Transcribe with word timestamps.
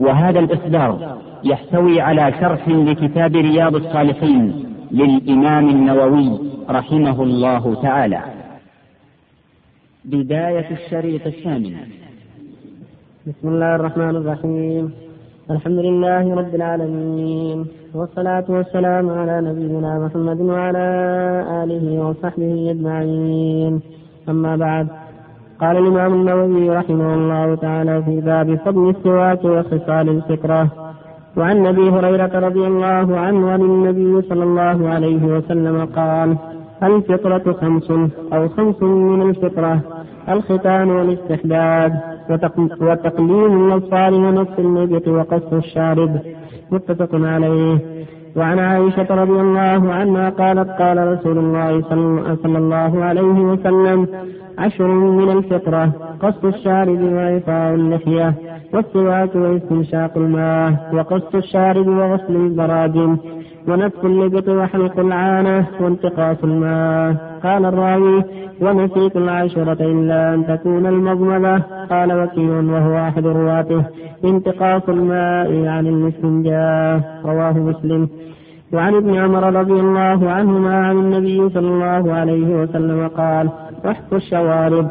وهذا 0.00 0.38
الإصدار 0.38 1.18
يحتوي 1.44 2.00
على 2.00 2.32
شرح 2.40 2.68
لكتاب 2.68 3.36
رياض 3.36 3.74
الصالحين 3.74 4.64
للإمام 4.90 5.68
النووي 5.68 6.38
رحمه 6.70 7.22
الله 7.22 7.82
تعالى. 7.82 8.20
بداية 10.04 10.70
الشريط 10.70 11.26
الثامن. 11.26 11.74
بسم 13.26 13.48
الله 13.48 13.74
الرحمن 13.74 14.16
الرحيم. 14.16 14.92
الحمد 15.50 15.78
لله 15.78 16.34
رب 16.34 16.54
العالمين 16.54 17.66
والصلاة 17.94 18.44
والسلام 18.48 19.10
على 19.10 19.40
نبينا 19.40 19.98
محمد 19.98 20.40
وعلى 20.40 20.86
آله 21.64 21.84
وصحبه 22.04 22.70
أجمعين. 22.70 23.80
أما 24.28 24.56
بعد 24.56 24.86
قال 25.60 25.76
الإمام 25.76 26.12
النووي 26.12 26.70
رحمه 26.70 27.14
الله 27.14 27.54
تعالى 27.54 28.02
في 28.02 28.20
باب 28.20 28.54
فضل 28.64 28.90
السواك 28.90 29.44
وخصال 29.44 30.08
الفطرة. 30.08 30.68
وعن 31.36 31.66
أبي 31.66 31.90
هريرة 31.90 32.38
رضي 32.46 32.66
الله 32.66 33.18
عنه 33.18 33.50
عن 33.50 33.60
النبي 33.60 34.22
صلى 34.28 34.44
الله 34.44 34.88
عليه 34.88 35.22
وسلم 35.24 35.84
قال 35.96 36.36
الفطرة 36.82 37.52
خمس 37.52 37.90
أو 38.32 38.48
خمس 38.48 38.82
من 38.82 39.22
الفطرة 39.22 39.80
الختان 40.28 40.90
والاستحداد 40.90 41.92
وتقليم 42.80 43.52
الأظفار 43.66 44.14
ونصف 44.14 44.58
النبط 44.58 45.08
وقص 45.08 45.52
الشارب. 45.52 46.20
متفق 46.70 47.08
عليه. 47.12 47.78
وعن 48.36 48.58
عائشة 48.58 49.06
رضي 49.10 49.40
الله 49.40 49.92
عنها 49.92 50.30
قالت 50.30 50.70
قال 50.70 51.08
رسول 51.12 51.38
الله 51.38 51.82
صلى 52.42 52.58
الله 52.58 53.04
عليه 53.04 53.22
وسلم 53.50 54.06
عشر 54.58 54.86
من 54.86 55.30
الفطرة 55.38 55.92
قص 56.22 56.44
الشارب 56.44 57.00
وإعطاء 57.00 57.74
اللحية 57.74 58.34
والسواك 58.74 59.36
واستنشاق 59.36 60.12
الماء 60.18 60.90
وقص 60.94 61.34
الشارب 61.34 61.86
وغسل 61.88 62.36
البراجم 62.36 63.16
ونفس 63.68 64.04
اللبط 64.04 64.48
وحلق 64.48 64.98
العانة 65.00 65.66
وانتقاص 65.80 66.36
الماء. 66.44 67.38
قال 67.44 67.64
الراوي 67.64 68.24
ونسيت 68.60 69.16
العشرة 69.16 69.80
إلا 69.80 70.34
أن 70.34 70.46
تكون 70.46 70.86
المضمضة. 70.86 71.58
قال 71.90 72.12
وكيل 72.12 72.50
وهو 72.50 72.98
أحد 72.98 73.26
رواته. 73.26 73.84
انتقاص 74.24 74.82
الماء 74.88 75.66
عن 75.66 75.86
الاستنجاء 75.86 77.20
رواه 77.24 77.52
مسلم. 77.52 78.08
وعن 78.72 78.94
ابن 78.94 79.14
عمر 79.14 79.60
رضي 79.60 79.80
الله 79.80 80.30
عنهما 80.30 80.86
عن 80.86 80.96
النبي 80.96 81.48
صلى 81.48 81.68
الله 81.68 82.12
عليه 82.12 82.62
وسلم 82.62 83.08
قال 83.08 83.48
وحف 83.84 84.14
الشوارب 84.14 84.88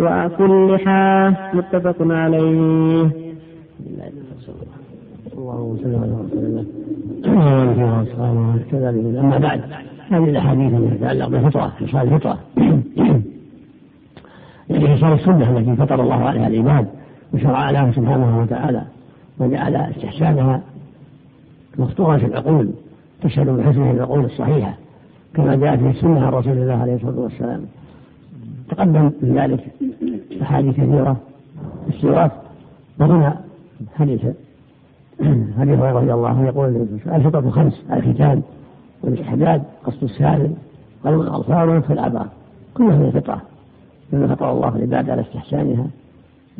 وأكل 0.00 0.50
اللحى 0.50 1.32
متفق 1.54 1.96
عليه. 2.00 3.10
اللهم 5.38 5.76
صل 5.76 5.94
على 5.94 6.14
رسول 6.24 6.44
الله 6.44 6.64
كذلك 8.70 9.16
اما 9.18 9.38
بعد 9.38 9.60
هذه 10.10 10.24
الاحاديث 10.24 10.74
التي 10.74 10.96
تتعلق 10.96 11.28
بالفطره 11.28 11.72
خصال 11.80 12.12
الفطره 12.14 12.38
يعني 14.70 14.96
خصال 14.96 15.12
السنة 15.12 15.58
التي 15.58 15.76
فطر 15.76 16.02
الله 16.02 16.24
عليها 16.24 16.46
العباد 16.46 16.86
وشرع 17.34 17.70
لها 17.70 17.92
سبحانه 17.92 18.40
وتعالى 18.40 18.82
وجعل 19.38 19.76
استحسانها 19.76 20.60
مخطوطه 21.78 22.18
في 22.18 22.26
العقول 22.26 22.70
تشهد 23.22 23.48
بحسنها 23.48 23.90
العقول 23.92 24.24
الصحيحه 24.24 24.74
كما 25.34 25.54
جاء 25.56 25.76
في 25.76 25.90
السنة 25.90 26.26
عن 26.26 26.32
رسول 26.32 26.52
الله 26.52 26.74
عليه 26.74 26.94
الصلاه 26.94 27.20
والسلام 27.20 27.64
تقدم 28.70 29.12
من 29.22 29.38
ذلك 29.38 29.60
احاديث 30.42 30.74
كثيره 30.74 31.16
في 31.86 31.96
السواك 31.96 32.32
وهنا 32.98 33.40
حديث 33.96 34.20
ابي 35.60 35.74
هريرة 35.74 35.92
رضي 35.92 36.14
الله 36.14 36.28
عنه 36.28 36.46
يقول 36.46 36.86
الفطرة 37.06 37.50
خمس 37.50 37.82
الختان 37.92 38.42
والاستحداد 39.02 39.62
قصد 39.84 40.04
السالم 40.04 40.54
قلب 41.04 41.20
الاظفار 41.20 41.68
ونفخ 41.68 41.90
الابار 41.90 42.26
كلها 42.74 42.96
من 42.96 43.06
الفطره 43.06 43.42
مما 44.12 44.34
فطر 44.34 44.52
الله 44.52 44.68
العباد 44.68 45.10
على 45.10 45.20
استحسانها 45.20 45.86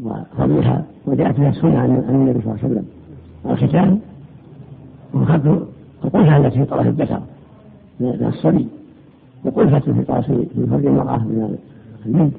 وفضلها 0.02 0.84
وجاءت 1.06 1.40
بها 1.40 1.50
السنة 1.50 1.78
عن 1.78 1.90
النبي 1.90 2.40
صلى 2.40 2.52
الله 2.52 2.58
عليه 2.64 2.74
وسلم. 2.74 2.86
الختان 3.46 4.00
وخذ 5.14 5.46
القلفة 6.04 6.36
التي 6.36 6.58
في 6.58 6.64
طرف 6.64 6.86
الذكر 6.86 7.20
من 8.00 8.26
الصبي. 8.26 8.66
وقلفة 9.44 9.78
في 9.78 10.04
طرف 10.04 10.26
في 10.26 10.66
فرج 10.70 10.86
المرأة 10.86 11.18
من 11.18 11.58
الجلد 12.06 12.32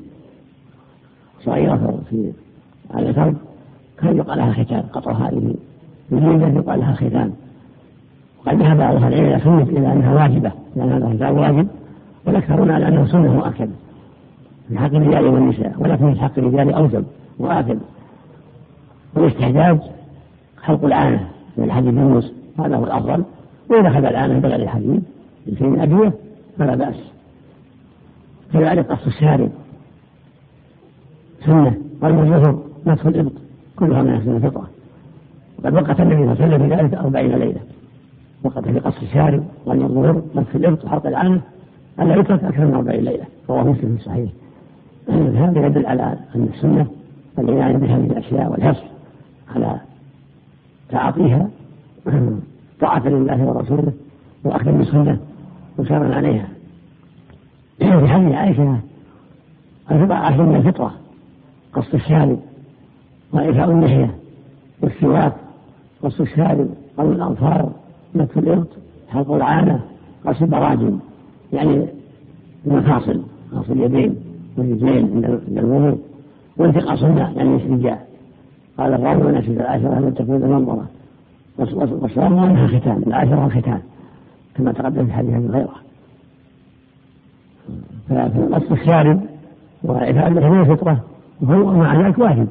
صغيرة 1.44 2.00
في 2.10 2.32
على 2.92 3.10
الفرج 3.10 3.34
كان 3.98 4.18
يقال 4.18 4.38
لها 4.38 4.64
ختان 4.64 4.82
قطر 4.82 5.12
هذه 5.12 5.56
الجلدة 6.12 6.48
يقال 6.48 6.80
لها 6.80 6.94
ختان 6.94 7.34
وقد 8.46 8.62
ذهب 8.62 8.78
بعض 8.78 8.96
أهل 8.96 9.14
العلم 9.14 9.26
إلى 9.26 9.40
سنه 9.40 9.64
إلى 9.64 9.94
أنها 9.94 10.14
واجبة 10.14 10.52
لأن 10.76 10.92
هذا 10.92 11.08
الختان 11.08 11.38
واجب 11.38 11.68
والأكثرون 12.26 12.72
على 12.72 12.88
أنه 12.88 13.06
سنة 13.06 13.34
مؤكده 13.34 13.72
في 14.70 14.78
حق 14.78 14.96
الرجال 14.96 15.26
والنساء 15.26 15.76
ولكن 15.80 16.14
في 16.14 16.20
حق 16.20 16.32
الرجال 16.38 16.74
أوجب 16.74 17.06
وأكد. 17.40 17.80
والاستحجاج 19.16 19.80
خلق 20.58 20.86
العانه 20.86 21.28
من 21.58 21.64
الحديد 21.64 21.94
يونس 21.94 22.34
هذا 22.60 22.76
هو 22.76 22.84
الأفضل. 22.84 23.24
وإذا 23.70 23.88
اخذ 23.88 24.06
العانه 24.06 24.40
بغير 24.40 24.62
الحديد 24.62 25.04
بشيء 25.48 25.68
من 25.68 25.80
أدوية 25.80 26.14
فلا 26.58 26.76
بأس. 26.76 26.96
كذلك 28.54 28.92
قص 28.92 29.06
الشارب 29.08 29.50
سنة 31.46 31.78
والمزفر 32.02 32.60
نصف 32.86 33.08
الإبط 33.08 33.32
كلها 33.76 34.04
من 34.04 34.14
احسن 34.14 34.36
الفطره 34.36 34.70
وقد 35.60 35.74
وقت 35.74 36.00
النبي 36.00 36.16
صلى 36.16 36.34
الله 36.34 36.44
عليه 36.44 36.56
وسلم 36.56 36.70
في 36.70 36.76
ذلك 36.76 36.94
أربعين 36.94 37.36
ليلة. 37.36 37.60
وقت 38.44 38.68
في 38.68 38.80
قص 38.80 39.02
الشارب 39.02 39.44
والمظهر 39.66 40.22
نفس 40.36 40.56
الإبط 40.56 40.86
وحرق 40.86 41.08
العانة 41.08 41.42
ألا 42.00 42.16
يترك 42.16 42.44
أكثر 42.44 42.66
من 42.66 42.74
أربعين 42.74 43.04
ليلة. 43.04 43.26
رواه 43.50 43.64
مسلم 43.64 43.96
في 43.96 44.02
الصحيح 44.02 44.30
هذا 45.44 45.66
يدل 45.66 45.86
على 45.86 46.18
أن 46.36 46.50
السنة 46.54 46.88
والعناية 47.38 47.78
بهذه 47.78 48.06
الأشياء 48.06 48.52
والحرص 48.52 48.84
على 49.56 49.80
تعاطيها 50.90 51.50
طاعة 52.82 53.08
لله 53.08 53.44
ورسوله 53.44 53.94
وأخذ 54.44 54.72
بالسنة 54.72 55.18
وسارا 55.78 56.16
عليها. 56.16 56.48
في 57.80 58.08
حديث 58.08 58.34
عائشة 58.34 58.80
الفطرة 59.92 60.16
أخذ 60.16 60.42
من 60.42 60.56
الفطرة 60.56 60.94
قص 61.74 61.94
الشارب 61.94 62.40
وإيفاء 63.34 63.72
اللحية 63.72 64.16
والسواك 64.82 65.34
قص 66.04 66.22
الشارب 66.22 66.70
قول 66.98 67.12
الأظفار 67.12 67.72
نتف 68.16 68.38
الإبط 68.38 68.68
حلق 69.10 69.32
العانة 69.32 69.80
قص 70.26 70.42
البراجم 70.42 71.00
يعني 71.54 71.86
المفاصل 72.68 73.22
قص 73.52 73.70
اليدين 73.70 74.16
والرجلين 74.58 75.26
عند 75.26 75.42
الوضوء 75.58 76.00
وانتقاص 76.58 77.04
الماء 77.04 77.34
يعني 77.38 77.56
الاستنجاء 77.56 78.08
قال 78.78 78.94
الراوي 78.94 79.24
ونشد 79.24 79.52
العاشرة 79.52 79.98
أن 79.98 80.14
تكون 80.14 80.44
المنظرة 80.44 80.88
والصواب 81.58 82.34
أنها 82.34 82.68
ختان 82.68 83.04
العاشرة 83.08 83.46
الختان 83.46 83.82
كما 84.56 84.72
تقدم 84.72 85.06
في 85.06 85.14
حديث 85.14 85.34
أبي 85.34 85.48
هريرة. 85.48 85.76
فقص 88.10 88.72
الشارب 88.72 89.22
وإعفاء 89.84 90.09
اللحى 90.09 90.44
من 90.44 90.62
الفطرة 90.62 91.04
وهو 91.42 91.74
مع 91.74 92.08
ذلك 92.08 92.18
واجب. 92.18 92.48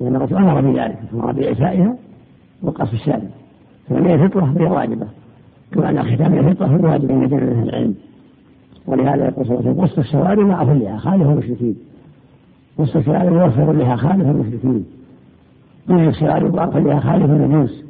لأن 0.00 0.16
الرسول 0.16 0.38
أمر 0.38 0.60
بذلك 0.60 0.98
أمر 1.14 1.32
بإعفائها 1.32 1.96
وقص 2.66 2.92
الشارب 2.92 3.28
فمن 3.88 4.10
الفطرة 4.10 4.52
فهي 4.54 4.64
واجبة. 4.64 5.06
كما 5.72 5.90
أن 5.90 5.98
الختان 5.98 6.32
من 6.32 6.40
الفطرة 6.40 6.66
هو 6.66 6.90
واجب 6.90 7.12
عند 7.12 7.30
جميع 7.30 7.42
أهل 7.42 7.68
العلم. 7.68 7.94
ولهذا 8.86 9.24
يقول 9.24 9.46
صلى 9.46 9.54
الله 9.54 9.68
عليه 9.68 9.70
وسلم 9.70 9.84
قص 9.84 9.98
الشوارب 9.98 10.38
واعفوا 10.38 10.62
اللحى 10.62 10.98
خالفوا 10.98 11.22
المشركين. 11.22 11.76
قص 12.78 12.96
الشوارب 12.96 13.32
ووفروا 13.32 13.72
اللحى 13.72 13.96
خالفوا 13.96 14.28
المشركين. 14.28 14.86
من 15.88 16.08
الشوارب 16.08 16.56
اللحى 16.86 17.00
خالفوا 17.00 17.24
المجوس 17.24 17.84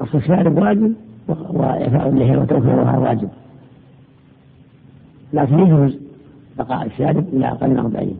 قص 0.00 0.14
الشوارب 0.14 0.58
واجب 0.58 0.94
وإعفاء 1.28 2.08
اللحية 2.08 2.38
وتوفيرها 2.38 2.98
واجب. 2.98 3.28
لكن 5.32 5.58
يجوز 5.58 5.98
بقاء 6.58 6.86
الشارب 6.86 7.28
إلى 7.32 7.48
أقل 7.48 7.70
من 7.70 7.78
أربعين. 7.78 8.18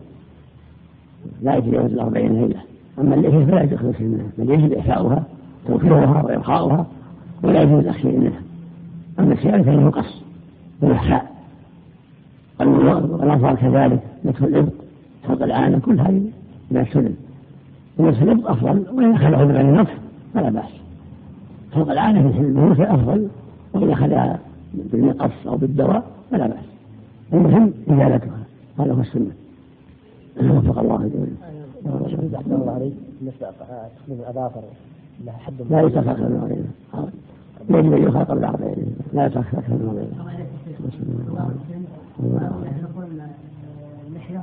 لا 1.41 1.55
يجوز 1.55 1.93
الأربعين 1.93 2.41
ليلة. 2.41 2.72
أما 2.99 3.15
اللحية 3.15 3.45
فلا 3.45 3.63
السنة 3.63 4.05
منها 4.05 4.25
بل 4.37 4.49
يجب 4.49 4.73
إحياؤها 4.73 5.23
توفيرها 5.67 6.23
وإبقاؤها 6.23 6.85
ولا 7.43 7.61
يجوز 7.61 7.79
الأخشى 7.79 8.07
منها. 8.07 8.41
أما 9.19 9.33
الشارع 9.33 9.61
فإنه 9.61 9.89
قص 9.89 10.21
والإحساء 10.81 11.33
والأظهر 12.59 13.55
كذلك 13.55 13.99
نتف 14.25 14.43
الإبط 14.43 14.73
حلق 15.27 15.43
العانة 15.43 15.79
كل 15.79 15.99
هذه 15.99 16.21
من 16.71 16.77
السنن. 16.77 17.15
ونتف 17.97 18.23
الإبط 18.23 18.47
أفضل 18.47 18.85
وإن 18.93 19.13
أخذه 19.13 19.45
من 19.45 19.55
النطف 19.55 19.97
فلا 20.33 20.49
بأس. 20.49 20.71
حلق 21.75 21.91
العانة 21.91 22.31
في 22.31 22.39
البيوت 22.39 22.79
أفضل 22.79 23.27
وإن 23.73 23.89
أخذها 23.89 24.39
بالمقص 24.73 25.47
أو 25.47 25.57
بالدواء 25.57 26.03
فلا 26.31 26.47
بأس. 26.47 26.65
المهم 27.33 27.73
إزالتها 27.89 28.39
هذا 28.79 28.93
هو 28.93 29.01
السنة. 29.01 29.31
وفق 30.41 30.79
الله 30.79 30.97
جل 30.97 31.27
الله 31.85 32.91
تقليم 33.39 34.19
الأظافر 34.19 34.61
لها 35.25 35.37
حد 35.37 35.53
لا 35.69 35.81
يترك 35.81 36.07
أكثر 36.07 36.29
من 36.29 36.43
غيره 36.49 37.09
يجب 37.69 37.93
يؤخذ 37.93 38.19
قبل 38.19 38.43
أربعين 38.43 38.95
لا 39.13 39.25
يترك 39.25 39.45
من 39.53 39.89
غيره 39.95 40.33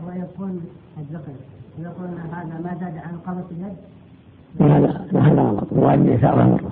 ويكون 0.07 0.61
الذكر 0.99 1.33
ويقول 1.79 2.09
هذا 2.33 2.61
ما 2.65 2.75
زاد 2.81 2.99
عن 2.99 3.17
قبض 3.27 3.45
اليد 3.51 3.77
هذا 4.61 5.07
هذا 5.13 5.43
غلط. 5.43 5.73
يسألها 6.09 6.47
مرة 6.47 6.71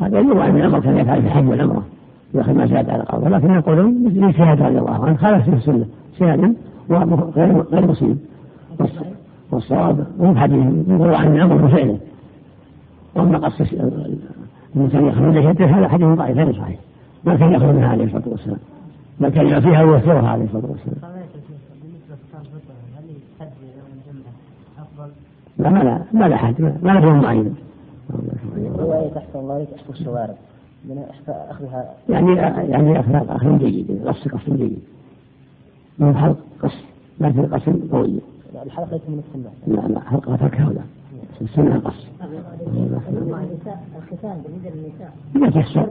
هذا 0.00 0.18
يروى 0.18 0.46
أن 0.46 0.56
الأمر 0.56 0.80
كان 0.80 0.98
يفعل 0.98 1.22
في 1.22 1.28
الحج 1.28 1.48
والعمرة 1.48 1.82
يأخذ 2.34 2.52
ما 2.52 2.66
زاد 2.66 2.90
على 2.90 3.02
قبضه 3.02 3.28
لكن 3.28 3.50
يقولون 3.50 4.04
مثل 4.04 4.38
شهادة 4.38 4.68
رضي 4.68 4.78
الله 4.78 5.04
عنه. 5.04 5.16
خالف 5.16 5.50
في 5.50 5.56
السنة. 5.56 5.86
شهادة 6.18 6.54
غير 7.36 7.62
غير 7.62 7.86
مصيب 7.86 8.18
والصواب 9.50 10.06
مو 10.18 10.32
بحديث 10.32 10.66
يروى 10.88 11.16
عن 11.16 11.36
الأمر 11.36 11.56
بفعله 11.56 11.98
وأما 13.14 13.38
قص 13.38 13.60
الانسان 13.60 15.06
ياخذ 15.06 15.20
من 15.20 15.34
لحيته 15.34 15.78
هذا 15.78 15.88
حديث 15.88 16.06
ضعيف 16.06 16.36
غير 16.36 16.52
صحيح. 16.52 16.78
ما 17.24 17.36
كان 17.36 17.52
ياخذ 17.52 17.66
منها 17.66 17.88
عليه 17.88 18.04
الصلاة 18.04 18.28
والسلام. 18.28 18.58
بل 19.20 19.28
كان 19.28 19.46
يعطيها 19.46 19.82
ويوفرها 19.82 20.28
عليه 20.28 20.44
الصلاة 20.44 20.64
والسلام. 20.70 21.16
لا 25.58 25.70
ما 25.70 25.78
لا 25.78 26.02
ما 26.12 26.28
لا 26.28 26.36
حد 26.36 26.60
ما 26.60 26.90
لا 26.92 27.00
فهم 27.00 27.22
معين 27.22 27.54
رواية 28.78 29.08
تحت 29.08 29.28
الله 29.34 29.66
أحفظ 29.76 29.90
الشوارب 29.90 30.34
من 30.84 31.04
أخذها 31.28 31.94
يعني 32.08 32.34
يعني 32.72 33.00
أخذ 33.00 33.14
أخذ 33.14 33.58
جيد 33.58 34.02
قص 34.06 34.28
قص 34.28 34.50
جيد. 34.50 34.78
من 35.98 36.16
حلق 36.16 36.36
قص 36.62 36.74
ما 37.20 37.32
في 37.32 37.40
قص 37.42 37.68
قوي. 37.92 38.20
الحلقة 38.62 38.92
ليس 38.92 39.02
من 39.08 39.22
السنة. 39.28 39.50
لا 39.66 39.88
لا 39.88 40.00
حلقة 40.00 40.36
تركها 40.36 40.68
ولا 40.68 40.80
السنة 41.40 41.74
القص 41.74 42.06
الختان 43.96 44.42
بالنسبة 44.44 44.70
للنساء 44.74 45.12
إذا 45.36 45.50
تيسر 45.50 45.88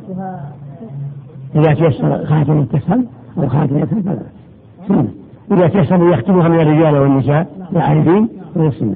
إذا 1.56 1.74
تيسر 1.74 2.26
خاتم 2.26 2.60
التسهل 2.60 3.06
أو 3.38 3.48
خاتم 3.48 3.78
يسهل 3.78 4.04
فلا 4.04 4.22
سنة. 4.88 5.12
إذا 5.52 5.68
تيسر 5.68 6.10
يختمها 6.14 6.48
من 6.48 6.60
الرجال 6.60 6.98
والنساء 6.98 7.68
العارفين 7.72 8.30
فهي 8.56 8.68
السنة 8.68 8.96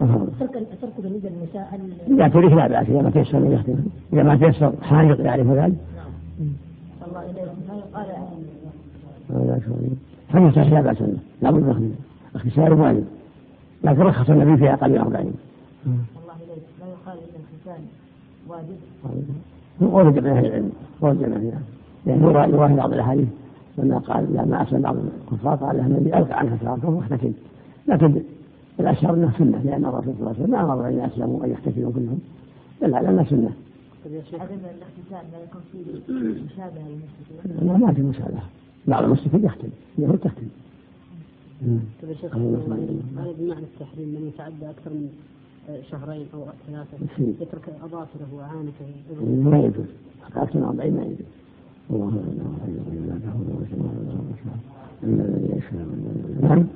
ترك 0.00 0.66
بالنسبة 0.98 1.28
للنساء 1.28 1.80
إذا 2.08 2.28
ترك 2.28 2.52
لا 2.52 2.68
بأس 2.68 2.88
إذا 2.88 3.02
ما 3.02 3.10
تيسر 3.10 3.52
يختم 3.52 3.74
إذا 4.12 4.22
ما 4.22 4.36
تيسر 4.36 4.72
حاجق 4.82 5.20
يعرف 5.20 5.46
ذلك 5.46 5.74
الله 7.08 7.22
إليك. 7.22 7.48
ما 7.68 7.74
يقال 7.74 8.06
فمن 10.28 10.50
لا 10.70 10.80
بأس. 10.80 11.02
لا 11.42 11.50
بد 11.50 11.62
من 11.62 11.94
اختصار 12.38 12.74
واجب 12.74 13.04
لكن 13.84 14.00
رخص 14.00 14.30
النبي 14.30 14.56
في 14.56 14.72
أقل 14.72 14.90
من 14.90 14.98
أربعين. 14.98 15.34
الله 15.86 16.34
إليك 16.36 16.64
لا 16.80 16.86
يقال 16.86 17.18
إن 17.18 17.40
الختان 17.40 17.82
واجب. 18.48 18.78
قول 19.92 20.14
جميع 20.14 20.38
أهل 20.38 20.46
العلم. 20.46 20.72
قول 21.00 21.18
جميع 21.18 21.36
أهل 21.36 21.52
العلم. 22.06 22.50
يروى 22.50 22.76
بعض 22.76 22.92
الأحاديث. 22.92 23.28
لما 23.78 23.98
قال 23.98 24.32
لما 24.32 24.62
أسلم 24.62 24.80
بعض 24.80 24.96
الكفار 25.32 25.56
قال 25.56 25.76
له 25.76 25.86
النبي 25.86 26.18
ألقى 26.18 26.38
عنها 26.38 26.58
شعركم 26.62 26.94
واختتم 26.94 27.32
لكن 27.88 28.20
الأشهر 28.80 29.14
أنها 29.14 29.32
سنة. 29.38 29.62
لأن 29.64 29.84
الرسول 29.84 30.14
صلى 30.14 30.20
الله 30.20 30.28
عليه 30.28 30.40
وسلم 30.40 30.50
ما 30.50 30.62
أمر 30.62 30.88
أن 30.88 31.10
يسلموا 31.12 31.44
أن 31.44 31.50
يختتموا 31.50 31.92
كلهم. 31.92 32.20
بل 32.82 32.94
على 32.94 33.08
أنها 33.08 33.24
سنة. 33.24 33.50
عدم 34.04 34.58
الاختتام 34.76 35.24
لا 35.32 35.38
يكون 35.44 35.60
فيه 35.72 35.84
مشابهة 36.44 36.88
للمسلمين؟ 36.88 37.72
لا 37.72 37.86
ما 37.86 37.92
في 37.92 38.02
مشابهة. 38.02 38.42
بعض 38.86 39.04
المسلمين 39.04 39.44
يختم. 39.46 39.68
اليهود 39.98 40.18
تختم. 40.18 40.46
طيب 42.02 42.16
شيخ 42.20 42.36
هذا 42.36 43.32
بمعنى 43.38 43.62
التحريم 43.62 44.08
من 44.08 44.30
يتعدى 44.34 44.70
أكثر 44.70 44.90
من 44.90 45.08
شهرين 45.90 46.26
أو 46.34 46.44
ثلاثة 46.66 46.98
يترك 47.40 47.68
أظافره 47.84 48.28
وعانته. 48.34 48.86
ما 49.50 49.58
يجوز. 49.58 49.86
أكثر 50.36 50.58
من 50.58 50.76
ما 50.76 51.02
يجوز. 51.02 51.26
الله 51.90 52.12
الذي 55.02 55.56
يشاء 55.56 55.86
نعم. 56.40 56.66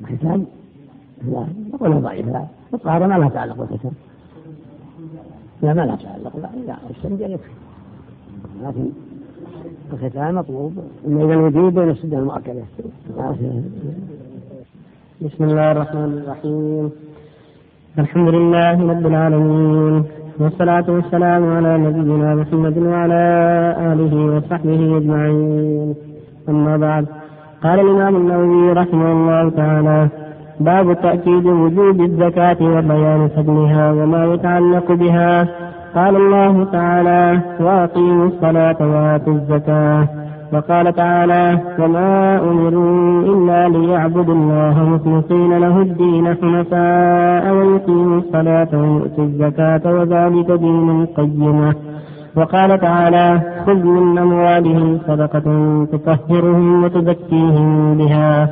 الختان 0.00 0.46
لا. 1.32 1.46
نقول 1.72 2.02
ضعيف. 2.02 2.26
لا. 2.26 2.46
الطهارة 2.74 3.06
ما 3.06 3.14
لها 3.18 3.28
تعلق 3.28 3.56
بالختان 3.56 3.92
لا 5.62 5.74
ما 5.74 5.82
لها 5.82 5.96
تعلق 5.96 6.36
لا 6.36 6.48
لا 6.66 6.76
الشنجة 6.90 7.26
يكفي 7.26 7.50
لكن 8.62 8.88
الختان 9.92 10.34
مطلوب. 10.34 10.72
إما 11.06 11.24
إذا 11.24 11.34
الوجود 11.34 11.74
بين 11.74 11.90
السدة 11.90 12.18
المؤكدة 12.18 12.62
بسم 15.22 15.44
الله 15.44 15.72
الرحمن 15.72 16.22
الرحيم. 16.24 16.90
الحمد 17.98 18.28
لله 18.28 18.90
رب 18.90 19.06
العالمين 19.06 20.04
والصلاة 20.38 20.84
والسلام 20.88 21.42
على 21.56 21.78
نبينا 21.78 22.34
محمد 22.34 22.78
وعلى 22.78 23.22
آله 23.92 24.36
وصحبه 24.36 24.96
أجمعين. 24.96 25.94
أما 26.48 26.76
بعد 26.76 27.06
قال 27.62 27.80
الإمام 27.80 28.16
النووي 28.16 28.72
رحمه 28.72 29.12
الله 29.12 29.50
تعالى 29.50 30.08
باب 30.60 31.00
تأكيد 31.02 31.46
وجوب 31.46 32.00
الزكاة 32.00 32.56
وبيان 32.60 33.28
فضلها 33.36 33.92
وما 33.92 34.24
يتعلق 34.24 34.92
بها. 34.92 35.48
قال 35.94 36.16
الله 36.16 36.64
تعالى 36.64 37.40
وأقيموا 37.60 38.26
الصلاة 38.26 38.76
وآتوا 38.80 39.32
الزكاة. 39.32 40.08
وقال 40.52 40.94
تعالى 40.94 41.58
وما 41.78 42.38
أمروا 42.38 43.22
إلا 43.22 43.68
ليعبدوا 43.68 44.34
الله 44.34 44.84
مخلصين 44.84 45.58
له 45.58 45.82
الدين 45.82 46.34
حنفاء 46.34 47.54
ويقيموا 47.54 48.18
الصلاة 48.18 48.68
ويؤتوا 48.72 49.24
الزكاة 49.24 49.94
وذلك 49.94 50.50
دين 50.50 50.90
القيمة. 50.90 51.74
وقال 52.36 52.80
تعالى 52.80 53.40
خذ 53.66 53.84
من 53.84 54.18
أموالهم 54.18 54.98
صدقة 55.08 55.46
تطهرهم 55.92 56.84
وتزكيهم 56.84 57.96
بها. 57.98 58.48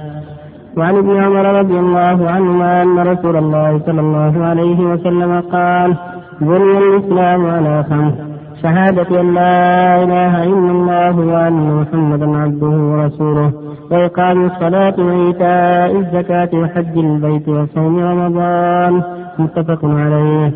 وعن 0.77 0.97
ابن 0.97 1.17
عمر 1.17 1.45
رضي 1.61 1.79
الله 1.79 2.31
عنهما 2.31 2.83
أن 2.83 2.99
رسول 2.99 3.37
الله 3.37 3.81
صلى 3.87 4.01
الله 4.01 4.45
عليه 4.45 4.81
وسلم 4.81 5.41
قال 5.41 5.97
بني 6.41 6.79
الإسلام 6.79 7.47
على 7.47 7.85
خمس 7.91 8.15
شهادة 8.63 9.21
أن 9.21 9.35
لا 9.35 10.03
إله 10.03 10.45
إلا 10.45 10.71
الله 10.71 11.15
وأن 11.19 11.81
محمدا 11.81 12.37
عبده 12.37 12.67
ورسوله 12.91 13.53
وإقام 13.91 14.47
الصلاة 14.47 14.95
وإيتاء 14.99 15.97
الزكاة 15.97 16.51
وحج 16.55 16.99
البيت 16.99 17.49
وصوم 17.49 17.99
رمضان. 17.99 19.03
متفق 19.39 19.81
عليه. 19.85 20.53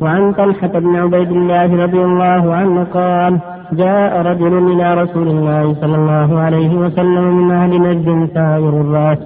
وعن 0.00 0.32
طلحة 0.32 0.68
بن 0.68 0.96
عبيد 0.96 1.30
الله 1.32 1.84
رضي 1.84 2.02
الله 2.04 2.54
عنه 2.54 2.86
قال 2.94 3.38
جاء 3.72 4.22
رجل 4.22 4.72
إلى 4.72 5.02
رسول 5.02 5.28
الله 5.28 5.74
صلى 5.80 5.96
الله 5.96 6.40
عليه 6.40 6.74
وسلم 6.74 7.24
من 7.38 7.50
أهل 7.50 7.82
نجد 7.82 8.28
سائر 8.34 8.68
الرأس 8.68 9.18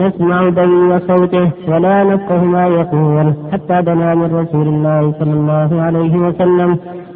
نسمع 0.00 0.48
دني 0.48 0.98
صوته 1.08 1.50
ولا 1.68 2.04
نفقه 2.04 2.44
ما 2.44 2.66
يقول 2.66 3.26
حتى 3.52 3.82
دنا 3.82 4.14
من 4.14 4.28
رسول 4.40 4.66
الله 4.68 5.12
صلى 5.18 5.32
الله 5.32 5.82
عليه 5.82 6.14
وسلم 6.16 6.70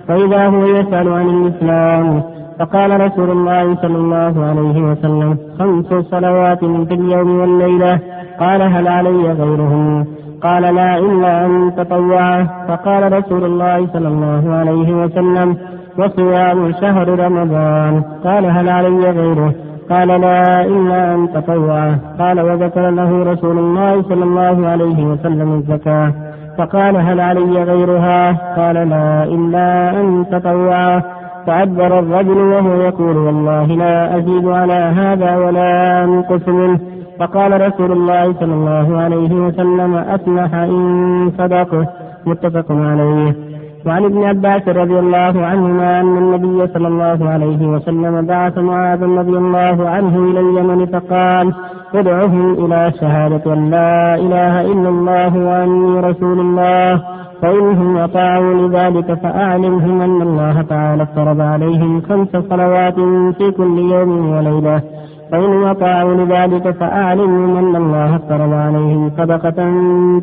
فإذا 0.09 0.47
هو 0.47 0.67
يسأل 0.67 1.09
عن 1.19 1.29
الإسلام 1.29 2.23
فقال 2.59 3.01
رسول 3.01 3.31
الله 3.31 3.75
صلى 3.83 3.97
الله 3.97 4.35
عليه 4.49 4.83
وسلم 4.91 5.39
خمس 5.59 5.91
صلوات 6.11 6.65
في 6.89 6.95
اليوم 6.95 7.41
والليلة 7.41 8.01
قال 8.41 8.63
هل 8.63 8.89
علي 8.89 9.33
غيرهن 9.33 10.07
قال 10.43 10.63
لا 10.75 10.99
إلا 10.99 11.47
أن 11.47 11.73
تطوع. 11.77 12.45
فقال 12.69 13.13
رسول 13.13 13.45
الله 13.45 13.87
صلى 13.87 14.09
الله 14.09 14.55
عليه 14.55 15.05
وسلم 15.05 15.57
وصيام 15.99 16.73
شهر 16.81 17.09
رمضان 17.19 18.03
قال 18.25 18.45
هل 18.47 18.69
علي 18.69 19.11
غيره؟ 19.11 19.55
قال 19.91 20.09
لا 20.09 20.65
إلا 20.65 21.15
أن 21.15 21.29
تطوع 21.35 21.95
قال 22.19 22.41
وذكر 22.41 22.91
له 22.91 23.33
رسول 23.33 23.59
الله 23.59 24.03
صلى 24.03 24.25
الله 24.25 24.67
عليه 24.67 25.05
وسلم 25.05 25.55
الزكاة. 25.55 26.13
فقال 26.59 26.97
هل 26.97 27.21
علي 27.21 27.63
غيرها؟ 27.63 28.33
قال 28.57 28.75
لا 28.75 29.25
إلا 29.25 30.01
أن 30.01 30.25
تطوع 30.33 31.01
فأدبر 31.47 31.99
الرجل 31.99 32.39
وهو 32.39 32.75
يقول 32.75 33.17
والله 33.17 33.67
لا 33.67 34.17
أزيد 34.17 34.49
على 34.49 34.73
هذا 34.73 35.37
ولا 35.37 36.05
أنقص 36.05 36.49
منه. 36.49 36.81
فقال 37.21 37.67
رسول 37.67 37.93
الله 37.93 38.33
صلى 38.33 38.55
الله 38.55 38.99
عليه 38.99 39.35
وسلم 39.35 39.95
أفلح 39.95 40.55
إن 40.55 41.31
صدقه. 41.39 41.87
متفق 42.27 42.67
عليه. 42.71 43.48
وعن 43.89 44.05
ابن 44.05 44.25
عباس 44.25 44.69
رضي 44.69 44.99
الله 44.99 45.47
عنهما 45.47 46.01
أن 46.01 46.19
النبي 46.19 46.73
صلى 46.75 46.89
الله 46.89 47.31
عليه 47.31 47.67
وسلم 47.67 48.27
بعث 48.27 48.59
معاذ 48.59 49.03
رضي 49.03 49.37
الله 49.39 49.89
عنه 49.89 50.19
إلى 50.31 50.41
اليمن 50.41 50.87
فقال 50.87 51.55
ادعهم 51.95 52.65
إلى 52.65 52.93
شهادة 53.01 53.53
أن 53.53 53.71
لا 53.71 54.15
إله 54.15 54.61
إلا 54.73 54.89
الله 54.89 55.37
وأني 55.49 56.01
رسول 56.01 56.41
الله 56.41 57.03
فإنهم 57.43 57.97
أطاعوا 57.97 58.55
لذلك 58.55 59.15
فأعلمهم 59.23 60.01
أن 60.01 60.23
الله 60.23 60.63
تعالى 60.63 61.03
افترض 61.03 61.41
عليهم 61.41 62.01
خمس 62.01 62.29
صلوات 62.51 62.95
في 63.39 63.51
كل 63.51 63.79
يوم 63.79 64.31
وليلة. 64.37 64.83
فإن 65.31 65.65
أطاعوا 65.65 66.15
لذلك 66.15 66.71
فأعلمهم 66.71 67.57
أن 67.57 67.77
الله 67.77 68.17
افترض 68.17 68.53
عليهم 68.53 69.11
صدقة 69.11 69.59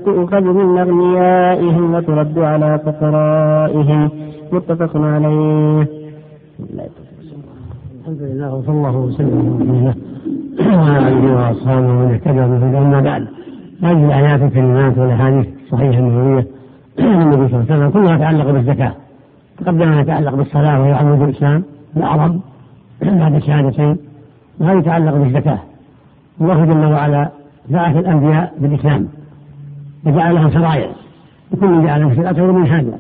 تؤخذ 0.05 0.41
من 0.41 0.77
أغنيائهم 0.77 1.93
وترد 1.93 2.39
على 2.39 2.79
فقرائهم. 2.85 4.09
متفق 4.51 4.97
عليه. 4.97 5.87
الحمد 7.99 8.21
لله 8.21 8.55
وصلى 8.55 8.75
الله 8.75 8.97
وسلم 8.97 9.95
وعلى 10.59 11.07
آله 11.07 11.35
وأصحابه 11.35 11.87
ومن 11.87 12.11
اهتدى 12.13 12.39
به 12.39 12.77
أما 12.77 13.01
بعد 13.01 13.27
هذه 13.83 14.05
الآيات 14.05 14.41
الكريمات 14.41 14.97
والأحاديث 14.97 15.47
الصحيحة 15.65 15.99
النبوية 15.99 16.47
النبي 16.99 17.47
صلى 17.47 17.61
الله 17.61 17.65
عليه 17.69 17.75
وسلم 17.75 17.89
كلها 17.89 18.17
تتعلق 18.17 18.51
بالزكاة. 18.51 18.93
تقدم 19.57 19.89
ما 19.89 20.01
يتعلق 20.01 20.35
بالصلاة 20.35 20.81
وهي 20.81 20.93
عمود 20.93 21.21
الإسلام 21.21 21.63
الاعظم 21.97 22.39
بعد 23.01 23.35
الشهادتين 23.35 23.97
وهذا 24.59 24.79
يتعلق 24.79 25.13
بالزكاة. 25.13 25.59
الله 26.41 26.65
جل 26.65 26.85
وعلا 26.85 27.29
بعث 27.69 27.97
الأنبياء 27.97 28.53
بالإسلام. 28.59 29.07
وجعل 30.05 30.35
لهم 30.35 30.51
شرائع. 30.51 30.89
وكل 31.51 31.85
جعل 31.85 32.01
لهم 32.01 32.15
شريعته 32.15 32.51
من 32.51 32.67
هذا 32.67 32.99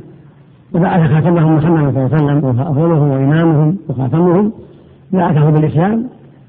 وبعث 0.73 1.11
خاتمهم 1.11 1.55
محمد 1.55 1.93
صلى 1.93 2.05
الله 2.05 2.15
عليه 2.15 2.15
وسلم 2.15 2.43
وافضلهم 2.43 3.09
وإمامهم 3.09 3.77
وخاتمهم. 3.89 4.51
بعثه 5.11 5.49
بالإسلام 5.49 6.07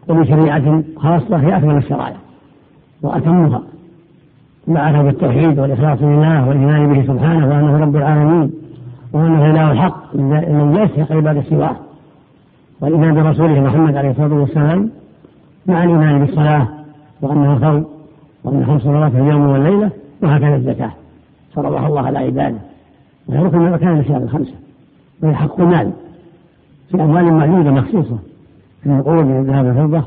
وبشريعه 0.09 0.83
خاصة 0.97 1.37
هي 1.37 1.57
اكمل 1.57 1.77
الشرائع. 1.77 2.17
وأتمها. 3.03 3.63
بعثه 4.69 5.03
بالتوحيد 5.03 5.59
والإخلاص 5.59 6.03
لله 6.03 6.49
والإيمان 6.49 6.93
به 6.93 7.03
سبحانه 7.03 7.49
وأنه 7.49 7.79
رب 7.79 7.97
العالمين. 7.97 8.53
وأنه 9.13 9.51
إله 9.51 9.73
الحق. 9.73 10.17
لا 10.17 10.83
يستحق 10.83 11.13
عباده 11.13 11.43
سواه. 11.43 11.77
والإيمان 12.81 13.15
برسوله 13.15 13.61
محمد 13.61 13.97
عليه 13.97 14.11
الصلاة 14.11 14.35
والسلام 14.35 14.91
مع 15.67 15.85
الإيمان 15.85 16.25
بالصلاة 16.25 16.69
وأنها 17.23 17.59
فرض 17.59 17.85
وأن 18.45 18.67
خمس 18.67 18.83
صلوات 18.83 19.15
اليوم 19.15 19.47
والليلة 19.47 19.91
وهكذا 20.23 20.57
الزكاة. 20.57 20.91
فرضها 21.55 21.87
الله 21.87 22.01
على 22.01 22.19
عباده. 22.19 22.59
وهي 23.29 23.39
ركن 23.39 23.59
من 23.59 23.73
اركان 23.73 23.97
الاسلام 23.97 24.23
الخمسة. 24.23 24.55
وهي 25.23 25.35
حق 25.35 25.61
المال. 25.61 25.93
في 26.91 27.03
أموال 27.03 27.33
معدودة 27.33 27.71
مخصوصة. 27.71 28.19
في 28.83 28.87
النقود 28.87 29.25
من 29.25 29.41
الذهب 29.41 29.67
والفضة. 29.67 30.05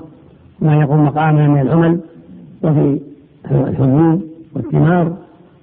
ما 0.61 0.75
يقوم 0.75 1.05
مقامها 1.05 1.47
من 1.47 1.61
العمل. 1.61 1.99
وفي 2.63 2.99
الحبوب 3.51 4.21
والثمار. 4.55 5.13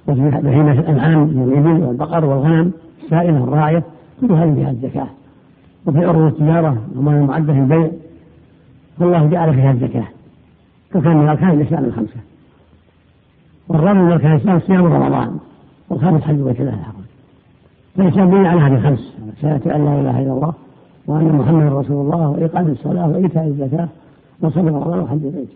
وفي 0.08 0.20
بهيمة 0.20 0.72
الأنعام 0.72 1.18
من 1.18 1.42
الإبل 1.42 1.84
والبقر 1.84 2.24
والغنم. 2.24 2.72
السائمة 3.04 3.44
الراعية 3.44 3.82
كل 4.20 4.32
هذه 4.32 4.54
فيها 4.54 4.70
الزكاة. 4.70 5.06
وفي 5.86 6.04
عروض 6.04 6.32
التجارة 6.32 6.76
وما 6.96 7.10
المعدة 7.10 7.52
في 7.52 7.58
البيع 7.58 7.90
فالله 8.98 9.26
جعل 9.26 9.54
فيها 9.54 9.72
الزكاة. 9.72 10.06
فكان 10.90 11.16
من 11.16 11.28
أركان 11.28 11.50
الإسلام 11.50 11.84
الخمسة 11.84 12.20
والرابع 13.68 14.02
من 14.02 14.12
أركان 14.12 14.32
الإسلام 14.32 14.60
صيام 14.60 14.84
رمضان. 14.84 15.36
والخامس 15.90 16.22
حج 16.22 16.34
بيت 16.34 16.60
الله. 16.60 16.74
الحرام 16.74 17.04
فالإسلام 17.96 18.30
بني 18.30 18.48
على 18.48 18.60
هذه 18.60 18.74
الخمس. 18.74 19.16
شهادة 19.42 19.76
أن 19.76 19.84
لا 19.84 20.00
إله 20.00 20.22
إلا 20.22 20.32
الله 20.32 20.52
وأن 21.06 21.32
محمدا 21.32 21.68
رسول 21.68 22.06
الله 22.06 22.28
وإقام 22.28 22.66
الصلاة 22.66 23.08
وإيتاء 23.08 23.46
الزكاة 23.46 23.88
وصوم 24.42 24.68
رمضان 24.68 24.98
وحج 24.98 25.24
البيت 25.24 25.48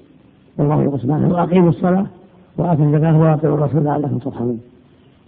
والله 0.59 0.83
يقول 0.83 1.01
سبحانه 1.01 1.35
وأقيموا 1.35 1.69
الصلاة 1.69 2.07
وآتوا 2.59 2.85
الزكاة 2.85 3.19
وأطيعوا 3.19 3.57
الرسول 3.57 3.85
لعلكم 3.85 4.19
ترحمون. 4.19 4.61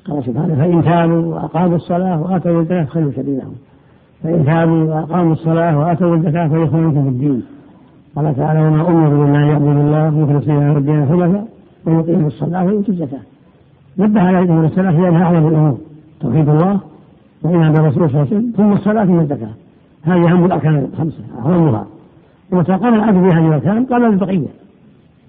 قال 0.08 0.24
سبحانه 0.24 0.54
فإن 0.54 0.84
تابوا 0.84 1.34
وأقاموا 1.34 1.76
الصلاة 1.76 2.22
وآتوا 2.22 2.60
الزكاة 2.60 2.84
فخلوا 2.84 3.12
سبيلهم 3.16 3.54
فإن 4.22 4.44
تابوا 4.46 4.84
وأقاموا 4.84 5.32
الصلاة 5.32 5.78
وآتوا 5.78 6.16
الزكاة 6.16 6.48
فيدخلون 6.48 6.92
في 6.92 7.08
الدين. 7.08 7.42
قال 8.16 8.36
تعالى 8.36 8.60
وما 8.60 8.88
أمروا 8.88 9.26
إلا 9.26 9.38
أن 9.38 9.48
يعبدوا 9.48 9.72
الله 9.72 10.10
مخلصين 10.10 10.58
له 10.58 10.78
الدين 10.78 11.06
حنفاء 11.06 11.46
ويقيموا 11.86 12.26
الصلاة 12.26 12.64
ويؤتوا 12.64 12.94
الزكاة. 12.94 13.20
نبه 13.98 14.20
على 14.20 14.38
أن 14.38 14.64
الصلاة 14.64 15.00
لأنها 15.00 15.24
أعظم 15.24 15.48
الأمور 15.48 15.78
توحيد 16.20 16.48
الله 16.48 16.80
وإيمان 17.42 17.72
بالرسول 17.72 18.10
صلى 18.10 18.22
الله 18.22 18.26
عليه 18.30 18.36
وسلم 18.36 18.52
ثم 18.56 18.72
الصلاة 18.72 19.04
ثم 19.04 19.20
الزكاة. 19.20 19.50
هذه 20.02 20.32
أهم 20.32 20.44
الأركان 20.44 20.88
الخمسة 20.92 21.24
أهمها 21.38 21.86
ومتى 22.52 22.72
قام 22.72 22.94
العبد 22.94 23.18
بهذه 23.18 23.46
الأركان 23.48 23.84
قام 23.84 24.10
بالبقية 24.10 24.48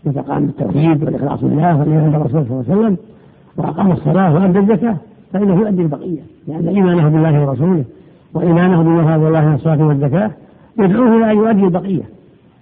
متى 0.06 0.20
قام 0.20 0.46
بالتوحيد 0.46 1.04
والإخلاص 1.04 1.44
لله 1.44 1.80
والإيمان 1.80 2.12
بالرسول 2.12 2.46
صلى 2.46 2.52
الله 2.52 2.66
عليه 2.70 2.80
وسلم 2.80 2.98
وأقام 3.58 3.92
الصلاة 3.92 4.34
وأدى 4.34 4.60
الزكاة 4.60 4.96
فإنه 5.34 5.56
يؤدي 5.56 5.82
البقية 5.82 6.22
لأن 6.48 6.68
إيمانه 6.68 7.10
بالله 7.10 7.48
ورسوله 7.48 7.84
وإيمانه 8.34 8.84
بما 8.84 9.04
فرض 9.04 9.24
الله 9.24 9.46
من 9.46 9.56
الصلاة 9.56 9.88
والزكاة 9.88 10.32
يدعوه 10.80 11.18
إلى 11.18 11.32
أن 11.32 11.38
يؤدي 11.38 11.63
البقية. 11.63 12.04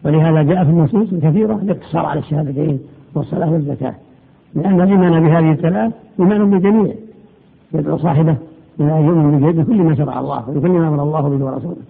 ولهذا 0.05 0.41
جاء 0.41 0.63
في 0.63 0.69
النصوص 0.69 1.13
الكثيرة 1.13 1.55
الاقتصار 1.55 2.05
على 2.05 2.19
الشهادتين 2.19 2.79
والصلاة 3.15 3.51
والزكاة. 3.51 3.93
لأن 4.55 4.81
الإيمان 4.81 5.23
بهذه 5.23 5.51
الثلاث 5.51 5.93
إيمان 6.19 6.51
بالجميع. 6.51 6.93
يدعو 7.73 7.97
صاحبه 7.97 8.35
إلى 8.79 8.99
أن 8.99 9.05
يؤمن 9.05 9.51
بكل 9.51 9.81
ما 9.81 9.95
شرع 9.95 10.19
الله 10.19 10.49
وبكل 10.49 10.69
ما 10.69 10.87
أمر 10.87 11.03
الله 11.03 11.21
به 11.21 11.45
ورسوله. 11.45 11.81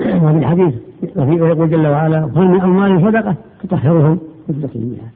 وفي 0.24 0.38
الحديث 0.38 0.74
ويقول 1.16 1.70
جل 1.70 1.86
وعلا 1.86 2.22
خذ 2.34 2.40
من 2.40 2.60
أموالهم 2.60 3.10
صدقة 3.10 3.34
تطهرهم 3.62 4.18
وتزكيهم 4.48 4.88
بها 4.88 5.10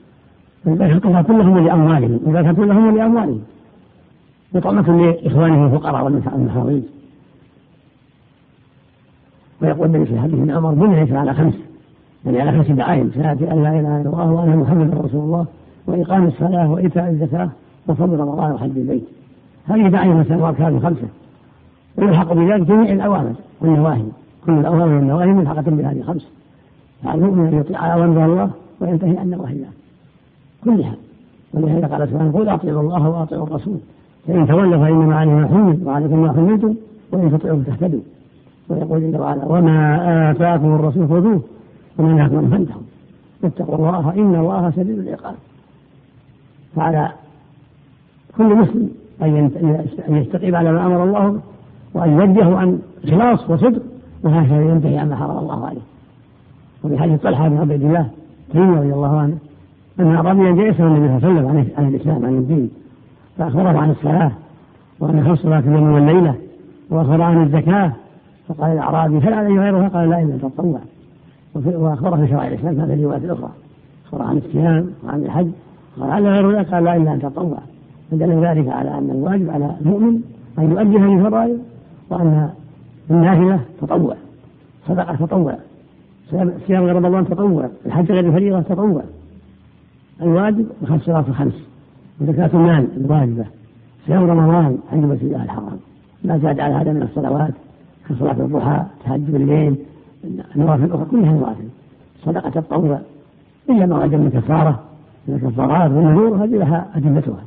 فالزكاة 0.65 1.23
كلهم 1.23 1.59
لأموالهم 1.59 2.21
والزكاة 2.25 2.53
كلهم 2.53 2.97
لأموالهم. 2.97 3.41
وطعمة 4.55 5.03
لإخوانهم 5.03 5.67
الفقراء 5.67 6.05
والمحاضين 6.05 6.85
ويقول 9.63 9.87
النبي 9.87 10.07
في 10.07 10.13
الحديث 10.15 10.35
ابن 10.35 10.51
عمر 10.51 10.75
بني 10.75 11.19
على 11.19 11.35
خمس 11.35 11.55
يعني 12.25 12.41
على 12.41 12.53
خمس 12.53 12.71
دعائم 12.71 13.11
شهادة 13.15 13.53
أن 13.53 13.63
لا 13.63 13.81
إله 13.81 14.01
إلا 14.01 14.11
الله 14.11 14.33
وأن 14.33 14.57
محمدا 14.57 15.01
رسول 15.01 15.21
الله 15.21 15.47
وإقام 15.87 16.27
الصلاة 16.27 16.71
وإيتاء 16.71 17.11
الزكاة 17.11 17.51
وصوم 17.87 18.15
رمضان 18.15 18.53
وحج 18.53 18.79
البيت. 18.79 19.05
هذه 19.67 19.89
دعائم 19.89 20.21
مسألة 20.21 20.43
وأركان 20.43 20.81
خمسة. 20.81 21.09
ويلحق 21.99 22.33
بذلك 22.33 22.67
جميع 22.67 22.93
الأوامر 22.93 23.33
والنواهي. 23.61 24.05
كل 24.47 24.53
الأوامر 24.53 24.95
والنواهي 24.95 25.27
ملحقة 25.27 25.63
بهذه 25.63 25.99
الخمس. 25.99 26.27
فالمؤمن 27.05 27.47
أن 27.47 27.61
يطيع 27.61 27.95
أوامر 27.95 28.25
الله 28.25 28.51
وينتهي 28.81 29.19
عن 29.19 29.31
نواهي 29.31 29.53
الله 29.53 29.69
كلها. 30.65 30.95
ولهذا 31.55 31.87
قال 31.87 32.09
سبحانه 32.09 32.33
قل 32.33 32.49
أطيعوا 32.49 32.81
الله 32.81 33.09
وأطيعوا 33.09 33.47
الرسول. 33.47 33.79
فإن 34.27 34.47
تولوا 34.47 34.85
فإنما 34.85 35.17
عليه 35.17 35.33
ما 35.33 35.47
حمل 35.47 35.79
وعليكم 35.85 36.23
ما 36.23 36.33
حملتم 36.33 36.75
وإن 37.13 37.33
تطيعوا 37.33 37.63
تهتدوا. 37.67 38.01
ويقول 38.69 39.13
جل 39.13 39.21
وعلا 39.21 39.45
وما 39.45 40.31
آتاكم 40.31 40.75
الرسول 40.75 41.09
خذوه 41.09 41.41
وما 41.99 42.13
نهاكم 42.13 42.37
عنه 42.37 42.49
فانتهوا. 42.51 42.83
واتقوا 43.43 43.77
الله 43.77 44.15
إن 44.15 44.35
الله 44.35 44.71
شديد 44.71 44.99
العقاب. 44.99 45.35
فعلى 46.77 47.13
كل 48.37 48.55
مسلم 48.55 48.91
أن 49.23 49.51
يستقيم 50.09 50.57
على 50.57 50.73
ما 50.73 50.87
أمر 50.87 51.05
الله 51.05 51.41
وأن 51.95 52.11
يوجهه 52.11 52.57
عن 52.57 52.79
إخلاص 53.05 53.51
وصدق 53.51 53.83
وهكذا 54.23 54.63
ينتهي 54.63 54.99
عما 54.99 55.17
حرم 55.17 55.39
الله 55.39 55.67
عليه. 55.67 55.81
وفي 56.85 56.99
حديث 56.99 57.21
طلحة 57.21 57.49
بن 57.49 57.57
عبد 57.57 57.71
الله 57.71 58.11
تيمي 58.53 58.77
رضي 58.77 58.93
الله 58.93 59.19
عنه 59.19 59.37
أن 60.01 60.15
أعرابيا 60.15 60.53
جاء 60.53 60.67
يسأل 60.67 60.85
النبي 60.85 61.21
صلى 61.21 61.31
الله 61.31 61.51
عليه 61.51 61.61
وسلم 61.61 61.73
عن 61.77 61.89
الإسلام 61.89 62.27
عن 62.27 62.37
الدين. 62.37 62.71
فأخبره 63.41 63.79
عن 63.79 63.91
الصلاة 63.91 64.33
وأن 65.01 65.25
خمس 65.25 65.39
صلاة 65.39 65.59
اليوم 65.59 65.93
والليلة 65.93 66.35
وأخبره 66.91 67.25
عن 67.25 67.43
الزكاة 67.43 67.93
فقال 68.49 68.73
الأعرابي 68.73 69.19
هل 69.19 69.35
علي 69.35 69.59
غيرها؟ 69.59 69.89
قال 69.89 70.11
لا 70.11 70.23
إلا 70.23 70.37
تطوع 70.37 70.81
وأخبره 71.55 72.17
في 72.17 72.29
شرائع 72.29 72.49
الإسلام 72.49 72.81
هذه 72.81 72.95
الروايات 72.95 73.25
الأخرى. 73.25 73.51
أخبره 74.07 74.25
عن 74.25 74.37
الصيام 74.37 74.91
وعن 75.05 75.23
الحج. 75.23 75.49
قال 76.01 76.11
هل 76.11 76.27
غير 76.27 76.59
ذلك؟ 76.59 76.75
قال 76.75 76.85
لا 76.85 76.97
إلا 76.97 77.13
أن 77.13 77.21
تطوع 77.21 77.59
فدل 78.11 78.45
ذلك 78.45 78.69
على 78.69 78.99
أن 78.99 79.11
الواجب 79.11 79.51
على 79.51 79.77
المؤمن 79.81 80.21
أن 80.59 80.71
يؤدي 80.71 80.97
هذه 80.97 81.19
الفرائض 81.19 81.59
وأن 82.11 82.51
النافلة 83.11 83.61
تطوع. 83.81 84.15
صدقة 84.89 85.15
تطوع. 85.15 85.55
صيام 86.67 86.85
غير 86.85 86.97
رمضان 86.97 87.29
تطوع. 87.29 87.69
الحج 87.87 88.13
غير 88.13 88.27
الفريضة 88.27 88.61
تطوع. 88.61 89.03
الواجب 90.23 90.67
الصلاة 90.91 91.25
الخمس. 91.29 91.70
وزكاة 92.21 92.51
المال 92.55 92.89
الواجبة 92.97 93.45
صيام 94.07 94.31
رمضان 94.31 94.79
بيت 94.93 95.23
الله 95.23 95.43
الحرام. 95.43 95.79
ما 96.25 96.39
زاد 96.39 96.61
على 96.61 96.75
هذا 96.75 96.93
من 96.93 97.03
الصلوات 97.03 97.55
كصلاة 98.09 98.33
الضحى 98.33 98.83
تهجد 99.05 99.35
الليل 99.35 99.77
النوافل 100.57 100.85
الأخرى 100.85 101.05
كلها 101.11 101.33
نوافل. 101.33 101.69
صدقة 102.25 102.59
التطوع 102.59 103.01
إلا 103.71 103.87
ما 103.87 104.05
وجد 104.05 104.15
من 104.15 104.31
كفارة 104.31 104.81
من 105.29 105.35
الكفارات 105.35 105.91
والنذور 105.91 106.45
هذه 106.45 106.57
لها 106.57 106.89
أدلتها. 106.95 107.45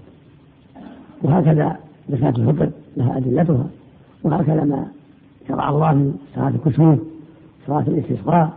وهكذا 1.21 1.77
زكاة 2.09 2.29
الفطر 2.29 2.69
لها 2.97 3.17
أدلتها. 3.17 3.65
وهكذا 4.23 4.63
ما 4.63 4.85
شرع 5.47 5.69
الله 5.69 5.93
من 5.93 6.17
صلاة 6.35 6.49
الكسوف 6.49 6.99
صلاة 7.67 7.83
الاستسقاء 7.87 8.49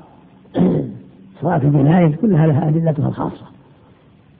صلاة 1.43 1.57
الجنائز 1.57 2.15
كلها 2.15 2.47
لها 2.47 2.69
أدلتها 2.69 3.09
الخاصة. 3.09 3.56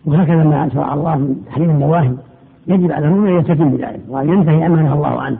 وهكذا 0.07 0.45
ما 0.45 0.69
شرع 0.75 0.95
الله 0.95 1.17
من 1.17 1.45
تحريم 1.47 1.71
النواهي 1.71 2.13
يجب 2.67 2.93
على 2.93 3.07
المؤمن 3.07 3.29
أن 3.29 3.35
يلتزم 3.35 3.69
بذلك 3.69 4.01
وأن 4.09 4.29
ينتهي 4.29 4.67
اما 4.67 4.83
نهى 4.83 4.93
الله 4.93 5.21
عنه 5.21 5.39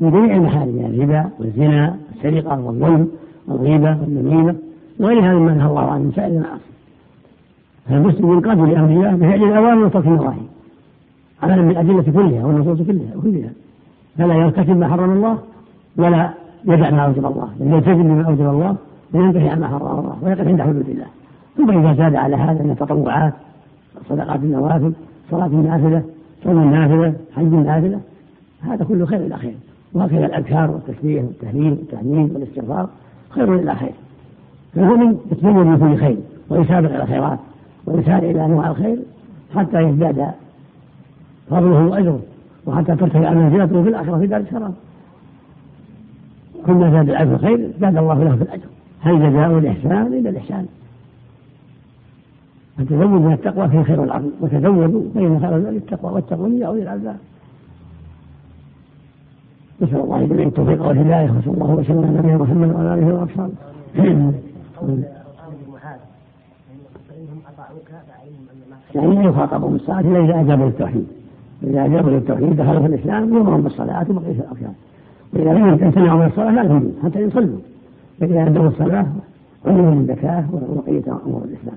من 0.00 0.10
جميع 0.10 0.36
المحارم 0.36 0.76
يعني 0.76 0.96
الربا 0.96 1.24
والزنا 1.38 1.96
والسرقة 2.10 2.60
والظلم 2.60 3.08
والغيبة 3.48 3.90
والنميمه 4.00 4.54
وغير 5.00 5.20
هذا 5.20 5.34
مما 5.34 5.54
نهى 5.54 5.66
الله 5.66 5.90
عنه 5.90 6.04
من 6.04 6.12
سائر 6.16 6.28
المعاصي 6.28 6.68
فالمسلم 7.88 8.32
ينقاد 8.32 8.58
لامر 8.58 8.90
الله 8.90 9.16
بفعل 9.16 9.42
الاوامر 9.42 9.84
وترك 9.84 10.06
النواهي 10.06 10.46
عملا 11.42 11.62
بالأدلة 11.62 12.02
كلها 12.02 12.46
والنصوص 12.46 12.86
كلها 12.86 13.22
كلها 13.22 13.50
فلا 14.18 14.34
يرتكب 14.34 14.76
ما 14.76 14.88
حرم 14.88 15.10
الله 15.10 15.38
ولا 15.96 16.30
يدع 16.64 16.90
ما 16.90 17.06
أوجب 17.06 17.26
الله 17.26 17.48
بل 17.60 17.72
يلتزم 17.74 18.02
بما 18.02 18.26
أوجب 18.26 18.48
الله 18.48 18.76
وينتهي 19.14 19.48
عما 19.48 19.68
حرم 19.68 19.98
الله 19.98 20.16
ويقف 20.22 20.48
عند 20.48 20.62
حدود 20.62 20.88
الله. 20.88 21.06
ثم 21.56 21.70
إذا 21.70 21.94
زاد 21.94 22.14
على 22.14 22.36
هذا 22.36 22.62
من 22.62 22.70
التطوعات 22.70 23.34
صدقات 24.08 24.40
النوافل 24.40 24.92
صلاة 25.30 25.46
النافلة 25.46 26.02
صوم 26.44 26.62
النافلة 26.62 27.14
حج 27.36 27.42
النافلة 27.42 28.00
هذا 28.62 28.84
كله 28.84 29.06
خير 29.06 29.26
إلى 29.26 29.36
خير. 29.36 29.54
وهكذا 29.92 30.26
الأذكار 30.26 30.70
والتسبيح 30.70 31.24
والتهليل 31.24 31.70
والتحميد 31.70 32.34
والاستغفار 32.34 32.88
خير 33.30 33.54
إلى 33.54 33.74
خير. 33.74 33.92
فالمؤمن 34.74 35.18
يتزود 35.32 35.66
بكل 35.66 35.96
خير 35.96 36.16
ويسابق 36.50 36.90
إلى 36.90 37.02
الخيرات 37.02 37.38
ويسارع 37.86 38.30
إلى 38.30 38.44
أنواع 38.44 38.70
الخير 38.70 38.98
حتى 39.54 39.80
يزداد 39.80 40.30
فضله 41.50 41.86
وأجره 41.86 42.20
وحتى 42.66 42.96
ترتفع 42.96 43.30
منزلته 43.30 43.82
في 43.82 43.88
الآخرة 43.88 44.18
في 44.18 44.26
دار 44.26 44.40
السلام 44.40 44.74
كل 46.66 46.90
زاد 46.90 47.10
العبد 47.10 47.32
الخير 47.32 47.70
زاد 47.80 47.96
الله 47.96 48.24
له 48.24 48.36
في 48.36 48.42
الأجر. 48.42 48.66
هل 49.00 49.30
جزاء 49.30 49.58
الإحسان 49.58 50.06
إلا 50.06 50.30
الإحسان؟ 50.30 50.66
فتزود 52.78 53.20
من 53.20 53.32
التقوى 53.32 53.68
فيه 53.68 53.82
خير 53.82 54.04
العظيم 54.04 54.32
وتزودوا 54.40 55.02
فإن 55.14 55.40
خير 55.40 55.58
ذلك 55.58 55.76
التقوى 55.76 56.12
والتقوى 56.12 56.58
يا 56.58 56.66
أولي 56.66 56.82
الألباب. 56.82 57.16
نسأل 59.80 60.00
الله 60.00 60.26
جميع 60.26 60.46
التوفيق 60.46 60.86
والهداية 60.86 61.30
وصلى 61.30 61.54
الله 61.54 61.74
وسلم 61.74 62.04
على 62.04 62.18
نبينا 62.18 62.36
محمد 62.36 62.74
وعلى 62.74 62.94
آله 62.94 63.14
وأصحابه. 63.14 63.52
يعني 68.94 69.24
يخاطبهم 69.24 69.74
الصلاة 69.74 70.00
إلا 70.00 70.24
إذا 70.24 70.40
أجابوا 70.40 70.66
للتوحيد. 70.66 71.06
إذا 71.62 71.84
أجابوا 71.84 72.10
للتوحيد 72.10 72.56
دخلوا 72.56 72.80
في 72.80 72.86
الإسلام 72.86 73.34
يؤمرهم 73.34 73.62
بالصلاة 73.62 74.06
وبقية 74.10 74.32
الأركان 74.32 74.72
وإذا 75.32 75.52
لم 75.52 75.68
يمتنعوا 75.68 76.18
من 76.18 76.26
الصلاة 76.26 76.50
لا 76.50 76.62
لهم 76.62 76.92
حتى 77.02 77.20
يصلوا. 77.20 77.58
فإذا 78.20 78.46
أدوا 78.46 78.68
الصلاة 78.68 79.06
علموا 79.66 79.92
الزكاة 79.92 80.44
وبقية 80.52 81.04
أمور 81.26 81.42
الإسلام. 81.44 81.76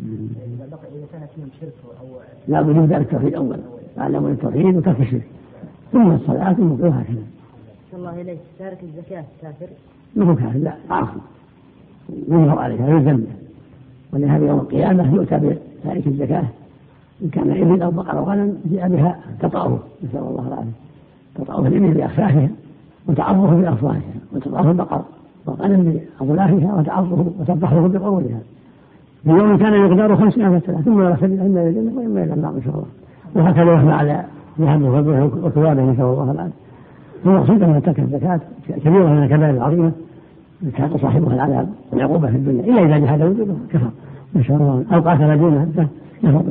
إذا 0.00 0.66
بقي 0.70 0.88
إذا 0.96 1.06
كان 1.12 1.26
فيهم 1.36 1.48
شرك 1.60 1.72
أو 2.00 2.06
لا 2.48 2.62
بد 2.62 2.76
من 2.76 2.94
التوحيد 2.94 3.34
أولا 3.34 3.58
تعلموا 3.96 4.30
التوحيد 4.30 4.76
وترك 4.76 5.00
الشرك. 5.00 5.26
ثم 5.92 6.10
الصلاة 6.10 6.52
ثم 6.52 6.72
هكذا. 6.72 7.22
الله 7.94 8.20
إليك 8.20 8.38
تارك 8.58 8.78
الزكاة 8.82 9.24
كافر؟ 9.42 9.66
ما 10.16 10.24
هو 10.24 10.36
كافر؟ 10.36 10.58
لا 10.58 10.74
عاصي 10.90 11.10
ينظر 12.28 12.58
عليها 12.58 12.88
يلزم 12.88 13.24
ولهذا 14.12 14.46
يوم 14.46 14.58
القيامة 14.58 15.14
يؤتى 15.14 15.36
بتارك 15.38 16.06
الزكاة. 16.06 16.44
إن 17.22 17.28
كان 17.28 17.50
إبل 17.50 17.82
أو 17.82 17.90
بقر 17.90 18.18
أو 18.18 18.24
غنم 18.24 18.58
جاء 18.64 18.88
بها 18.88 19.20
تطأه 19.40 19.78
نسأل 20.04 20.20
الله 20.20 20.48
العافية. 20.48 20.70
تطأه 21.34 21.66
الإبل 21.66 21.94
بأخفافها 21.94 22.48
وتعظه 23.08 23.54
بأصواتها 23.54 24.14
وتطأه 24.32 24.70
البقر 24.70 25.02
والغنم 25.46 26.00
بأظلافها 26.20 26.74
وتعظه 26.74 27.32
وتذبحه 27.38 27.88
بقولها. 27.88 28.40
في 29.24 29.30
يوم 29.30 29.58
كان 29.58 29.90
مقداره 29.90 30.14
خمسين 30.14 30.46
ألف 30.46 30.66
سنة 30.66 30.80
ثم 30.80 31.02
يرى 31.02 31.16
سبيل 31.20 31.40
إما 31.40 31.60
إلى 31.60 31.68
الجنة 31.68 31.98
وإما 31.98 32.24
إلى 32.24 32.34
النار 32.34 32.50
إن 32.50 32.62
شاء 32.62 32.74
الله 32.74 32.86
وهكذا 33.34 33.74
يحمى 33.74 33.92
على 33.92 34.24
ذهبه 34.60 35.24
وكوابه 35.24 35.82
نسأل 35.82 36.04
الله 36.04 36.30
العافية 36.30 36.52
المقصود 37.26 37.62
أن 37.62 37.82
ترك 37.82 38.00
الزكاة 38.00 38.40
كبيرة 38.84 39.06
من 39.06 39.22
الكبائر 39.22 39.54
العظيمة 39.54 39.92
كان 40.76 40.98
صاحبها 40.98 41.34
العذاب 41.34 41.68
والعقوبة 41.92 42.28
في 42.28 42.36
الدنيا 42.36 42.64
إلا 42.64 42.82
إذا 42.86 42.98
جحد 42.98 43.22
وجوده 43.22 43.54
كفر 43.70 43.90
ما 44.34 44.42
شاء 44.42 44.56
الله 44.56 44.84
أو 44.92 45.00
قاتل 45.00 45.38
دونه 45.38 45.68
كفر 46.22 46.42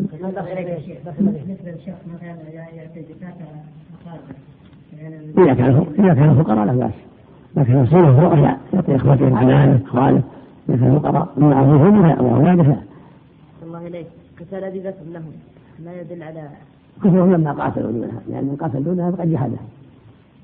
إذا 5.38 5.54
كان 5.54 5.86
إذا 6.00 6.14
كان 6.14 6.44
فقراء 6.44 6.66
لا 6.66 6.74
بأس 6.74 6.92
لكن 7.58 7.82
الصورة 7.82 8.20
رؤيا 8.20 8.58
يعطي 8.74 8.96
إخوته 8.96 9.28
العنان 9.28 9.80
إخوانه 9.86 10.22
مثل 10.70 10.84
الفقراء 10.84 11.34
المعروفون 11.38 12.06
وأولادها 12.06 12.84
الله 13.64 13.88
إليك. 13.88 14.08
قتال 14.40 14.64
أبي 14.64 14.80
بكر 14.80 15.04
لهم. 15.14 15.32
ما 15.86 15.94
يدل 15.94 16.24
على 16.24 16.50
كفرهم 17.04 17.34
لما 17.34 17.52
قاتلوا 17.52 17.92
دونها 17.92 18.22
لأن 18.30 18.44
من 18.44 18.56
قاتل 18.62 18.84
دونها 18.84 19.12
فقد 19.12 19.32
جحدها 19.32 19.60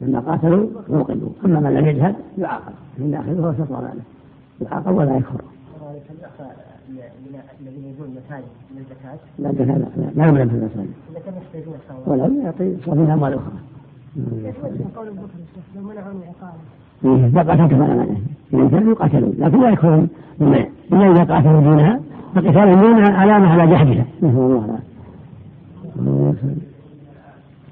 لما 0.01 0.19
قاتلوا 0.19 0.67
عوقبوا 0.89 1.29
أما 1.45 1.59
من 1.59 1.73
لم 1.73 1.85
يجهد 1.85 2.15
يعاقب. 2.37 2.73
من 2.97 3.11
داخله 3.11 3.47
هو 3.47 3.53
شطر 3.53 3.81
ماله 3.81 4.03
يعاقب 4.61 4.95
ولا 4.95 5.17
يكفر. 5.17 5.41
الذين 7.61 7.85
يجون 7.85 8.07
المساجد 8.07 8.51
من 8.71 8.77
الزكاة. 8.77 9.19
لا 9.39 9.49
الزكاة 9.49 9.77
لا 9.77 10.11
لا 10.15 10.27
يمنع 10.27 10.45
في 10.45 10.51
المساجد 10.51 10.93
كانوا 11.25 11.39
يحتاجون 11.39 11.75
ولا 12.05 12.43
يعطي 12.43 12.77
صافي 12.85 13.13
أموال 13.13 13.33
أخرى. 13.33 13.59
قول 14.95 15.07
لو 15.75 15.81
منعوا 15.81 16.13
من 16.13 16.21
العقاب 16.23 16.53
إذا 17.03 17.41
قاتلت 17.41 17.73
فلا 17.73 18.05
كانوا 18.51 18.91
يقاتلون 18.91 19.33
لكن 19.39 19.61
لا 19.61 19.69
يكفرون. 19.69 20.09
إلا 20.41 21.11
إذا 21.11 21.23
قاتلوا 21.23 21.61
دونها 21.61 21.99
فقتال 22.35 22.81
دونها 22.81 23.17
علامة 23.17 23.47
على 23.47 23.71
جحدها 23.71 24.05
نسأل 24.21 24.37
الله 24.37 24.79
العافية 25.99 26.69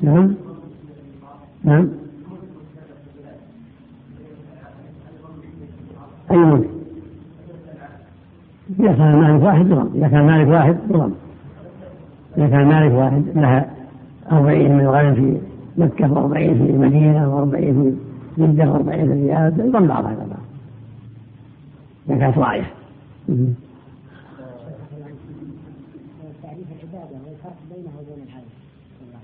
نعم. 0.02 0.34
نعم. 1.64 1.88
أي 6.32 6.38
ملك؟ 6.38 6.70
إذا 8.80 8.94
كان 8.94 9.20
مالك 9.20 9.44
واحد 9.44 9.66
بضم 9.66 9.90
إذا 9.96 10.08
كان 10.08 10.26
مالك 10.26 10.48
واحد 10.48 10.78
بضم 10.90 11.12
إذا 12.38 12.48
كان 12.48 12.68
مالك 12.68 12.94
واحد 12.94 13.24
لها 13.36 13.66
أربعين 14.32 14.74
من 14.74 14.80
الغنم 14.80 15.16
في 15.16 15.38
مكة 15.78 16.14
وأربعين 16.14 16.58
في 16.58 16.72
المدينة 16.72 17.36
وأربعين 17.36 17.98
في 18.38 18.44
جدة 18.44 18.72
وأربعين 18.72 19.12
ريال 19.12 19.54
يضم 19.60 19.88
بعضها 19.88 20.12
إلى 20.12 20.26
بعض. 20.30 20.37
إذا 22.10 22.18
كانت 22.18 22.38
راعية 22.38 22.66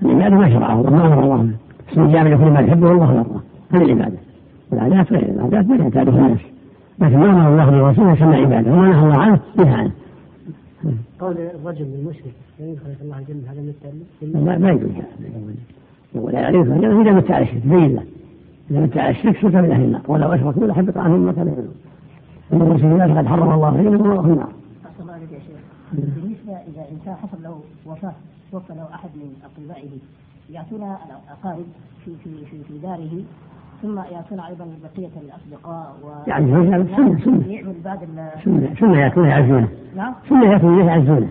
العبادة 0.02 0.36
ما 0.36 0.50
شرعه 0.50 0.82
الله 0.82 0.89
ما 0.89 1.13
أمر 1.13 1.24
الله. 1.24 1.52
اسم 1.91 2.02
الجامع 2.02 2.30
لكل 2.30 2.52
ما 2.52 2.60
يحبه 2.60 2.91
الله 2.91 3.13
يرضاه 3.13 3.41
هذه 3.72 3.84
العبادة. 3.84 4.17
العادات 4.74 5.13
غير 5.13 5.30
العادات 5.30 5.65
ما 5.65 5.76
يعتادها 5.76 6.26
الناس. 6.26 6.39
لكن 7.00 7.17
ما 7.17 7.30
أمر 7.30 7.50
الله 7.50 7.82
برسوله 7.82 8.15
سمى 8.15 8.36
عبادة. 8.36 8.74
وما 8.74 8.88
نهى 8.88 9.04
الله 9.04 9.17
عنه 9.17 9.39
نهى 9.58 9.74
عنه. 9.74 9.91
قول 11.19 11.38
الرجل 11.38 11.86
المشرك 12.00 12.34
يدخل 12.60 12.96
الله 13.02 13.19
الجنة 13.19 13.52
هذا 13.52 13.62
من؟ 13.62 14.46
لا 14.46 14.58
ما 14.58 14.72
يجوز 14.72 14.91
ولا 16.15 16.39
يعرف 16.39 16.67
إذا 16.67 17.12
متى 17.12 17.34
على 17.34 17.43
الشرك 17.43 17.62
بين 17.65 17.96
له 17.96 18.04
إذا 18.72 18.80
متى 18.80 19.00
على 19.00 19.12
الشرك 19.12 19.38
سكن 19.38 19.62
من 19.62 19.72
أهل 19.72 19.84
النار 19.84 20.02
ولو 20.08 20.34
أشركوا 20.34 20.67
لحبط 20.67 20.98
عنهم 20.98 21.26
ما 21.26 21.32
كانوا 21.32 21.52
يعملون 21.52 21.76
إن 22.53 22.62
المسلمين 22.62 23.15
فقد 23.15 23.27
حرم 23.27 23.53
الله 23.53 23.67
عليهم 23.67 24.01
وهم 24.01 24.23
في 24.23 24.29
النار. 24.29 24.49
بالنسبة 25.93 26.53
إذا 26.53 26.86
إنسان 26.91 27.15
حصل 27.15 27.43
له 27.43 27.60
وفاة 27.86 28.13
توفى 28.51 28.73
له 28.73 28.88
أحد 28.95 29.10
من 29.15 29.34
أقربائه 29.43 29.89
يأتون 30.49 30.82
الأقارب 30.82 31.65
في 32.06 32.12
في 32.23 32.45
في 32.45 32.63
في 32.63 32.77
داره 32.77 33.23
ثم 33.82 33.99
يأتون 33.99 34.39
أيضا 34.39 34.65
بقية 34.84 35.12
الأصدقاء 35.21 35.95
و 36.03 36.29
يعني 36.29 36.51
هذا 36.51 36.95
سنة 36.95 37.19
سنة 37.25 37.47
يعمل 37.47 37.75
بعد 37.86 37.99
سنة 38.45 38.75
سنة 38.79 38.97
يأتون 38.99 39.27
يعزونه. 39.27 39.67
نعم. 39.95 40.13
سنة 40.29 40.51
يأتون 40.51 40.79
يعزونه. 40.79 41.29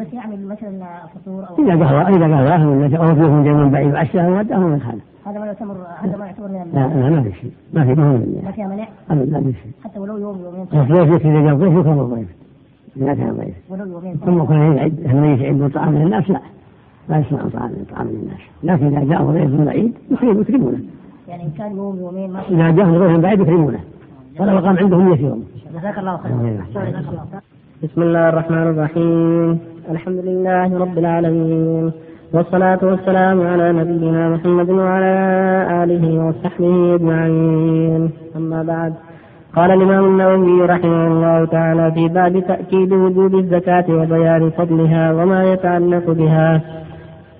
بس 0.00 0.06
يعمل 0.12 0.46
مثلا 0.46 0.86
فطور 1.14 1.48
أو 1.48 1.64
إذا 1.64 1.84
قهوة 1.84 2.08
إذا 2.08 2.36
قهوة 2.36 2.68
ولا 2.68 3.14
فيهم 3.14 3.44
جو 3.44 3.54
من 3.54 3.70
بعيد 3.70 3.92
وعشاء 3.92 4.30
وداه 4.30 4.58
من 4.58 4.80
خاله 4.80 5.00
هذا 5.26 5.38
ما 5.38 5.46
يعتبر 5.46 5.76
هذا 6.02 6.16
ما 6.16 6.26
يعتبر 6.26 6.48
من 6.48 6.70
لا 6.74 6.80
لا 6.80 7.10
ما 7.10 7.22
في 7.22 7.32
شيء. 7.40 7.52
ما 7.74 7.84
في 7.84 7.94
ما 7.94 8.10
هو 8.10 8.18
ما 8.44 8.50
فيها 8.50 8.68
منع؟ 8.68 8.88
أبدا 9.10 9.40
ما 9.40 9.52
في 9.52 9.58
شيء. 9.62 9.72
حتى 9.84 9.98
ولو 9.98 10.18
يوم 10.18 10.40
يومين. 10.44 10.66
الضيف 10.72 11.26
إذا 11.26 11.40
جاء 11.40 11.54
ضيف 11.54 11.72
يكون 11.78 11.98
الضيف 12.00 12.28
إذا 12.96 13.14
كان 13.14 13.32
ضيف 13.32 13.54
ولو 13.68 13.84
يومين. 13.84 14.16
ثم 14.16 14.44
كان 14.44 14.76
يعد 14.76 15.00
الميت 15.04 15.40
يعد 15.40 15.70
طعام 15.74 15.94
للناس؟ 15.94 16.30
لا. 16.30 16.40
لا 17.08 17.18
يسمع 17.18 17.38
طعام 17.52 17.72
طعام 17.90 18.06
للناس. 18.06 18.40
لكن 18.62 18.96
إذا 18.96 19.04
جاء 19.04 19.22
ضيف 19.22 19.50
من 19.50 19.64
بعيد 19.64 19.92
يخيم 20.10 20.40
يكرمونه. 20.40 20.78
يعني 21.28 21.42
إن 21.42 21.50
كان 21.58 21.76
يوم 21.76 21.98
يومين 21.98 22.30
ما 22.30 22.40
إذا 22.50 22.70
جاءهم 22.70 22.94
غير 22.94 23.08
من 23.08 23.20
بعيد 23.20 23.40
يكرمونه. 23.40 23.80
ولو 24.40 24.58
قام 24.58 24.76
عندهم 24.76 25.12
يسيرهم 25.12 25.42
جزاك 25.78 25.98
الله 25.98 26.16
خير 26.16 26.32
جزاك 26.70 26.86
الله 26.88 27.24
خير 27.30 27.40
بسم 27.82 28.02
الله 28.02 28.28
الرحمن 28.28 28.62
الرحيم. 28.62 29.58
الحمد 29.90 30.18
لله 30.24 30.78
رب 30.78 30.98
العالمين. 30.98 31.92
والصلاة 32.34 32.78
والسلام 32.82 33.46
على 33.46 33.72
نبينا 33.72 34.28
محمد 34.28 34.70
وعلى 34.70 35.14
آله 35.82 36.04
وصحبه 36.24 36.94
أجمعين. 36.94 38.10
أما 38.36 38.62
بعد 38.62 38.92
قال 39.56 39.70
الإمام 39.70 40.04
النووي 40.04 40.66
رحمه 40.66 41.06
الله 41.06 41.44
تعالى 41.44 41.92
في 41.92 42.08
باب 42.08 42.40
تأكيد 42.48 42.92
وجوب 42.92 43.34
الزكاة 43.34 43.84
وبيان 43.88 44.50
فضلها 44.50 45.12
وما 45.12 45.44
يتعلق 45.52 46.10
بها. 46.10 46.60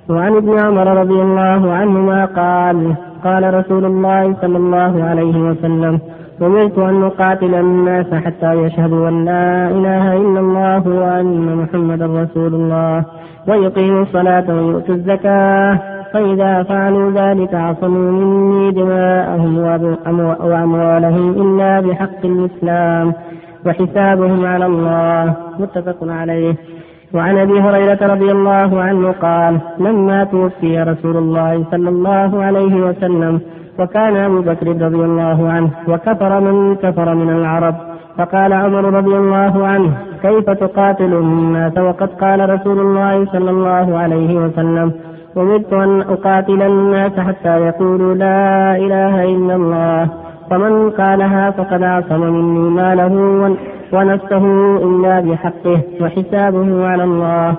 وعن 0.09 0.37
ابن 0.37 0.59
عمر 0.59 0.87
رضي 1.03 1.23
الله 1.23 1.73
عنهما 1.73 2.25
قال 2.25 2.95
قال 3.25 3.55
رسول 3.55 3.85
الله 3.85 4.35
صلى 4.43 4.57
الله 4.57 5.05
عليه 5.05 5.37
وسلم 5.49 5.99
أمرت 6.43 6.79
أن 6.79 7.03
أقاتل 7.03 7.55
الناس 7.55 8.15
حتى 8.15 8.53
يشهدوا 8.53 9.09
أن 9.09 9.25
لا 9.25 9.69
إله 9.71 10.17
إلا 10.17 10.41
الله 10.41 10.89
وأن 10.89 11.57
محمدا 11.57 12.07
رسول 12.07 12.55
الله 12.55 13.05
ويقيموا 13.49 14.03
الصلاة 14.03 14.45
ويؤتوا 14.49 14.95
الزكاة 14.95 15.79
فإذا 16.13 16.63
فعلوا 16.63 17.11
ذلك 17.11 17.55
عصموا 17.55 18.13
مني 18.13 18.71
دماءهم 18.71 19.59
وأموالهم 20.45 21.31
إلا 21.31 21.81
بحق 21.81 22.25
الإسلام 22.25 23.13
وحسابهم 23.67 24.47
على 24.47 24.67
الله 24.67 25.35
متفق 25.59 25.97
عليه. 26.03 26.55
وعن 27.15 27.39
أبي 27.39 27.61
هريرة 27.61 28.07
رضي 28.07 28.33
الله 28.33 28.83
عنه 28.83 29.13
قال 29.13 29.59
لما 29.79 30.25
توفي 30.25 30.83
رسول 30.83 31.17
الله 31.17 31.65
صلى 31.71 31.89
الله 31.89 32.45
عليه 32.45 32.75
وسلم 32.75 33.41
وكان 33.79 34.17
أبو 34.17 34.41
بكر 34.41 34.67
رضي 34.69 35.05
الله 35.05 35.49
عنه 35.49 35.71
وكفر 35.89 36.41
من 36.41 36.75
كفر 36.77 37.15
من 37.15 37.31
العرب. 37.31 37.75
فقال 38.19 38.53
عمر 38.53 38.85
رضي 38.85 39.17
الله 39.17 39.67
عنه 39.67 39.91
كيف 40.23 40.51
تقاتل 40.51 41.13
الناس 41.15 41.79
وقد 41.79 42.09
قال 42.09 42.51
رسول 42.51 42.79
الله 42.81 43.27
صلى 43.33 43.51
الله 43.51 43.99
عليه 43.99 44.35
وسلم 44.35 44.93
أمرت 45.37 45.73
أن 45.73 46.01
أقاتل 46.01 46.63
الناس 46.63 47.13
حتى 47.21 47.59
يقولوا 47.61 48.15
لا 48.15 48.77
إله 48.77 49.25
إلا 49.25 49.55
الله. 49.55 50.09
فمن 50.51 50.91
قالها 50.91 51.51
فقد 51.51 51.83
عصم 51.83 52.21
مني 52.21 52.71
ماله 52.71 53.15
ونفسه 53.93 54.45
إلا 54.77 55.21
بحقه 55.21 55.81
وحسابه 56.01 56.87
على 56.87 57.05
الله. 57.05 57.55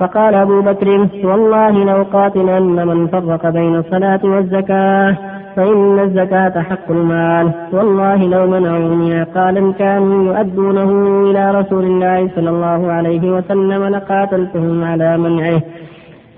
فقال 0.00 0.34
أبو 0.34 0.60
بكر 0.60 0.88
والله 1.24 1.84
لو 1.84 2.02
قاتلن 2.12 2.86
من 2.88 3.06
فرق 3.06 3.50
بين 3.50 3.76
الصلاة 3.76 4.20
والزكاة 4.24 5.16
فإن 5.56 5.98
الزكاة 5.98 6.62
حق 6.62 6.90
المال. 6.90 7.50
والله 7.72 8.28
لو 8.28 8.46
منعوني 8.46 9.20
عقالا 9.20 9.72
كانوا 9.72 10.24
يؤدونه 10.24 10.90
إلى 11.30 11.50
رسول 11.50 11.84
الله 11.84 12.28
صلى 12.36 12.50
الله 12.50 12.92
عليه 12.92 13.30
وسلم 13.30 13.84
لقاتلتهم 13.84 14.84
على 14.84 15.18
منعه. 15.18 15.62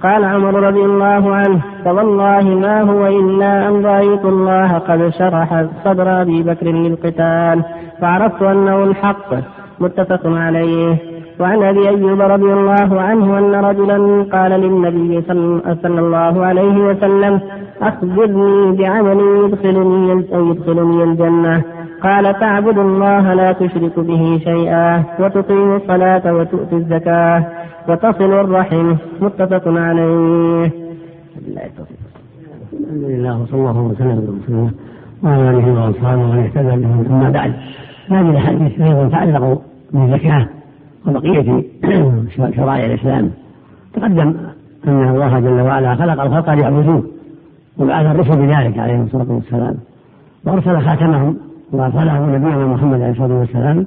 قال 0.03 0.25
عمر 0.25 0.55
رضي 0.55 0.85
الله 0.85 1.35
عنه 1.35 1.61
فوالله 1.85 2.45
ما 2.65 2.83
هو 2.83 3.07
إلا 3.07 3.69
أن 3.69 3.87
رأيت 3.87 4.25
الله 4.25 4.79
قد 4.79 5.09
شرح 5.19 5.67
صدر 5.85 6.23
أبي 6.23 6.43
بكر 6.43 6.67
للقتال 6.67 7.65
فعرفت 8.01 8.43
أنه 8.43 8.85
الحق. 8.85 9.35
متفق 9.81 10.21
عليه. 10.27 10.97
وعن 11.41 11.63
أبي 11.63 11.89
أيوب 11.89 12.21
رضي 12.21 12.53
الله 12.53 13.01
عنه 13.01 13.39
أن 13.39 13.55
رجلا 13.55 14.27
قال 14.33 14.51
للنبي 14.51 15.23
صلى 15.83 16.01
الله 16.01 16.47
عليه 16.47 16.77
وسلم 16.89 17.41
اخبرني 17.83 18.77
بعمل 18.77 19.21
يدخلني 19.45 20.25
أو 20.35 20.51
يدخلني 20.51 21.05
الجنة. 21.05 21.63
قال 22.03 22.41
تعبد 22.41 22.79
الله 22.79 23.35
لا 23.35 23.53
تشرك 23.53 23.99
به 23.99 24.41
شيئا 24.45 25.03
وتقيم 25.21 25.77
الصلاة 25.77 26.35
وتؤتي 26.35 26.77
الزكاة 26.77 27.45
وتصل 27.89 28.33
الرحم. 28.33 28.95
متفق 29.21 29.63
عليه. 29.67 30.71
الحمد 32.73 33.05
لله 33.05 33.43
وصلى 33.43 33.61
الله 33.61 33.81
وسلم 33.81 34.41
على 34.49 34.73
وعلى 35.23 35.51
آله 35.51 35.73
وأصحابه 35.73 36.23
ومن 36.23 36.39
اهتدى 36.39 36.83
بهم 36.83 37.07
أما 37.11 37.31
بعد 37.31 37.53
هذه 38.09 38.31
الأحاديث 38.31 38.81
أيضا 38.81 39.09
تعلق 39.09 39.63
بالزكاة 39.93 40.47
وبقية 41.07 41.65
شرائع 42.57 42.85
الإسلام. 42.85 43.31
تقدم 43.95 44.35
أن 44.89 45.09
الله 45.09 45.41
جل 45.41 45.61
وعلا 45.61 45.95
خلق 45.95 46.23
الخلق 46.23 46.51
ليعبدوه. 46.51 47.03
وبعث 47.79 48.07
الرسل 48.07 48.47
بذلك 48.47 48.79
عليهم 48.79 49.03
الصلاة 49.03 49.33
والسلام. 49.33 49.77
وأرسل 50.45 50.81
خاتمهم 50.81 51.37
وأرسله 51.73 52.27
نبينا 52.27 52.67
محمد 52.67 53.01
عليه 53.01 53.11
الصلاة 53.11 53.39
والسلام 53.39 53.87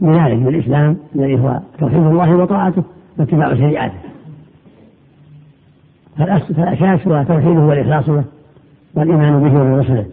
بذلك 0.00 0.38
بالإسلام 0.38 0.96
الذي 1.14 1.40
هو 1.40 1.60
توحيد 1.78 2.06
الله 2.06 2.36
وطاعته 2.36 2.82
واتباع 3.18 3.54
شريعته. 3.54 3.98
فالأساس 6.18 7.08
هو 7.08 7.24
توحيده 7.28 7.60
والإخلاص 7.60 8.08
له 8.08 8.24
والإيمان 8.94 9.42
به 9.42 9.60
وبرسله. 9.60 10.06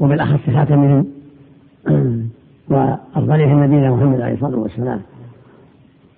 وبالأخص 0.00 0.50
خاتمهم 0.54 1.06
وأفضلهم 2.70 3.64
نبينا 3.64 3.90
محمد 3.90 4.20
عليه 4.20 4.34
الصلاة 4.34 4.58
والسلام. 4.58 5.00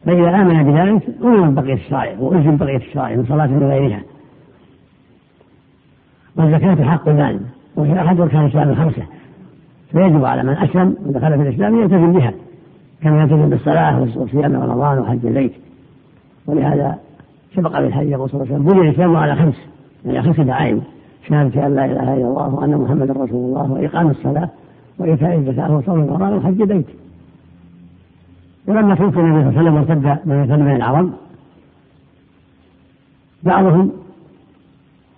فإذا 0.04 0.28
آمن 0.28 0.62
بذلك 0.62 1.02
أمن 1.24 1.54
بقية 1.54 1.74
الشرائع 1.74 2.18
وألزم 2.18 2.56
بقية 2.56 2.76
الشرائع 2.76 3.16
من 3.16 3.24
صلاة 3.24 3.50
وغيرها 3.52 4.02
والزكاة 6.36 6.84
حق 6.84 7.08
المال 7.08 7.40
وهي 7.76 8.00
أحد 8.00 8.20
أركان 8.20 8.44
الإسلام 8.44 8.70
الخمسة. 8.70 9.02
فيجب 9.92 10.24
على 10.24 10.42
من 10.42 10.56
أسلم 10.56 10.96
ودخل 11.06 11.36
في 11.36 11.48
الإسلام 11.48 11.82
يلتزم 11.82 12.12
بها 12.12 12.32
كما 13.02 13.22
يلتزم 13.22 13.48
بالصلاة 13.48 14.02
وصيام 14.16 14.56
رمضان 14.56 14.98
وحج 14.98 15.26
البيت. 15.26 15.52
ولهذا 16.46 16.98
سبق 17.56 17.80
بالحديث 17.80 18.12
يقول 18.12 18.30
صلى 18.30 18.42
الله 18.42 18.54
عليه 18.54 18.64
وسلم 18.64 18.72
بني 18.72 18.88
الإسلام 18.88 19.16
على 19.16 19.36
خمس 19.36 19.54
يعني 20.04 20.22
خمس 20.22 20.40
دعائم. 20.40 20.82
شهادة 21.28 21.66
أن 21.66 21.74
لا 21.74 21.84
إله 21.84 22.14
إلا 22.14 22.28
الله 22.28 22.54
وأن 22.54 22.76
محمدا 22.76 23.12
رسول 23.12 23.28
الله 23.30 23.72
وإقام 23.72 24.10
الصلاة 24.10 24.48
وإيتاء 24.98 25.38
الزكاة 25.38 25.76
وصوم 25.76 26.00
رمضان 26.00 26.32
وحج 26.32 26.60
البيت. 26.60 26.86
ولما 28.66 28.94
توفي 28.94 29.20
النبي 29.20 29.50
صلى 29.50 29.68
الله 29.68 29.80
عليه 29.80 29.80
وسلم 29.80 30.28
وارتد 30.30 30.60
من 30.60 30.76
العرب 30.76 31.10
بعضهم 33.42 33.92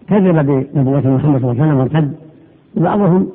كذب 0.09 0.47
بنبوة 0.75 1.01
محمد 1.01 1.40
صلى 1.40 1.51
الله 1.51 1.62
عليه 1.62 1.62
وسلم 1.62 1.77
وارتد. 1.77 2.14
وبعضهم 2.77 3.29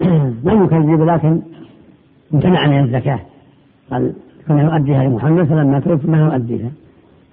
لم 0.44 0.64
يكذب 0.64 1.02
لكن 1.02 1.40
امتنع 2.34 2.66
من 2.66 2.84
الزكاة. 2.84 3.20
قال 3.90 4.12
كنا 4.48 4.62
يؤديها 4.62 5.04
لمحمد 5.04 5.44
فلما 5.44 5.80
توفي 5.80 6.10
ما 6.10 6.18
يؤديها. 6.18 6.70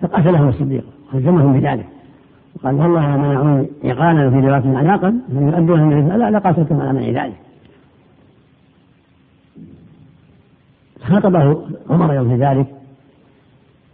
فقتلهم 0.01 0.49
الصديق 0.49 0.83
والزمهم 1.13 1.59
بذلك. 1.59 1.85
وقال 2.55 2.75
والله 2.75 3.17
منعوني 3.17 3.67
عقالا 3.83 4.29
في 4.29 4.39
رواية 4.39 4.77
عناقا 4.77 5.09
لم 5.29 5.47
يؤدوها 5.47 5.83
من 5.83 6.07
لا 6.07 6.31
لقاتلتم 6.31 6.81
على 6.81 6.93
منع 6.93 7.23
ذلك. 7.23 7.35
خاطبه 11.03 11.61
عمر 11.89 12.13
يوم 12.13 12.29
في 12.29 12.43
ذلك. 12.43 12.67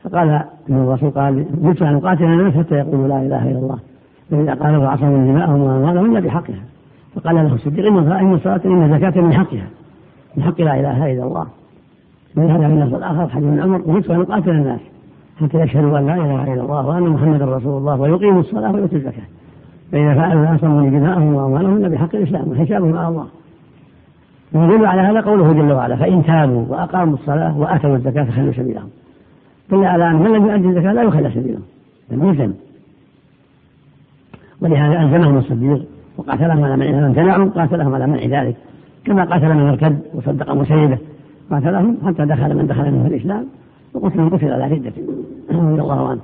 فقال 0.03 0.29
ان 0.69 0.75
الرسول 0.75 1.09
قال 1.09 1.45
جئت 1.63 1.81
أن 1.81 1.95
أقاتل 1.95 2.23
الناس 2.23 2.53
حتى 2.53 2.75
يقولوا 2.75 3.07
لا 3.07 3.21
إله 3.21 3.51
إلا 3.51 3.59
الله. 3.59 3.79
فإذا 4.31 4.53
قالوا 4.53 4.87
عصموا 4.87 5.31
دماءهم 5.31 5.61
واموالهم 5.61 6.11
إلا 6.11 6.19
بحقها. 6.19 6.63
فقال 7.15 7.35
له 7.35 7.53
الصديق 7.53 7.87
إن 7.87 8.33
الصلاه 8.33 8.61
إن 8.65 8.93
الزكاة 8.93 9.21
من 9.21 9.33
حقها. 9.33 9.67
من 10.37 10.43
حق 10.43 10.61
لا 10.61 10.79
إله 10.79 11.11
إلا 11.11 11.23
الله. 11.23 11.47
من 12.35 12.51
هذا 12.51 12.67
من 12.67 12.81
الآخر 12.81 13.27
حديث 13.27 13.47
ابن 13.47 13.59
عمر 13.59 13.81
امرت 13.87 14.09
ان 14.09 14.21
اقاتل 14.21 14.49
الناس. 14.49 14.79
حتى 15.41 15.57
يشهدوا 15.57 15.99
أن 15.99 16.07
لا 16.07 16.15
إله 16.15 16.53
إلا 16.53 16.61
الله 16.61 16.87
وأن 16.87 17.03
محمدا 17.03 17.45
رسول 17.45 17.77
الله 17.77 18.01
ويقيموا 18.01 18.39
الصلاة 18.39 18.71
ويؤتوا 18.71 18.97
الزكاة. 18.97 19.23
فإذا 19.91 20.15
فعلوا 20.15 20.47
عصموا 20.47 20.89
دماءهم 20.89 21.33
واموالهم 21.33 21.77
إلا 21.77 21.87
بحق 21.87 22.15
الإسلام. 22.15 22.51
وحسابهم 22.51 22.97
على 22.97 23.07
الله. 23.07 23.25
ويدل 24.53 24.85
على 24.85 25.01
هذا 25.01 25.21
قوله 25.21 25.53
جل 25.53 25.71
وعلا 25.71 25.95
فإن 25.95 26.23
تابوا 26.25 26.65
وأقاموا 26.69 27.13
الصلاة 27.13 27.59
وآتوا 27.59 27.95
الزكاة 27.95 28.23
فخلوا 28.23 28.53
سبيلهم. 28.53 28.89
دل 29.71 29.85
على 29.85 30.09
أن 30.09 30.15
من 30.15 30.31
لم 30.31 30.45
يؤدي 30.45 30.67
الزكاة 30.67 30.93
لا 30.93 31.03
يخلى 31.03 31.31
سبيله. 31.31 31.59
بل 32.11 32.27
يلزم. 32.27 32.53
ولهذا 34.61 35.03
ألزمهم 35.03 35.37
الصديق 35.37 35.85
وقاتلهم 36.17 36.63
على 36.63 36.77
منع 36.77 37.07
امتنعوا 37.07 37.49
قاتلهم 37.49 37.95
على 37.95 38.07
منع 38.07 38.41
ذلك. 38.41 38.55
كما 39.05 39.23
قاتل 39.23 39.53
من 39.53 39.67
ارتد 39.67 39.99
وصدق 40.13 40.53
مسيبه 40.53 40.97
قاتلهم 41.51 41.97
حتى 42.05 42.25
دخل 42.25 42.57
من 42.57 42.67
دخل 42.67 42.91
منه 42.91 43.07
الإسلام 43.07 43.45
وقتل 43.93 44.21
من 44.21 44.29
قتل 44.29 44.53
على 44.53 44.67
ردة. 44.67 44.93
رضي 45.51 45.81
الله 45.81 46.09
عنه. 46.09 46.21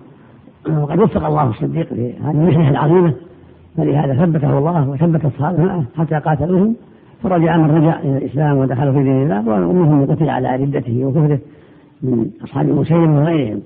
وقد 0.84 1.00
وفق 1.00 1.26
الله 1.26 1.50
الصديق 1.50 1.88
في 1.88 2.14
هذه 2.24 2.32
المحنة 2.32 2.70
العظيمة 2.70 3.14
فلهذا 3.78 4.26
ثبته 4.26 4.58
الله 4.58 4.90
وثبت 4.90 5.26
الصحابة 5.26 5.64
معه 5.64 5.84
حتى 5.98 6.16
قاتلوهم. 6.16 6.76
فرجع 7.24 7.58
من 7.58 7.72
رجع 7.72 8.00
إلى 8.00 8.18
الإسلام 8.18 8.58
ودخلوا 8.58 8.94
في 8.94 9.04
دين 9.04 9.24
الله 9.24 9.48
وأمهم 9.48 10.06
قتل 10.06 10.30
على 10.30 10.56
ردته 10.56 11.06
وكفره 11.06 11.40
من 12.04 12.30
أصحاب 12.44 12.70
المسيلم 12.70 13.16
وغيرهم. 13.16 13.62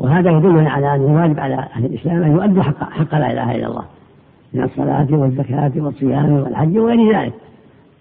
وهذا 0.00 0.30
يدلنا 0.30 0.70
على 0.70 0.94
أن 0.94 1.00
الواجب 1.00 1.40
على 1.40 1.54
أهل 1.54 1.84
الإسلام 1.84 2.22
أن 2.22 2.32
يؤدوا 2.32 2.62
حق, 2.62 2.90
حق 2.90 3.14
لا 3.14 3.32
إله 3.32 3.54
إلا 3.54 3.66
الله 3.66 3.84
من 4.54 4.62
الصلاة 4.62 5.06
والزكاة 5.10 5.72
والصيام 5.76 6.32
والحج 6.32 6.78
وغير 6.78 7.18
ذلك 7.18 7.32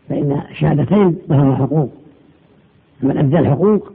فإن 0.09 0.41
الشهادتين 0.51 1.15
لهما 1.29 1.55
حقوق 1.55 1.89
فمن 3.01 3.17
أدى 3.17 3.39
الحقوق 3.39 3.91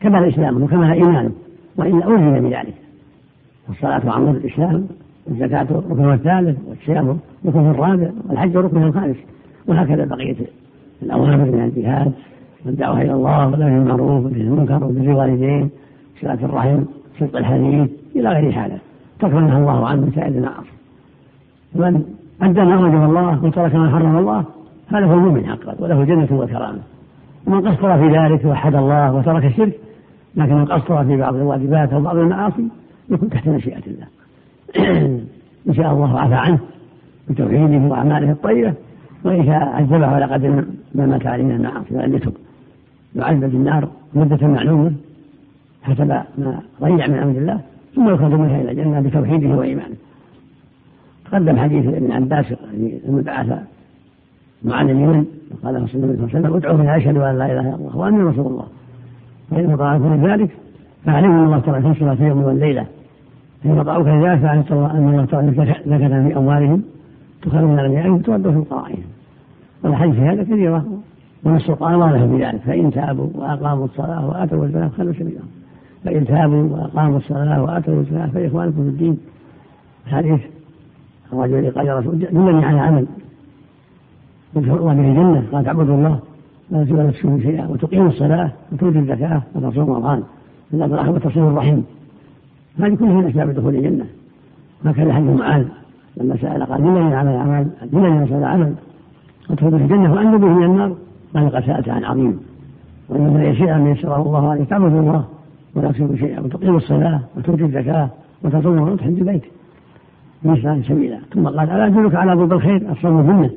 كمل 0.00 0.28
إسلامه 0.28 0.64
وكمل 0.64 0.90
إيمانه 0.90 1.30
وإلا 1.76 2.08
ألزم 2.08 2.48
بذلك 2.48 2.74
الصلاة 3.70 4.02
عمود 4.06 4.36
الإسلام 4.36 4.86
والزكاة 5.26 5.66
ركن 5.90 6.12
الثالث 6.12 6.58
والصيام 6.68 7.18
ركن 7.46 7.70
الرابع 7.70 8.10
والحج 8.28 8.56
ركن 8.56 8.82
الخامس 8.82 9.16
وهكذا 9.66 10.04
بقية 10.04 10.36
الأوامر 11.02 11.36
من 11.36 11.72
الجهاد 11.76 12.12
والدعوة 12.66 13.02
إلى 13.02 13.12
الله 13.12 13.46
والأمر 13.46 13.68
بالمعروف 13.68 14.24
والنهي 14.24 14.40
المنكر 14.40 14.84
وبر 14.84 15.00
الوالدين 15.00 15.70
صلاة 16.20 16.38
الرحم 16.42 16.82
صدق 17.20 17.36
الحديث 17.36 17.90
إلى 18.16 18.28
غير 18.28 18.52
هذا 18.52 18.78
تكرمها 19.18 19.58
الله 19.58 19.88
عنه 19.88 20.10
سائر 20.14 20.28
المعاصي 20.28 20.70
ومن 21.74 22.04
أدى 22.42 22.60
ما 22.60 22.74
أوجب 22.74 23.04
الله 23.04 23.44
وترك 23.44 23.74
ما 23.74 23.90
حرم 23.90 24.18
الله 24.18 24.44
هذا 24.88 25.06
هو 25.06 25.14
المؤمن 25.14 25.46
حقا 25.46 25.74
وله 25.78 26.04
جنة 26.04 26.28
وكرامة. 26.30 26.78
ومن 27.46 27.68
قصر 27.68 27.98
في 27.98 28.18
ذلك 28.18 28.44
وحد 28.44 28.74
الله 28.74 29.14
وترك 29.14 29.44
الشرك 29.44 29.78
لكن 30.36 30.54
من 30.54 30.64
قصر 30.64 31.04
في 31.04 31.16
بعض 31.16 31.34
الواجبات 31.34 31.92
أو 31.92 32.00
بعض 32.00 32.16
المعاصي 32.16 32.68
يكون 33.10 33.30
تحت 33.30 33.48
مشيئة 33.48 33.82
الله. 33.86 34.06
إن 35.68 35.74
شاء 35.74 35.92
الله 35.92 36.20
عفى 36.20 36.34
عنه 36.34 36.58
بتوحيده 37.28 37.88
وأعماله 37.88 38.30
الطيبة 38.30 38.74
وإن 39.24 39.46
شاء 39.46 39.68
عذبه 39.68 40.06
على 40.06 40.24
قدر 40.24 40.64
ما 40.94 41.06
مات 41.06 41.26
عليه 41.26 41.44
من 41.44 41.50
المعاصي 41.50 41.94
ولم 41.94 42.14
يتب. 42.14 42.32
يعذب 43.14 43.40
بالنار 43.40 43.88
مدة 44.14 44.46
معلومة. 44.46 44.92
حسب 45.82 46.08
ما 46.38 46.60
ضيع 46.80 47.06
من 47.06 47.14
أمر 47.14 47.38
الله 47.38 47.60
ثم 47.94 48.08
يخرج 48.14 48.32
منها 48.32 48.60
إلى 48.60 48.70
الجنة 48.70 49.00
بتوحيده 49.00 49.48
وإيمانه. 49.48 49.96
تقدم 51.24 51.56
حديث 51.58 51.86
ابن 51.86 52.12
عباس 52.12 52.46
لما 53.08 53.22
بعث 53.22 53.58
معاذ 54.62 54.88
اليمن 54.88 55.24
وقال 55.50 55.74
له 55.74 55.86
صلى 55.86 56.04
الله 56.04 56.16
عليه 56.16 56.24
وسلم 56.24 56.54
ادعوا 56.56 56.76
من 56.76 56.88
أشهد 56.88 57.16
أن 57.16 57.38
لا 57.38 57.46
إله 57.46 57.60
إلا 57.60 57.74
الله 57.74 57.96
وأني 57.96 58.22
رسول 58.22 58.46
الله. 58.46 58.66
فإن 59.50 59.76
طاعكم 59.76 60.26
ذلك 60.26 60.50
فاعلموا 61.04 61.40
أن 61.40 61.44
الله 61.44 61.58
تعالى 61.58 62.16
في 62.16 62.24
يوم 62.24 62.42
والليله 62.42 62.86
فإن 63.64 63.82
طاعوك 63.82 64.06
ذلك 64.06 64.38
فاعلم 64.38 64.64
أن 64.72 65.08
الله 65.08 65.24
تعالى 65.24 65.52
زكاه 65.86 66.28
في 66.28 66.36
أموالهم. 66.36 66.82
تخرج 67.42 67.64
من 67.64 67.78
اغنيائهم 67.78 68.18
تودوا 68.18 68.52
في 68.52 68.64
فقرائهم 68.68 69.02
والحديث 69.82 70.14
في 70.14 70.20
هذا 70.20 70.42
كثيرة. 70.42 70.84
ونص 71.44 71.70
القران 71.70 71.94
واضح 71.94 72.24
بذلك. 72.24 72.60
فإن 72.66 72.90
تابوا 72.90 73.28
وأقاموا 73.34 73.84
الصلاة 73.84 74.28
وآتوا 74.28 74.64
الزكاة 74.64 74.88
خلوا 74.88 75.12
سبيلهم 75.12 75.59
فان 76.04 76.26
تابوا 76.26 76.62
وأقاموا 76.62 77.18
الصلاة 77.18 77.62
وآتوا 77.62 78.00
الزكاة. 78.00 78.26
فإخوانكم 78.26 78.82
في 78.82 78.88
الدين 78.88 79.18
الحديث 80.06 80.40
الرجل 81.32 81.70
قال 81.70 81.86
يا 81.86 81.98
رسول 81.98 82.18
دلني 82.18 82.64
على 82.64 82.80
عمل. 82.80 83.06
يدخل 84.56 84.78
به 84.78 84.90
الجنة 84.90 85.44
قال 85.52 85.64
تعبد 85.64 85.90
الله 85.90 86.18
لا 86.70 86.84
تشرك 86.84 86.98
نفسه 86.98 87.38
شيئا 87.40 87.66
وتقيم 87.66 88.06
الصلاة 88.06 88.50
وتؤتي 88.72 88.98
الزكاة 88.98 89.42
وتصوم 89.54 89.90
رمضان. 89.90 90.22
إلا 90.74 90.86
بالأخذ 90.86 91.14
وتصوم 91.14 91.48
الرحم. 91.48 91.80
هذه 92.78 92.94
كلها 92.94 93.12
من 93.12 93.26
أسباب 93.26 93.50
دخول 93.50 93.74
الجنة. 93.74 94.06
هكذا 94.84 95.12
حديث 95.12 95.40
معاذ 95.40 95.64
لما 96.16 96.36
سأل 96.36 96.66
قال 96.66 96.82
دلني 96.82 97.14
على 97.14 97.30
عمل؟ 97.30 97.70
دلني 97.92 98.34
على 98.34 98.46
عمل؟ 98.46 98.74
وادخل 99.50 99.70
به 99.70 99.76
الجنة 99.76 100.12
وأنجو 100.12 100.38
به 100.38 100.46
من 100.46 100.64
النار. 100.64 100.96
قال 101.34 101.50
قد 101.50 101.64
سألت 101.64 101.88
عن 101.88 102.04
عظيم. 102.04 102.40
وإنما 103.08 103.44
يسير 103.44 103.78
من 103.78 103.86
يسره 103.86 104.22
الله 104.22 104.50
عليك 104.50 104.68
تعبد 104.68 104.92
الله. 104.92 105.24
ولا 105.74 105.92
تشرك 105.92 106.14
شيئا 106.14 106.40
وتقيم 106.40 106.76
الصلاة 106.76 107.20
وتؤتي 107.36 107.64
الزكاة 107.64 108.08
وتصوم 108.44 108.78
وتحج 108.80 109.22
بيتك. 109.22 109.50
بإحسان 110.42 110.82
سبيلا. 110.82 111.18
ثم 111.34 111.48
قال 111.48 111.70
ألا 111.70 111.86
أدلك 111.86 112.14
على 112.14 112.34
ضد 112.34 112.52
الخير 112.52 112.92
الصوم 112.92 113.26
منه 113.26 113.50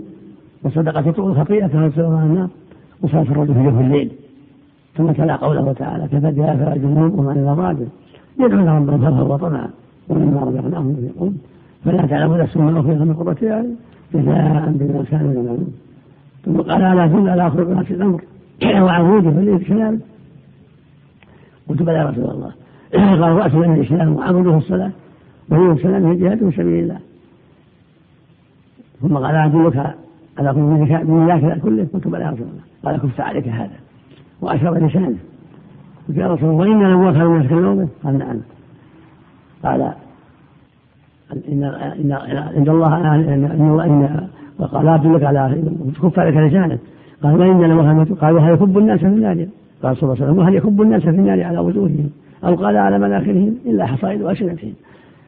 وصدقة 0.64 1.02
تطوع 1.02 1.32
الخطيئة 1.32 1.68
تسوى 1.68 2.06
النار. 2.06 2.50
وصلاة 3.02 3.22
الرجل 3.22 3.54
في 3.54 3.64
جوف 3.64 3.80
الليل. 3.80 4.12
ثم 4.98 5.12
تلا 5.12 5.36
قوله 5.36 5.74
تعالى 5.74 6.08
كفى 6.08 6.32
بها 6.32 6.56
فلا 6.56 6.78
جنوب 6.78 7.20
وما 7.20 7.32
إلى 7.32 7.54
راجل 7.54 7.88
يدعون 8.40 8.68
ربهم 8.68 9.18
خوفا 9.18 9.34
وطمعا 9.34 9.70
ومما 10.10 10.42
رزقناهم 10.42 10.90
ينفقون 10.90 11.38
فلا 11.86 12.06
تعلم 12.06 12.36
نفس 12.36 12.58
ما 12.58 12.80
أخرج 12.80 12.98
من 12.98 13.14
قرة 13.14 13.38
أعين. 13.52 13.76
جزاء 14.14 14.72
بما 14.76 15.04
كانوا 15.12 15.34
يعملون. 15.34 15.74
ثم 16.46 16.62
قال 16.62 16.82
ألا 16.82 17.32
على 17.32 17.48
أخرج 17.48 17.70
ناس 17.70 17.92
الأمر؟ 17.92 18.22
وعبوده 18.86 19.32
فالإسلام 19.32 20.00
قلت 21.70 21.82
بلى 21.82 21.98
يا 21.98 22.04
رسول 22.04 22.24
الله. 22.24 22.52
قال 23.22 23.36
رأس 23.36 23.54
من 23.54 23.74
الإسلام 23.74 24.16
وعبده 24.16 24.58
الصلاة 24.58 24.92
وهي 25.50 25.72
السلام 25.72 26.06
هي 26.06 26.16
جهاد 26.16 26.50
في 26.50 26.56
سبيل 26.58 26.84
الله. 26.84 27.00
ثم 29.02 29.18
قال 29.18 29.36
أدلك 29.36 29.96
على 30.38 30.54
كل 30.54 30.60
من 30.60 31.28
ذاك 31.28 31.60
كله. 31.60 31.88
قلت 31.94 32.08
بلى 32.08 32.24
يا 32.24 32.30
رسول 32.30 32.48
الله. 32.48 32.64
قال 32.86 33.10
كفت 33.10 33.20
عليك 33.20 33.48
هذا. 33.48 33.78
واشار 34.42 34.86
لسانه. 34.86 35.18
قلت 36.08 36.18
يا 36.18 36.28
رسول 36.28 36.50
الله 36.50 36.62
وإنا 36.62 36.88
لم 36.88 37.14
خير 37.14 37.36
الناس 37.36 37.50
كالنوم 37.50 37.90
قال 38.04 38.18
نعم. 38.18 38.40
قال 39.64 39.94
إن 41.50 41.64
إن 41.64 42.12
عند 42.58 42.70
الله 42.70 43.16
إن 43.16 43.62
الله 43.62 43.86
إن 43.86 44.28
وقال 44.60 44.88
أدلك 44.88 45.24
على 45.24 45.64
كف 46.04 46.20
عليك 46.20 46.38
لسانك 46.38 46.80
قال 47.24 47.40
وإن 47.40 47.62
لم 47.62 48.04
قال 48.22 48.36
وهل 48.36 48.54
يكب 48.54 48.78
الناس 48.78 49.00
في 49.00 49.06
النار 49.06 49.48
قال 49.84 49.98
صلى 49.98 50.04
الله 50.04 50.16
عليه 50.16 50.26
وسلم 50.26 50.38
وهل 50.38 50.56
يكب 50.56 50.82
الناس 50.82 51.02
في 51.02 51.10
النار 51.10 51.44
على 51.44 51.60
وجوههم 51.60 52.10
أو 52.44 52.56
قال 52.56 52.78
على 52.78 53.00
مناخرهم 53.00 53.56
إلا 53.66 53.86
حصائد 53.86 54.22
ألسنتهم 54.22 54.74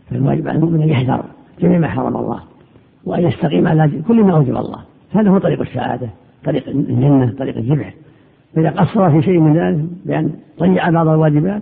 فالواجب 0.09 0.47
على 0.47 0.57
المؤمن 0.57 0.81
أن 0.81 0.89
يحذر 0.89 1.23
جميع 1.61 1.79
ما 1.79 1.87
حرم 1.87 2.17
الله 2.17 2.39
وأن 3.05 3.23
يستقيم 3.23 3.67
على 3.67 3.91
كل 4.07 4.23
ما 4.23 4.33
أوجب 4.33 4.55
الله. 4.55 4.79
هذا 5.11 5.29
هو 5.29 5.37
طريق 5.37 5.61
السعادة 5.61 6.09
طريق 6.45 6.69
الجنة 6.69 7.33
طريق 7.39 7.57
الجبع. 7.57 7.91
فإذا 8.55 8.69
قصر 8.69 9.11
في 9.11 9.21
شيء 9.21 9.39
من 9.39 9.57
ذلك 9.57 9.85
بأن 10.05 10.31
ضيع 10.59 10.89
بعض 10.89 11.07
الواجبات 11.07 11.61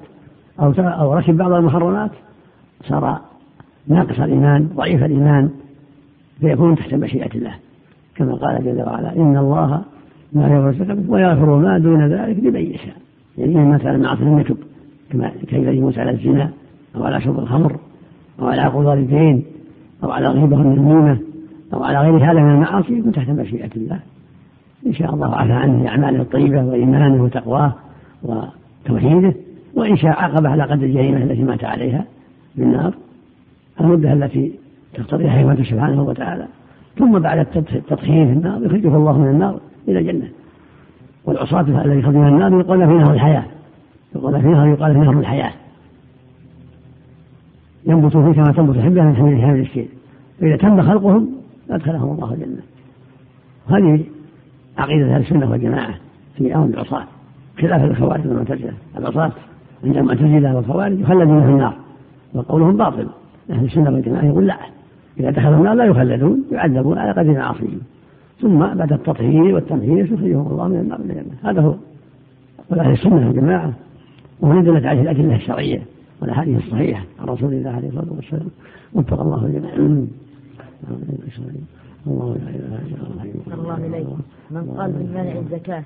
أو 0.60 0.74
أو 0.78 1.14
ركب 1.14 1.38
بعض 1.38 1.52
المحرمات 1.52 2.12
صار 2.84 3.20
ناقص 3.88 4.20
الإيمان 4.20 4.70
ضعيف 4.76 5.04
الإيمان 5.04 5.50
فيكون 6.40 6.76
تحت 6.76 6.94
مشيئة 6.94 7.36
الله. 7.36 7.54
كما 8.16 8.36
قال 8.36 8.66
جل 8.66 8.82
وعلا 8.82 9.16
إن 9.16 9.38
الله 9.38 9.82
ما 10.34 10.48
يغفر 10.48 10.98
ويغفر 11.08 11.58
ما 11.58 11.78
دون 11.78 12.08
ذلك 12.08 12.38
لمن 12.44 12.62
يشاء. 12.62 12.96
يعني 13.38 13.72
مثلا 13.72 13.96
المعصية 13.96 14.24
لم 14.24 14.40
يتب 14.40 14.58
كما 15.10 15.32
كيف 15.48 15.68
يموت 15.68 16.00
على 16.00 16.12
الزنا 16.12 16.50
أو 16.96 17.04
على 17.04 17.22
شرب 17.22 17.40
الخمر 17.40 17.80
أو 18.40 18.48
على 18.48 18.62
عقول 18.62 18.84
الوالدين 18.84 19.44
أو 20.04 20.12
على 20.12 20.28
غيبة 20.28 20.62
النميمة 20.62 21.18
أو 21.74 21.84
على 21.84 22.00
غير 22.00 22.32
هذا 22.32 22.40
من 22.40 22.50
المعاصي 22.50 22.94
يكون 22.94 23.12
تحت 23.12 23.30
مشيئة 23.30 23.70
الله. 23.76 24.00
إن 24.88 24.94
شاء 24.94 25.14
الله 25.14 25.36
عفى 25.36 25.52
عنه 25.52 25.84
بأعماله 25.84 26.22
الطيبة 26.22 26.64
وإيمانه 26.64 27.24
وتقواه 27.24 27.74
وتوحيده. 28.24 29.34
وإن 29.76 29.98
شاء 29.98 30.12
عاقبه 30.12 30.50
على 30.50 30.64
قدر 30.64 30.86
الجريمة 30.86 31.18
التي 31.18 31.44
مات 31.44 31.64
عليها 31.64 32.06
بالنار. 32.56 32.94
المدة 33.82 34.14
التي 34.14 34.52
تقتضيها 34.94 35.30
حكمته 35.30 35.64
سبحانه 35.64 36.04
وتعالى. 36.04 36.48
ثم 36.98 37.20
بعد 37.20 37.40
التضخيم 37.56 38.26
في 38.28 38.34
النار 38.34 38.66
يخرجه 38.66 38.96
الله 38.96 39.20
من 39.20 39.28
النار. 39.28 39.60
إلى 39.88 40.00
الجنة. 40.00 40.30
والعصاة 41.26 41.62
الذي 41.62 42.08
من 42.08 42.28
النار 42.28 42.60
يقال 42.60 42.88
في 42.88 42.94
نهر 42.94 43.14
الحياة. 43.14 43.44
يقال 44.16 44.42
في 44.42 44.48
نهر 44.48 44.68
يقال 44.68 44.94
في 44.94 45.00
نهر 45.00 45.20
الحياة. 45.20 45.52
ينبت 47.88 48.12
فيه 48.12 48.32
كما 48.32 48.52
تنبت 48.52 48.76
الحبة 48.78 49.04
من 49.04 49.16
حمل 49.16 49.60
الشيء 49.60 49.90
فإذا 50.40 50.56
تم 50.56 50.82
خلقهم 50.82 51.30
أدخلهم 51.70 52.16
الله 52.16 52.34
الجنة. 52.34 52.62
هذه 53.70 54.04
عقيدة 54.78 55.16
أهل 55.16 55.22
السنة 55.22 55.52
والجماعة 55.52 55.96
في 56.38 56.56
أمر 56.56 56.66
العصاة. 56.66 57.04
خلاف 57.62 57.84
الخوارج 57.84 58.28
والمعتزلة. 58.28 58.74
العصاة 58.98 59.32
عند 59.84 59.98
المعتزلة 59.98 60.56
والخوارج 60.56 61.00
يخلدون 61.00 61.44
في 61.44 61.50
النار. 61.50 61.76
وقولهم 62.34 62.78
باطل. 62.78 63.08
أهل 63.50 63.66
السنة 63.66 63.92
والجماعة 63.92 64.26
يقول 64.26 64.48
لا. 64.48 64.58
إذا 65.20 65.30
دخلوا 65.30 65.58
النار 65.58 65.74
لا 65.74 65.86
يخلدون 65.86 66.44
يعذبون 66.52 66.98
على 66.98 67.12
قدر 67.12 67.32
معاصيهم. 67.32 67.82
ثم 68.44 68.60
بعد 68.60 68.94
التطهير 68.94 69.56
والتمهيد 69.56 69.98
يخرجهم 69.98 70.48
الله 70.48 70.68
من 70.68 70.80
النار. 70.80 71.00
إلى 71.00 71.12
الجنة 71.12 71.36
هذا 71.44 71.62
هو 71.62 71.76
قول 72.70 72.80
أهل 72.80 72.92
السنة 72.92 73.28
والجماعة 73.28 73.74
وهو 74.42 74.62
دلت 74.62 74.86
عليه 74.86 75.02
الأدلة 75.02 75.36
الشرعية 75.36 75.82
والأحاديث 76.22 76.58
الصحيحة. 76.58 77.04
عن 77.20 77.26
رسول 77.26 77.54
الله 77.54 77.70
عليه 77.70 77.88
الصلاة 77.88 78.14
والسلام. 78.16 78.48
وفق 78.94 79.22
الله 79.22 79.46
الجميع 79.46 79.74
الله 82.08 82.34
لا 82.34 82.50
إله 82.50 82.80
إلا 83.48 83.56
الله 83.56 83.78
إليك. 83.88 84.08
من 84.52 84.64
قال 84.78 84.92
بمنع 84.92 85.40
الزكاة. 85.40 85.84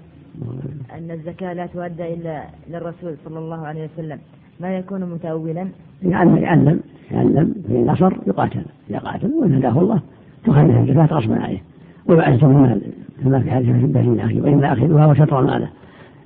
أن 0.98 1.12
الزكاة 1.12 1.54
لا 1.54 1.66
تؤدى 1.66 2.14
إلا 2.14 2.44
للرسول 2.70 3.16
صلى 3.26 3.40
الله 3.40 3.68
عليه 3.68 3.90
وسلم. 3.94 4.20
ما 4.60 4.78
يكون 4.78 5.02
متأولا؟ 5.02 5.68
يعلم 6.04 6.38
يعلم 6.38 6.80
يعلم 7.12 7.56
في 7.68 7.74
نصر 7.74 8.14
يقاتل. 8.28 8.66
إذا 8.90 9.00
قاتل 9.00 9.32
وإن 9.34 9.54
هداه 9.54 9.80
الله 9.80 10.00
تخرج 10.46 10.70
الزكاة 10.70 11.06
غصبا 11.06 11.36
عليه. 11.36 11.62
ويعز 12.08 12.44
من 12.44 12.56
المال 12.56 12.82
كما 13.24 13.40
في 13.40 13.52
حديث 13.52 13.70
البهيم 13.70 14.20
أخي 14.20 14.42
وإن 14.42 14.64
أخذها 14.64 15.06
وشطر 15.06 15.42
ماله. 15.42 15.70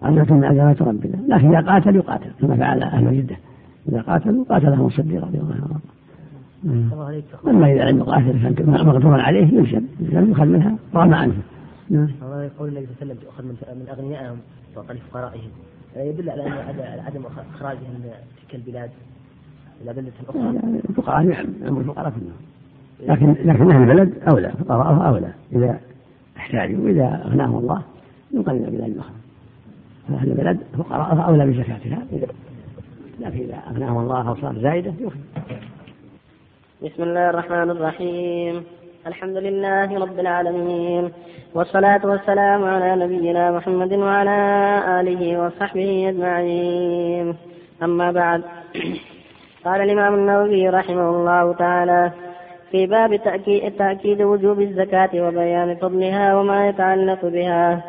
عزة 0.02 0.34
من 0.34 0.44
عزلات 0.44 0.82
ربنا. 0.82 1.16
لكن 1.28 1.56
إذا 1.56 1.72
قاتل 1.72 1.96
يقاتل. 1.96 2.32
كما 2.42 2.56
فعل 2.56 2.84
أهل 2.84 3.18
جدة 3.18 3.36
إذا 3.90 4.02
قاتلوا 4.02 4.46
قاتلهم 4.50 4.88
الصديق 4.88 5.26
رضي 5.26 5.38
الله 5.38 5.56
عنه. 5.56 5.80
أما 7.48 7.72
إذا 7.74 7.92
لم 7.92 7.98
يقاتل 7.98 8.86
مقدورا 8.86 9.22
عليه 9.22 9.48
يلزم 9.54 9.82
لم 10.00 10.28
يؤخذ 10.30 10.46
منها 10.46 10.76
رغم 10.96 11.14
عنه. 11.14 11.34
نعم. 11.90 12.08
قول 12.60 12.70
النبي 12.70 12.86
صلى 12.86 13.02
الله 13.02 13.02
عليه 13.02 13.12
وسلم 13.12 13.16
تؤخذ 13.16 13.44
من 13.44 13.86
أغنيائهم 13.90 14.38
تعطى 14.76 14.94
لفقرائهم. 14.94 15.50
يدل 15.96 16.30
على 16.30 16.44
أن 16.44 17.00
عدم 17.06 17.22
إخراجهم 17.56 17.82
من 17.94 18.10
تلك 18.42 18.56
البلاد 18.56 18.90
إلى 19.84 19.94
بلدة 19.94 20.12
أخرى 20.30 20.60
الفقراء 20.90 21.24
نعم 21.24 21.78
الفقراء 21.78 22.10
كلهم. 22.10 22.32
لكن 23.02 23.36
لكن 23.46 23.72
أهل 23.72 23.90
البلد 23.90 24.14
أولى 24.32 24.52
فقراءه 24.52 25.08
أولى. 25.08 25.34
إذا 25.56 25.80
أحتاجوا 26.38 26.86
وإذا 26.86 27.22
أغناهم 27.26 27.58
الله 27.58 27.82
ينقل 28.34 28.60
بلاد 28.60 28.98
أخرى 28.98 29.14
فأهل 30.10 30.32
البلد 30.32 30.60
فقراءه 30.78 31.22
أولى 31.22 31.46
بزكاتها 31.46 32.00
لكن 33.20 33.40
إذا 33.40 33.62
أغناهم 33.72 33.98
الله 33.98 34.30
أو 34.30 34.36
صار 34.36 34.56
زايدة 34.56 34.94
يخرج 35.00 35.20
بسم 36.84 37.04
الله 37.04 37.30
الرحمن 37.30 37.70
الرحيم. 37.70 38.64
الحمد 39.08 39.38
لله 39.38 40.00
رب 40.00 40.20
العالمين. 40.20 41.12
والصلاة 41.54 42.02
والسلام 42.06 42.64
على 42.64 43.06
نبينا 43.06 43.52
محمد 43.52 43.94
وعلى 43.94 44.40
آله 45.00 45.46
وصحبه 45.46 46.10
أجمعين. 46.10 47.36
أما 47.84 48.12
بعد. 48.12 48.42
قال 49.66 49.82
الإمام 49.82 50.14
النووي 50.14 50.70
رحمه 50.70 51.10
الله 51.10 51.54
تعالى 51.54 52.12
في 52.72 52.86
باب 52.88 53.16
تأكيد, 53.78 54.22
وجوب 54.22 54.62
الزكاة 54.62 55.10
وبيان 55.16 55.76
فضلها 55.76 56.36
وما 56.36 56.70
يتعلق 56.70 57.26
بها. 57.26 57.82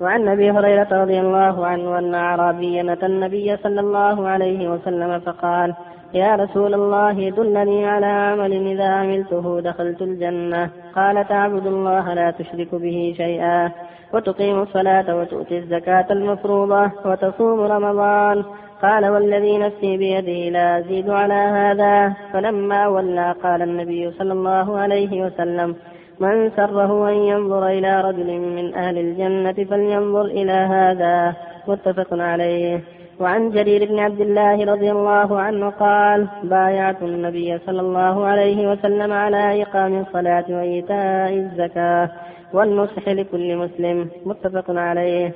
وعن 0.00 0.28
أبي 0.28 0.50
هريرة 0.50 0.88
رضي 0.92 1.20
الله 1.20 1.66
عنه 1.66 1.98
أن 1.98 2.14
أعرابيا 2.14 2.92
أتى 2.92 3.06
النبي 3.06 3.56
صلى 3.56 3.80
الله 3.80 4.28
عليه 4.28 4.68
وسلم 4.68 5.20
فقال 5.20 5.74
يا 6.14 6.36
رسول 6.36 6.74
الله 6.74 7.30
دلني 7.30 7.86
على 7.86 8.06
عمل 8.06 8.66
إذا 8.66 8.84
عملته 8.84 9.60
دخلت 9.60 10.02
الجنة. 10.02 10.70
قال 10.96 11.28
تعبد 11.28 11.66
الله 11.66 12.14
لا 12.14 12.30
تشرك 12.30 12.74
به 12.74 13.14
شيئا. 13.16 13.70
وتقيم 14.14 14.62
الصلاة 14.62 15.16
وتؤتي 15.16 15.58
الزكاة 15.58 16.06
المفروضة 16.10 16.90
وتصوم 17.04 17.60
رمضان. 17.60 18.44
قال 18.82 19.08
والذي 19.08 19.58
نفسي 19.58 19.96
بيده 19.96 20.50
لا 20.50 20.78
أزيد 20.78 21.10
على 21.10 21.34
هذا. 21.34 22.12
فلما 22.32 22.88
ولى 22.88 23.34
قال 23.42 23.62
النبي 23.62 24.10
صلى 24.10 24.32
الله 24.32 24.78
عليه 24.78 25.26
وسلم 25.26 25.76
من 26.20 26.50
سره 26.50 27.08
أن 27.08 27.14
ينظر 27.14 27.66
إلى 27.66 28.00
رجل 28.00 28.38
من 28.40 28.74
أهل 28.74 28.98
الجنة 28.98 29.64
فلينظر 29.64 30.24
إلى 30.24 30.52
هذا. 30.52 31.34
متفق 31.68 32.08
عليه. 32.12 32.80
وعن 33.20 33.50
جرير 33.50 33.84
بن 33.84 33.98
عبد 33.98 34.20
الله 34.20 34.64
رضي 34.64 34.90
الله 34.90 35.40
عنه 35.40 35.70
قال 35.70 36.28
بايعت 36.42 37.02
النبي 37.02 37.58
صلى 37.66 37.80
الله 37.80 38.26
عليه 38.26 38.70
وسلم 38.72 39.12
على 39.12 39.62
إقام 39.62 40.00
الصلاة 40.00 40.44
وإيتاء 40.48 41.32
الزكاة 41.34 42.10
والنصح 42.52 43.08
لكل 43.08 43.56
مسلم 43.56 44.08
متفق 44.26 44.64
عليه. 44.68 45.32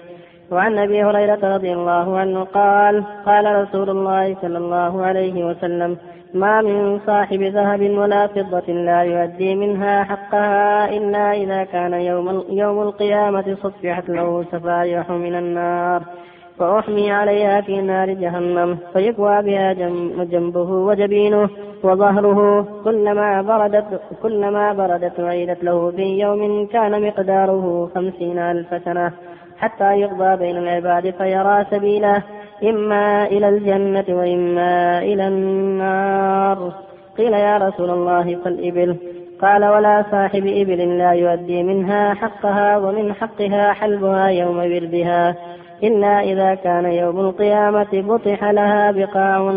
وعن 0.52 0.78
أبي 0.78 1.04
هريرة 1.04 1.54
رضي 1.56 1.72
الله 1.72 2.18
عنه 2.18 2.44
قال 2.44 3.04
قال 3.26 3.62
رسول 3.62 3.90
الله 3.90 4.36
صلى 4.42 4.58
الله 4.58 5.02
عليه 5.02 5.44
وسلم 5.44 5.96
ما 6.34 6.62
من 6.62 7.00
صاحب 7.06 7.42
ذهب 7.42 7.80
ولا 7.80 8.26
فضة 8.26 8.72
لا 8.72 9.02
يؤدي 9.02 9.54
منها 9.54 10.04
حقها 10.04 10.96
إلا 10.96 11.32
إذا 11.32 11.64
كان 11.64 11.92
يوم, 11.92 12.44
يوم 12.48 12.82
القيامة 12.82 13.56
صفحت 13.62 14.08
له 14.08 14.44
سفايح 14.52 15.10
من 15.10 15.34
النار. 15.34 16.02
فأحمي 16.58 17.12
عليها 17.12 17.60
في 17.60 17.80
نار 17.80 18.12
جهنم 18.12 18.78
فيكوى 18.92 19.42
بها 19.42 19.72
جنبه 20.24 20.70
وجبينه 20.70 21.48
وظهره 21.82 22.68
كلما 22.84 23.42
بردت 23.42 24.00
كلما 24.22 24.72
بردت 24.72 25.20
عيدت 25.20 25.64
له 25.64 25.90
في 25.90 26.20
يوم 26.20 26.66
كان 26.66 27.02
مقداره 27.02 27.90
خمسين 27.94 28.38
ألف 28.38 28.82
سنة 28.84 29.12
حتى 29.58 30.00
يقضى 30.00 30.36
بين 30.36 30.56
العباد 30.56 31.10
فيرى 31.10 31.66
سبيله 31.70 32.22
إما 32.64 33.26
إلى 33.26 33.48
الجنة 33.48 34.04
وإما 34.08 34.98
إلى 34.98 35.28
النار 35.28 36.72
قيل 37.18 37.32
يا 37.32 37.58
رسول 37.58 37.90
الله 37.90 38.36
فالإبل 38.44 38.96
قال 39.42 39.64
ولا 39.64 40.04
صاحب 40.10 40.46
إبل 40.46 40.98
لا 40.98 41.12
يؤدي 41.12 41.62
منها 41.62 42.14
حقها 42.14 42.78
ومن 42.78 43.14
حقها 43.14 43.72
حلبها 43.72 44.28
يوم 44.28 44.56
بردها 44.56 45.36
إلا 45.82 46.20
إذا 46.20 46.54
كان 46.54 46.84
يوم 46.84 47.20
القيامة 47.20 47.88
بطح 47.92 48.44
لها 48.44 48.90
بقاع. 48.90 49.54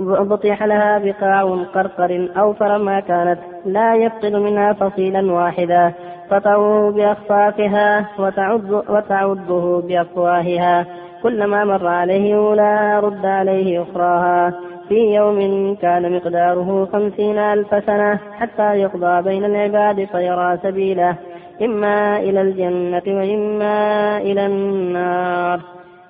بطح 0.00 0.62
لها 0.62 0.98
بقاع 0.98 1.42
قرقر 1.74 2.28
أوفر 2.36 2.78
ما 2.78 3.00
كانت 3.00 3.38
لا 3.64 3.94
يفقد 3.94 4.34
منها 4.34 4.72
فصيلا 4.72 5.32
واحدا 5.32 5.92
تطعه 6.30 6.90
بأخفافها 6.90 8.08
وتعض 8.18 8.70
وتعضه 8.70 9.80
بأفواهها 9.80 10.86
كلما 11.22 11.64
مر 11.64 11.86
عليه 11.86 12.36
أولى 12.36 13.00
رد 13.00 13.26
عليه 13.26 13.82
أخراها 13.82 14.52
في 14.88 15.14
يوم 15.14 15.74
كان 15.74 16.16
مقداره 16.16 16.88
خمسين 16.92 17.38
ألف 17.38 17.84
سنة 17.86 18.18
حتى 18.38 18.74
يقضى 18.74 19.22
بين 19.22 19.44
العباد 19.44 20.04
فيرى 20.04 20.58
سبيله 20.62 21.16
إما 21.62 22.18
إلى 22.18 22.40
الجنة 22.40 23.02
وإما 23.06 23.76
إلى 24.18 24.46
النار. 24.46 25.60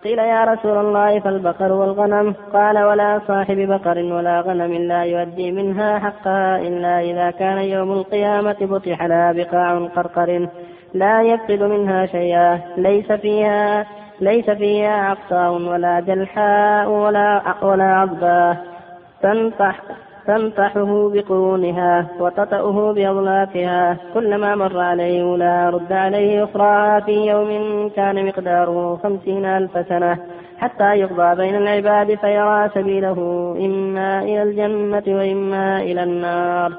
قيل 0.05 0.19
يا 0.19 0.45
رسول 0.45 0.77
الله 0.79 1.21
فالبقر 1.21 1.73
والغنم. 1.73 2.35
قال 2.53 2.79
ولا 2.79 3.21
صاحب 3.29 3.57
بقر 3.57 3.99
ولا 3.99 4.41
غنم 4.41 4.73
لا 4.73 5.05
يؤدي 5.05 5.53
منها 5.53 5.99
حقها 5.99 6.59
إلا 6.59 7.01
إذا 7.01 7.31
كان 7.31 7.59
يوم 7.59 7.93
القيامة 7.93 8.57
بطح 8.61 9.03
لها 9.03 9.33
بقاع 9.33 9.79
قرقر 9.97 10.49
لا 10.95 11.23
يفقد 11.23 11.63
منها 11.63 12.07
شيئا. 12.07 12.61
ليس 12.77 13.13
فيها 13.13 13.87
ليس 14.21 14.51
فيها 14.51 14.93
عقصاء 14.93 15.53
ولا 15.53 16.01
جلحاء 16.01 16.89
ولا 16.91 17.43
ولا 17.63 17.85
عضباء. 17.85 18.57
تنطح 19.23 19.81
تنطحه 20.29 21.11
بقرونها 21.13 22.07
وتطأه 22.21 22.93
بأضلافها 22.93 23.97
كلما 24.15 24.55
مر 24.55 24.81
عليه 24.81 25.23
أولى 25.23 25.71
رد 25.71 25.93
عليه 25.93 26.45
أخرى 26.45 27.03
في 27.07 27.13
يوم 27.31 27.51
كان 27.97 28.27
مقداره 28.27 28.97
خمسين 29.03 29.45
ألف 29.45 29.89
سنة 29.89 30.19
حتى 30.59 30.95
يقضى 30.95 31.35
بين 31.35 31.57
العباد 31.57 32.15
فيرى 32.15 32.71
سبيله 32.75 33.19
إما 33.67 34.23
إلى 34.23 34.43
الجنة 34.43 35.03
وإما 35.19 35.81
إلى 35.81 36.03
النار. 36.03 36.73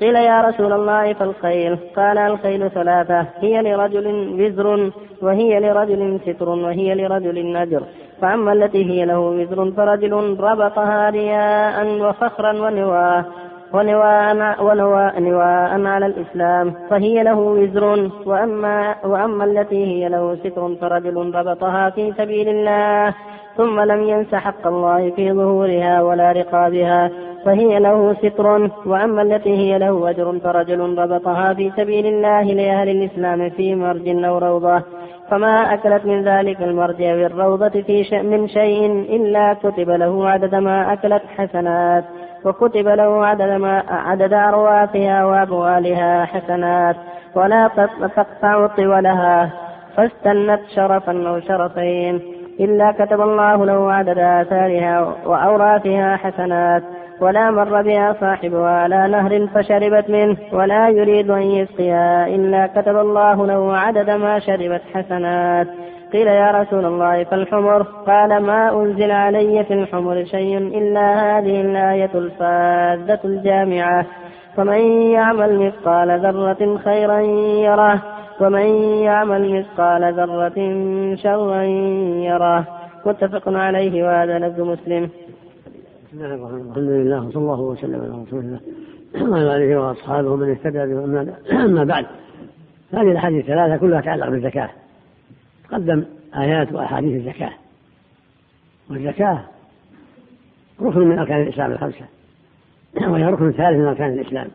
قيل 0.00 0.16
يا 0.16 0.40
رسول 0.40 0.72
الله 0.72 1.12
فالخيل؟ 1.12 1.78
قال 1.96 2.18
الخيل 2.18 2.70
ثلاثة 2.70 3.26
هي 3.40 3.62
لرجل 3.62 4.06
وزر 4.40 4.90
وهي 5.22 5.60
لرجل 5.60 6.20
ستر 6.26 6.48
وهي 6.48 6.94
لرجل 6.94 7.52
نجر. 7.52 7.82
فأما 8.22 8.52
التي 8.52 8.84
هي 8.90 9.04
له 9.04 9.20
وزر 9.20 9.72
فرجل 9.76 10.12
ربطها 10.40 11.10
رياء 11.10 12.00
وفخرا 12.02 12.52
ونواة 12.52 13.24
ونواء 13.72 14.64
ونواء 14.64 15.20
نواء 15.20 15.86
على 15.86 16.06
الإسلام 16.06 16.74
فهي 16.90 17.22
له 17.22 17.38
وزر. 17.38 18.10
وأما, 18.26 18.94
وأما 19.04 19.44
التي 19.44 19.84
هي 19.86 20.08
له 20.08 20.36
ستر 20.44 20.74
فرجل 20.80 21.34
ربطها 21.34 21.90
في 21.90 22.12
سبيل 22.18 22.48
الله 22.48 23.14
ثم 23.56 23.80
لم 23.80 24.02
ينس 24.02 24.34
حق 24.34 24.66
الله 24.66 25.10
في 25.10 25.32
ظهورها 25.32 26.02
ولا 26.02 26.32
رقابها. 26.32 27.10
فهي 27.46 27.78
له 27.78 28.14
ستر 28.14 28.70
وأما 28.86 29.22
التي 29.22 29.56
هي 29.58 29.78
له 29.78 30.10
أجر 30.10 30.38
فرجل 30.38 30.98
ربطها 30.98 31.54
في 31.54 31.72
سبيل 31.76 32.06
الله 32.06 32.42
لأهل 32.42 32.88
الإسلام 32.88 33.50
في 33.50 33.74
مرج 33.74 34.24
أو 34.24 34.38
روضة. 34.38 34.82
فما 35.30 35.74
أكلت 35.74 36.06
من 36.06 36.24
ذلك 36.24 36.62
المرج 36.62 37.02
أو 37.02 37.14
الروضة 37.14 37.68
في 37.68 38.04
شيء 38.04 38.22
من 38.22 38.48
شيء 38.48 38.86
إلا 39.16 39.54
كتب 39.54 39.90
له 39.90 40.28
عدد 40.28 40.54
ما 40.54 40.92
أكلت 40.92 41.22
حسنات 41.36 42.04
وكتب 42.44 42.88
له 42.88 43.26
عدد 43.26 43.50
ما 43.50 43.82
عدد 43.88 44.32
أرواحها 44.32 45.24
وأبوالها 45.24 46.24
حسنات 46.24 46.96
ولا 47.34 47.70
تقطع 48.16 48.66
طولها. 48.66 49.50
فاستنت 49.96 50.60
شرفا 50.74 51.28
أو 51.28 51.40
شرفين 51.40 52.20
إلا 52.60 52.92
كتب 52.92 53.20
الله 53.20 53.64
له 53.66 53.92
عدد 53.92 54.18
آثارها 54.18 55.14
وأوراثها 55.26 56.16
حسنات. 56.16 56.95
ولا 57.20 57.50
مر 57.50 57.82
بها 57.82 58.16
صاحبها 58.20 58.70
على 58.70 59.08
نهر 59.08 59.46
فشربت 59.46 60.10
منه 60.10 60.36
ولا 60.52 60.88
يريد 60.88 61.30
أن 61.30 61.42
يسقيها 61.42 62.26
إلا 62.26 62.66
كتب 62.66 62.96
الله 62.96 63.46
له 63.46 63.76
عدد 63.76 64.10
ما 64.10 64.38
شربت 64.38 64.82
حسنات. 64.94 65.66
قيل 66.12 66.26
يا 66.26 66.50
رسول 66.50 66.84
الله 66.84 67.24
فالحمر؟ 67.24 67.82
قال 67.82 68.42
ما 68.42 68.82
أنزل 68.82 69.10
علي 69.10 69.64
في 69.64 69.74
الحمر 69.74 70.24
شيء 70.24 70.58
إلا 70.58 71.38
هذه 71.38 71.60
الآية 71.60 72.10
الفاذة 72.14 73.20
الجامعة. 73.24 74.06
فمن 74.56 74.80
يعمل 75.10 75.66
مثقال 75.66 76.20
ذرة 76.20 76.78
خيرا 76.84 77.20
يره 77.66 78.02
ومن 78.40 78.66
يعمل 79.02 79.58
مثقال 79.58 80.14
ذرة 80.14 80.58
شرا 81.14 81.62
يره. 82.28 82.64
متفق 83.06 83.42
عليه 83.46 84.04
وهذا 84.04 84.38
لفظ 84.38 84.60
مسلم. 84.60 85.10
بسم 86.16 86.24
الله 86.24 86.34
الرحمن 86.34 86.60
الرحيم 86.60 86.70
الحمد 86.70 86.88
لله 86.88 87.26
وصلى 87.26 87.42
الله 87.42 87.60
وسلم 87.60 88.00
على 88.00 88.22
رسول 88.22 88.40
الله 88.40 88.60
وعلى 89.30 89.56
آله 89.56 89.80
وأصحابه 89.80 90.36
من 90.36 90.50
اهتدى 90.50 90.78
به 90.78 91.04
أما 91.64 91.84
بعد 91.84 92.06
هذه 92.92 93.10
الأحاديث 93.10 93.40
الثلاثة 93.40 93.76
كلها 93.76 94.00
تتعلق 94.00 94.28
بالزكاة. 94.28 94.70
تقدم 95.68 96.04
آيات 96.36 96.72
وأحاديث 96.72 97.20
الزكاة. 97.20 97.52
والزكاة 98.90 99.40
ركن 100.82 101.00
من 101.00 101.18
أركان 101.18 101.42
الإسلام 101.42 101.72
الخمسة. 101.72 102.06
وهي 103.00 103.24
ركن 103.24 103.52
ثالث 103.52 103.78
من 103.78 103.86
أركان 103.86 104.12
الإسلام. 104.12 104.48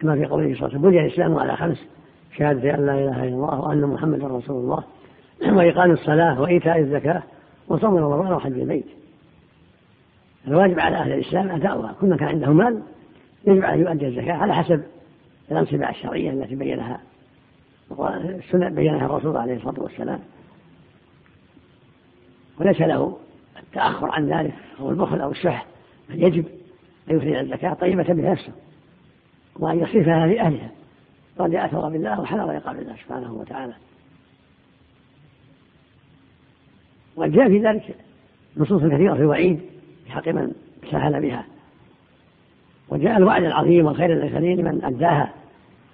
كما 0.00 0.14
في 0.14 0.24
قوله 0.24 0.54
صلى 0.54 0.66
الله 0.66 0.68
عليه 0.68 0.78
وسلم 0.78 0.90
بني 0.90 1.06
الإسلام 1.06 1.38
على 1.38 1.56
خمس 1.56 1.86
شهادة 2.36 2.74
أن 2.74 2.86
لا 2.86 2.94
إله 2.94 3.24
إلا 3.24 3.34
الله 3.34 3.60
وأن 3.60 3.80
محمدا 3.80 4.26
رسول 4.26 4.56
الله 4.56 4.84
وإقام 5.56 5.90
الصلاة 5.90 6.40
وإيتاء 6.40 6.78
الزكاة 6.78 7.22
وصوم 7.68 7.96
رمضان 7.96 8.32
وحج 8.32 8.58
البيت. 8.60 9.01
الواجب 10.48 10.80
على 10.80 10.96
أهل 10.96 11.12
الإسلام 11.12 11.50
أداؤها 11.50 11.94
كل 12.00 12.06
من 12.06 12.16
كان 12.16 12.28
عنده 12.28 12.52
مال 12.52 12.82
يجب 13.46 13.64
عليه 13.64 13.82
يؤدي 13.82 14.06
الزكاة 14.06 14.34
على 14.34 14.54
حسب 14.54 14.82
الأنصبة 15.50 15.90
الشرعية 15.90 16.30
التي 16.30 16.54
بينها 16.54 17.00
السنة 18.00 18.68
بينها 18.68 19.06
الرسول 19.06 19.36
عليه 19.36 19.56
الصلاة 19.56 19.80
والسلام. 19.80 20.20
وليس 22.60 22.80
له 22.80 23.18
التأخر 23.58 24.10
عن 24.10 24.32
ذلك 24.32 24.54
أو 24.80 24.90
البخل 24.90 25.20
أو 25.20 25.30
الشح 25.30 25.66
بل 26.10 26.22
يجب 26.22 26.44
أن 27.10 27.16
يخرج 27.16 27.34
الزكاة 27.34 27.74
طيبة 27.74 28.02
بنفسه 28.02 28.52
وأن 29.56 29.78
يصرفها 29.78 30.26
لأهلها 30.26 30.70
رجاء 31.40 31.66
ثواب 31.66 31.94
الله 31.94 32.20
وحذر 32.20 32.50
عقاب 32.50 32.78
الله 32.78 32.96
سبحانه 32.96 33.32
وتعالى. 33.32 33.74
وجاء 37.16 37.48
في 37.48 37.58
ذلك 37.58 37.96
نصوص 38.56 38.82
كثيرة 38.82 39.14
في 39.14 39.20
الوعيد. 39.20 39.60
حق 40.12 40.28
من 40.28 40.52
سهل 40.90 41.20
بها. 41.20 41.44
وجاء 42.88 43.16
الوعد 43.16 43.44
العظيم 43.44 43.86
والخير 43.86 44.12
الكثير 44.12 44.56
لمن 44.56 44.84
أداها 44.84 45.32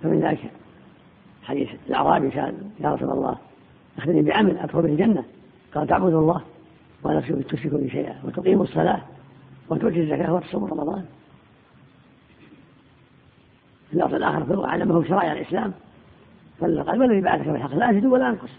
فمن 0.02 0.20
ذلك 0.20 0.50
حديث 1.42 1.68
الأعرابي 1.88 2.30
كان 2.30 2.54
يا 2.80 2.94
رسول 2.94 3.10
الله 3.10 3.36
أخبرني 3.98 4.22
بعمل 4.22 4.58
أدخل 4.58 4.82
به 4.82 4.88
الجنة. 4.88 5.24
قال 5.74 5.86
تعبد 5.86 6.12
الله 6.12 6.40
ولا 7.02 7.20
تشرك 7.20 7.74
به 7.74 7.88
شيئا 7.88 8.16
وتقيم 8.24 8.62
الصلاة 8.62 9.00
وتؤتي 9.68 10.00
الزكاة 10.00 10.34
وتصوم 10.34 10.64
رمضان. 10.64 11.04
في 13.90 13.96
الأرض 13.96 14.14
الآخرة 14.14 14.58
وعلمه 14.58 15.04
شرائع 15.04 15.32
الإسلام. 15.32 15.72
فقال 16.60 17.00
والذي 17.00 17.20
بعثك 17.20 17.48
بالحق 17.48 17.74
لا 17.74 17.90
أزيد 17.90 18.06
ولا 18.06 18.28
أنقص. 18.28 18.50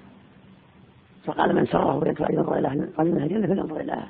فقال 1.26 1.56
من 1.56 1.66
سره 1.66 2.16
ينظر 2.30 2.58
إلى 2.58 2.68
رجل 3.00 3.12
من 3.12 3.22
الجنة 3.24 3.48
فلينظر 3.48 3.80
إلى 3.80 4.04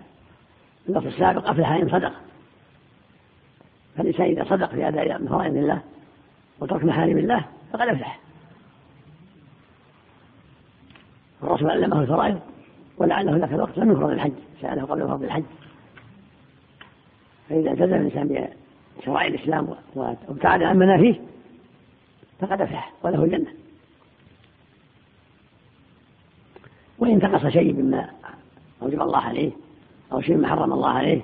النص 0.89 1.05
السابق 1.05 1.49
أفلح 1.49 1.71
إن 1.71 1.89
صدق. 1.89 2.13
فالإنسان 3.97 4.25
إذا 4.25 4.43
صدق 4.43 4.69
في 4.69 4.87
أداء 4.87 5.25
فرائض 5.27 5.55
الله 5.55 5.81
وترك 6.59 6.83
محارم 6.83 7.17
الله 7.17 7.45
فقد 7.73 7.87
أفلح. 7.87 8.19
الرسول 11.43 11.71
علمه 11.71 12.01
الفرائض 12.01 12.39
ولعله 12.97 13.37
ذاك 13.37 13.53
الوقت 13.53 13.77
لم 13.77 13.91
يفرض 13.91 14.09
الحج 14.09 14.31
سأله 14.61 14.85
قبل 14.85 15.07
فرض 15.07 15.23
الحج. 15.23 15.43
فإذا 17.49 17.71
التزم 17.71 17.93
الإنسان 17.95 18.49
بشرائع 18.99 19.27
الإسلام 19.27 19.75
وابتعد 19.95 20.63
عن 20.63 20.77
منافيه 20.77 21.21
فقد 22.39 22.61
أفلح 22.61 22.93
وله 23.03 23.23
الجنة. 23.23 23.53
وإن 26.99 27.11
انتقص 27.11 27.47
شيء 27.47 27.73
مما 27.73 28.09
أوجب 28.81 29.01
الله 29.01 29.19
عليه 29.19 29.51
أو 30.11 30.21
شيء 30.21 30.37
مما 30.37 30.47
حرم 30.47 30.73
الله 30.73 30.89
عليه. 30.89 31.21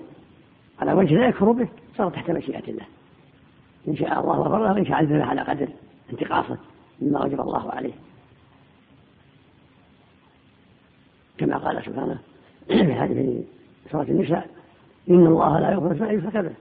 على 0.79 0.93
وجه 0.93 1.13
لا 1.13 1.27
يكفر 1.27 1.51
به 1.51 1.67
صار 1.97 2.09
تحت 2.09 2.31
مشيئة 2.31 2.69
الله. 2.69 2.85
إن 3.87 3.95
شاء 3.95 4.21
الله 4.21 4.35
غفر 4.35 4.61
وإن 4.61 4.85
شاء 4.85 4.97
عذبه 4.97 5.23
على 5.23 5.41
قدر 5.41 5.67
انتقاصه 6.11 6.57
مما 7.01 7.23
أوجب 7.23 7.41
الله 7.41 7.71
عليه. 7.71 7.93
كما 11.37 11.57
قال 11.57 11.83
سبحانه 11.85 12.17
في 12.67 12.93
هذه 12.93 13.43
سورة 13.91 14.03
النساء 14.03 14.49
إن 15.09 15.27
الله 15.27 15.59
لا 15.59 15.71
يغفر 15.71 16.05
ما 16.05 16.11
يشرك 16.11 16.37
به 16.37 16.51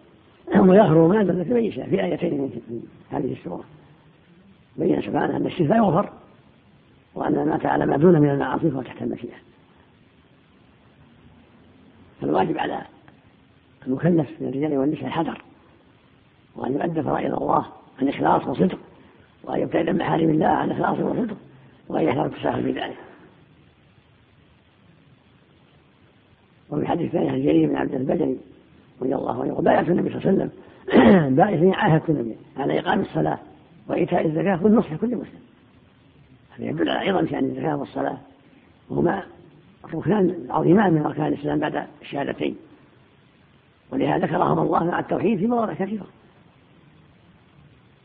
ويغفر 0.60 1.08
ما 1.08 1.22
دون 1.22 1.36
من 1.36 1.64
يشاء 1.64 1.88
في 1.88 2.04
آيتين 2.04 2.40
من 2.40 2.82
هذه 3.10 3.32
السورة. 3.32 3.64
بين 4.76 5.02
سبحانه 5.02 5.36
أن 5.36 5.46
الشرك 5.46 5.70
لا 5.70 5.76
يغفر 5.76 6.12
وأن 7.14 7.48
ما 7.48 7.58
فعل 7.58 7.86
ما 7.86 7.96
دون 7.96 8.20
من 8.20 8.30
المعاصي 8.30 8.70
فهو 8.70 8.82
تحت 8.82 9.02
المشيئة. 9.02 9.36
فالواجب 12.24 12.58
على 12.58 12.82
المكلف 13.86 14.28
من 14.40 14.48
الرجال 14.48 14.78
والنساء 14.78 15.06
الحذر 15.06 15.42
وأن 16.56 16.72
يؤدى 16.72 17.02
فرائض 17.02 17.34
الله 17.34 17.66
عن 18.00 18.08
إخلاص 18.08 18.46
وصدق 18.46 18.78
وأن 19.44 19.60
يبتعد 19.60 19.88
عن 19.88 19.96
محارم 19.96 20.30
الله 20.30 20.46
عن 20.46 20.70
إخلاص 20.70 20.98
وصدق 20.98 21.36
وأن 21.88 22.04
يحذر 22.04 22.26
التساهل 22.26 22.62
في 22.62 22.80
ذلك. 22.80 22.96
وفي 26.70 26.86
حديث 26.86 27.12
ثاني 27.12 27.30
عن 27.30 27.42
جرير 27.42 27.68
بن 27.68 27.76
عبد 27.76 27.94
البجلي 27.94 28.36
رضي 29.02 29.14
الله 29.14 29.42
عنه 29.42 29.54
وبايعت 29.54 29.88
النبي 29.88 30.08
صلى 30.10 30.18
الله 30.18 30.28
عليه 30.28 30.38
وسلم 30.38 30.50
بايعتني 31.36 31.74
عاهدت 31.74 32.10
النبي 32.10 32.36
على 32.56 32.80
إقام 32.80 33.00
الصلاة 33.00 33.38
وإيتاء 33.88 34.26
الزكاة 34.26 34.64
والنصح 34.64 34.92
لكل 34.92 35.16
مسلم. 35.16 35.40
هذا 36.50 36.66
يدل 36.66 36.88
على 36.88 37.00
أيضا 37.00 37.26
شأن 37.26 37.44
الزكاة 37.44 37.76
والصلاة 37.76 38.18
وهما 38.90 39.22
ركنان 39.94 40.46
عظيمان 40.50 40.92
من 40.92 41.06
أركان 41.06 41.26
الإسلام 41.26 41.58
بعد 41.58 41.86
الشهادتين. 42.02 42.56
ولهذا 43.92 44.26
ذكرهم 44.26 44.58
الله 44.58 44.84
مع 44.84 44.98
التوحيد 44.98 45.38
في 45.38 45.46
مواضع 45.46 45.72
كثيرة 45.72 46.06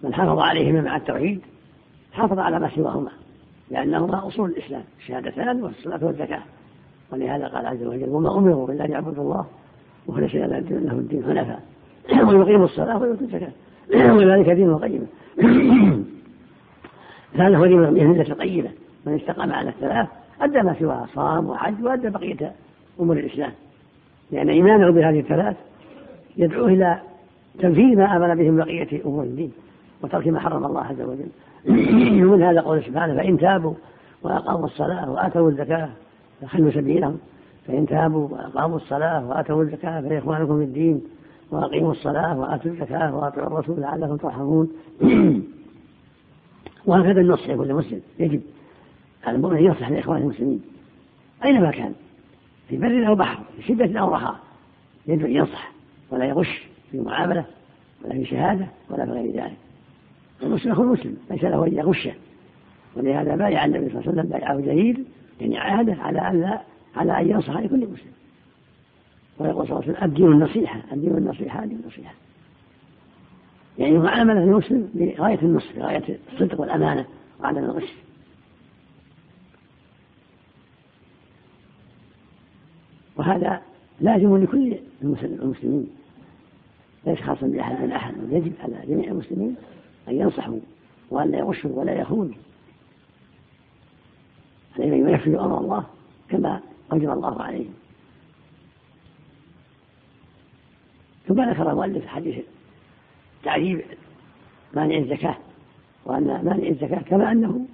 من 0.04 0.14
حافظ 0.14 0.40
عليهما 0.40 0.82
مع 0.82 0.96
التوحيد 0.96 1.42
حافظ 2.14 2.40
على 2.40 2.60
ما 2.60 2.70
سواهما 2.76 3.12
لأنهما 3.72 4.28
أصول 4.28 4.50
الإسلام 4.50 4.84
الشهادتان 5.00 5.64
والصلاة 5.64 6.06
والزكاة. 6.06 6.42
ولهذا 7.12 7.48
قال 7.48 7.66
عز 7.66 7.84
وجل 7.84 8.10
وما 8.10 8.38
أمروا 8.38 8.72
إلا 8.72 8.86
أن 8.86 8.92
يعبدوا 8.92 9.24
الله 9.24 9.46
وخلص 10.08 10.36
له 10.36 10.58
الدين 10.58 11.24
حنفاء. 11.24 11.62
ويقيموا 12.28 12.66
الصلاة 12.66 12.98
ويؤتوا 12.98 13.28
الزكاة. 13.28 13.52
وذلك 14.18 14.50
دين 14.50 14.70
القيمة 14.76 15.06
هذا 17.34 17.58
هو 17.58 17.66
دين 17.66 17.84
الملة 17.84 18.32
الطيبة 18.32 18.70
من 19.06 19.16
استقام 19.16 19.54
على 19.54 19.70
الثلاث 19.70 20.08
أدى 20.42 20.62
ما 20.62 20.76
سواها 20.80 21.08
صام 21.16 21.50
وحج 21.50 21.84
وأدى 21.84 22.10
بقية 22.10 22.52
أمور 23.00 23.18
الإسلام. 23.18 23.52
لأن 24.32 24.50
إيمانه 24.50 24.92
بهذه 24.92 25.20
الثلاث 25.20 25.56
يدعوه 26.38 26.68
إلى 26.68 27.00
تنفيذ 27.60 27.98
ما 27.98 28.18
آمن 28.18 28.36
به 28.36 28.50
من 28.50 28.58
بقية 28.58 29.06
أمور 29.06 29.24
الدين 29.24 29.52
وترك 30.04 30.28
ما 30.28 30.40
حرم 30.40 30.66
الله 30.66 30.82
عز 30.82 31.02
وجل. 31.02 31.30
ومن 32.28 32.44
هذا 32.44 32.62
قول 32.62 32.84
سبحانه 32.84 33.16
فإن 33.16 33.38
تابوا 33.38 33.74
وأقاموا 34.24 34.66
الصلاة 34.66 35.12
وآتوا 35.12 35.50
الزكاة 35.50 35.90
فخلوا 36.42 36.72
سبيلهم. 36.72 37.18
فإن 37.68 37.86
تابوا 37.86 38.28
وأقاموا 38.28 38.78
الصلاة 38.78 39.30
وآتوا 39.30 39.64
الزكاة 39.64 40.02
فإخوانكم 40.02 40.58
في 40.58 40.64
الدين 40.64 41.02
وأقيموا 41.52 41.92
الصلاة 41.92 42.40
وآتوا 42.40 42.72
الزكاة 42.72 43.16
وأطيعوا 43.16 43.48
الرسول 43.48 43.82
لعلكم 43.82 44.18
ترحمون. 44.18 44.70
وهكذا 46.86 47.22
النصح 47.22 47.50
لكل 47.50 47.74
مسلم 47.74 48.02
يجب 48.20 48.42
المؤمن 49.28 49.58
ينصح 49.58 49.90
لإخوانه 49.90 50.24
المسلمين. 50.24 50.62
أينما 51.46 51.72
كان؟ 51.72 51.94
في 52.70 52.78
بر 52.78 53.08
أو 53.08 53.16
بحر 53.16 53.44
في 53.58 53.68
شدة 53.68 54.00
أو 54.00 54.14
رخاء. 54.16 54.40
أن 55.10 55.36
ينصح 55.36 55.72
ولا 56.12 56.26
يغش 56.26 56.64
في 56.92 56.98
المعاملة 56.98 57.46
ولا 58.04 58.14
في 58.14 58.26
شهادة 58.26 58.68
ولا 58.90 59.06
في 59.06 59.12
غير 59.12 59.32
ذلك. 59.32 59.58
المسلم 60.44 60.72
أخو 60.72 60.84
المسلم 60.84 61.18
ليس 61.32 61.44
له 61.44 61.68
أن 61.68 61.74
يغشه 61.74 62.14
ولهذا 62.96 63.36
بايع 63.36 63.66
النبي 63.66 63.90
صلى 63.90 64.00
الله 64.00 64.10
عليه 64.10 64.20
وسلم 64.20 64.30
بايعه 64.32 64.60
جليل 64.60 65.06
يعني 65.42 65.58
عاهده 65.58 65.94
على 65.94 66.20
أن 66.20 66.42
لا 66.42 66.62
على 66.96 67.20
أن 67.20 67.30
ينصح 67.30 67.58
لكل 67.58 67.78
مسلم. 67.78 68.12
ويقول 69.40 69.68
صلى 69.68 69.78
الله 69.78 69.88
عليه 69.88 69.98
وسلم 69.98 70.10
الدين 70.10 70.32
النصيحة 70.32 70.82
الدين 70.92 71.18
النصيحة 71.18 71.64
الدين 71.64 71.80
النصيحة. 71.84 72.14
يعني 73.80 73.98
معاملة 73.98 74.44
المسلم 74.44 74.90
بغاية 74.94 75.40
النصح 75.42 75.76
بغاية 75.76 76.20
الصدق 76.34 76.62
والأمانة 76.62 77.06
وعدم 77.42 77.64
الغش. 77.64 77.94
وهذا 83.20 83.62
لازم 84.02 84.38
لكل 84.38 84.78
المسلمين. 85.02 85.88
ليس 87.06 87.20
خاصا 87.20 87.48
بأحد 87.48 87.82
من 87.82 87.92
أحد. 87.92 88.14
يجب 88.32 88.54
على 88.64 88.76
جميع 88.88 89.12
المسلمين 89.12 89.56
أن 90.08 90.16
ينصحوا 90.16 90.60
وأن 91.10 91.32
لا 91.32 91.38
يغشوا 91.38 91.72
ولا 91.74 91.94
يخونوا. 91.94 92.34
عليهم 94.78 94.94
أن 94.94 95.10
ينفذوا 95.10 95.46
أمر 95.46 95.58
الله 95.58 95.86
كما 96.30 96.60
أوجب 96.92 97.10
الله 97.10 97.42
عليهم. 97.42 97.74
ثم 101.28 101.50
ذكر 101.50 101.72
المؤلف 101.72 102.08
حديث 102.08 102.36
تعجيب 103.44 103.82
مانع 104.74 104.98
الزكاة 104.98 105.38
وأن 106.06 106.24
مانع 106.24 106.68
الزكاة 106.68 107.02
كما 107.02 107.32
أنه 107.32 107.66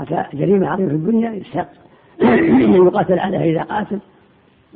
أتى 0.00 0.36
جريمة 0.36 0.68
عظيمة 0.68 0.88
في 0.88 0.94
الدنيا 0.94 1.32
يستحق 1.32 1.68
يقاتل 2.86 3.18
عليها 3.18 3.44
إذا 3.44 3.62
قاتل. 3.62 3.98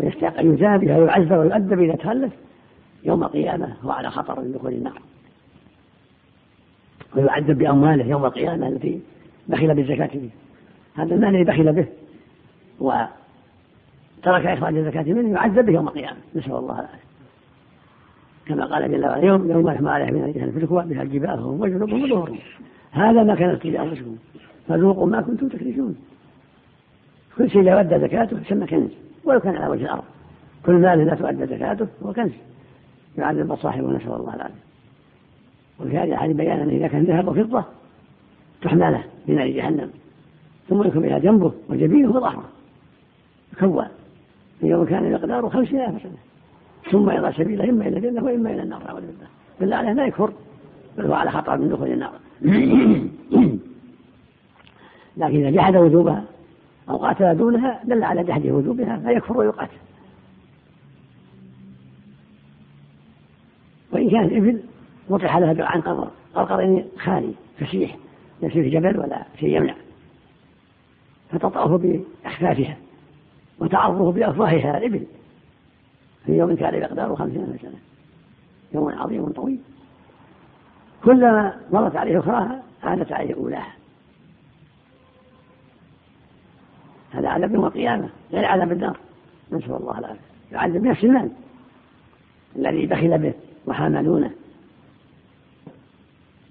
ويستحق 0.01 0.39
أن 0.39 0.55
يجاب 0.55 0.81
بها 0.81 0.99
ويعذب 0.99 1.33
ويؤدب 1.33 1.81
إذا 1.81 1.95
تخلف 1.95 2.33
يوم 3.05 3.25
القيامة 3.25 3.77
هو 3.85 3.91
على 3.91 4.11
خطر 4.11 4.41
من 4.41 4.53
دخول 4.53 4.73
النار. 4.73 5.03
ويعذب 7.17 7.59
بأمواله 7.59 8.07
يوم 8.07 8.25
القيامة 8.25 8.69
التي 8.69 9.01
بخل 9.49 9.75
بالزكاة 9.75 10.07
فيه 10.07 10.29
هذا 10.95 11.15
المال 11.15 11.29
الذي 11.29 11.45
بخل 11.45 11.73
به 11.73 11.87
وترك 12.81 14.47
إخراج 14.47 14.77
الزكاة 14.77 15.03
منه 15.03 15.31
يعذب 15.31 15.67
به 15.67 15.73
يوم 15.73 15.89
القيامة. 15.89 16.17
نسأل 16.35 16.53
الله 16.53 16.75
العافية. 16.75 17.07
كما 18.47 18.67
قال 18.67 18.93
جل 18.93 19.05
وعلا 19.05 19.25
يوم 19.25 19.51
يوم 19.51 19.71
يحمى 19.71 19.91
عليه 19.91 20.13
من 20.13 20.25
الجهل 20.25 20.53
في 20.53 20.59
الكوى 20.59 20.85
بها 20.85 21.05
جباههم 21.05 21.61
وجنوبهم 21.61 22.03
وظهورهم 22.03 22.39
هذا 22.91 23.23
ما 23.23 23.35
كانت 23.35 23.67
لأنفسكم 23.67 24.17
فذوقوا 24.69 25.07
ما 25.07 25.21
كنتم 25.21 25.49
تكرهون. 25.49 25.97
كل 27.39 27.51
شيء 27.51 27.63
لا 27.63 27.73
يؤدى 27.73 27.99
زكاته 27.99 28.41
يسمى 28.41 28.67
كنز 28.67 28.91
ولو 29.27 29.41
كان 29.41 29.57
على 29.57 29.69
وجه 29.73 29.85
الأرض. 29.85 30.05
كل 30.67 30.73
مال 30.73 31.07
لا 31.07 31.15
تؤدى 31.15 31.47
زكاته 31.47 31.87
هو 32.03 32.13
كنز. 32.13 32.33
يعذب 33.19 33.55
صاحبه 33.55 33.91
نسأل 33.91 34.13
الله 34.13 34.35
العافية. 34.35 34.67
وفي 35.81 35.99
هذه 35.99 36.13
الحديث 36.13 36.37
بيان 36.37 36.69
إذا 36.69 36.89
كان 36.89 37.05
ذهب 37.05 37.29
وفضة 37.29 37.65
تحمى 38.63 38.91
له 38.91 39.05
بنار 39.29 39.49
جهنم. 39.49 39.91
ثم 40.69 40.83
يكون 40.83 41.05
إلى 41.05 41.21
جنبه 41.21 41.53
وجبينه 41.69 42.11
وظهره 42.11 42.45
يكوى. 43.53 43.87
في 44.61 44.67
يوم 44.67 44.85
كان 44.85 45.13
مقداره 45.13 45.49
خمسين 45.49 45.81
ألف 45.81 46.03
سنة 46.03 46.17
ثم 46.91 47.11
يضع 47.11 47.31
سبيله 47.31 47.71
إما 47.71 47.89
إلى 47.89 47.97
الجنة 47.97 48.25
وإما 48.25 48.51
إلى 48.51 48.63
النار 48.63 48.83
أعوذ 48.89 49.01
بالله. 49.01 49.27
بالله 49.61 49.77
عليه 49.77 49.93
لا 49.93 50.07
يكفر. 50.07 50.33
بل 50.99 51.07
هو 51.07 51.15
على 51.15 51.31
خطر 51.31 51.59
من 51.59 51.69
دخول 51.69 51.93
النار. 51.93 52.13
لكن 55.17 55.37
إذا 55.37 55.51
جحد 55.51 55.77
وجوبها 55.77 56.25
أو 56.91 56.97
قاتل 56.97 57.37
دونها 57.37 57.81
دل 57.85 58.05
على 58.05 58.25
جحد 58.25 58.47
وجوبها 58.47 58.97
فيكفر 58.97 59.39
ويقاتل. 59.39 59.77
وإن 63.93 64.11
كانت 64.11 64.33
إبل 64.33 64.63
وطح 65.09 65.37
لها 65.37 65.65
عن 65.65 65.81
قرقر 65.81 66.11
قرقر 66.35 66.85
خالي 66.99 67.35
فسيح 67.59 67.97
ليس 68.43 68.53
في 68.53 68.71
جبل 68.71 68.99
ولا 68.99 69.23
شيء 69.41 69.57
يمنع. 69.57 69.75
فتطأه 71.31 71.77
بأخفافها 71.79 72.77
وتعرضه 73.59 74.13
بأفواهها 74.13 74.79
الإبل. 74.79 75.07
في 76.27 76.33
يوم 76.33 76.57
كان 76.57 76.81
مقداره 76.81 77.15
خمسين 77.15 77.59
سنة. 77.63 77.79
يوم 78.75 78.89
عظيم 78.89 79.29
طويل. 79.29 79.61
كلما 81.05 81.57
مرت 81.73 81.97
عليه 81.97 82.19
أخراها 82.19 82.63
عادت 82.83 83.13
عليه 83.13 83.35
أولاها. 83.35 83.73
هذا 87.17 87.29
عذاب 87.29 87.55
يوم 87.55 87.65
القيامة 87.65 88.09
غير 88.33 88.45
عذاب 88.45 88.73
النار 88.73 88.97
نسأل 89.53 89.75
الله 89.75 89.99
العافية. 89.99 90.21
يعذب 90.53 90.83
بنفس 90.83 91.05
المال 91.05 91.31
الذي 92.57 92.87
بخل 92.87 93.19
به 93.19 93.35
وحاملونه 93.67 94.31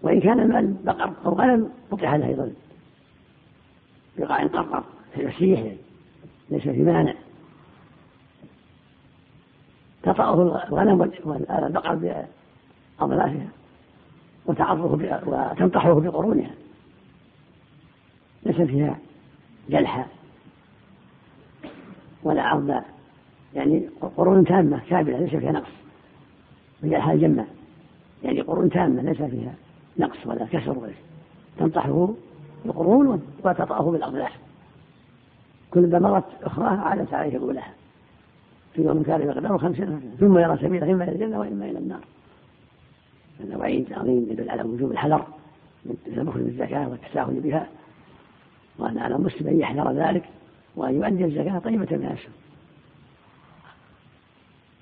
وإن 0.02 0.20
كان 0.20 0.40
المال 0.40 0.76
بقر 0.84 1.14
أو 1.26 1.34
غنم 1.34 1.70
قطع 1.92 2.16
له 2.16 2.28
أيضا. 2.28 2.52
بقاع 4.18 4.44
قرقر 4.44 4.84
فيسيح 5.16 5.74
ليس 6.50 6.62
في 6.62 6.84
مانع. 6.84 7.14
تطأه 10.04 10.68
الغنم 10.68 11.12
والبقر 11.26 11.96
بأضلافها 13.00 13.48
وتعضه 14.46 15.20
وتنطحه 15.26 16.00
بقرونها. 16.00 16.52
ليس 18.46 18.62
فيها 18.62 18.98
جلحة. 19.70 20.06
ولا 22.26 22.42
عرض 22.42 22.82
يعني 23.56 23.90
قرون 24.18 24.46
تامة 24.46 24.82
كاملة 24.90 25.18
ليس 25.18 25.36
فيها 25.36 25.52
نقص. 25.52 25.72
وجلحة 26.84 27.12
الجمة 27.12 27.46
يعني 28.24 28.42
قرون 28.42 28.70
تامة 28.70 29.02
ليس 29.02 29.22
فيها 29.22 29.54
نقص 30.00 30.28
ولا 30.28 30.46
كسر 30.46 30.80
ولا 30.80 30.94
تنطحه 31.58 32.10
بقرون 32.66 33.22
وتطأه 33.44 33.92
بالأضلاع 33.92 34.30
كلما 35.72 36.00
مرت 36.00 36.24
أخراها 36.44 36.82
عادت 36.82 37.14
عليه 37.14 37.38
الأولى 37.38 37.62
في 38.74 38.82
يوم 38.82 39.04
كان 39.04 39.28
مقداره 39.28 39.58
خمسين 39.58 40.16
ثم 40.20 40.38
يرى 40.38 40.58
سبيله 40.58 40.92
إما 40.92 41.04
إلى 41.04 41.12
الجنة 41.12 41.40
وإما 41.40 41.66
إلى 41.66 41.80
النار. 41.80 42.06
هذا 43.40 43.58
وعيد 43.58 43.94
عظيم 43.94 44.28
يدل 44.30 44.50
على 44.50 44.64
وجوب 44.64 44.92
الحذر 44.92 45.26
من 45.86 45.96
البخل 46.08 46.40
بالزكاة 46.40 46.90
والتساهل 46.90 47.40
بها. 47.40 47.68
وأن 48.80 48.98
على 48.98 49.16
المسلم 49.16 49.48
أن 49.48 49.60
يحذر 49.60 49.92
ذلك. 49.92 50.24
وأن 50.76 50.96
يؤدي 50.96 51.26
الزكاة 51.26 51.60
طيبة 51.60 51.98
نفسه 51.98 52.30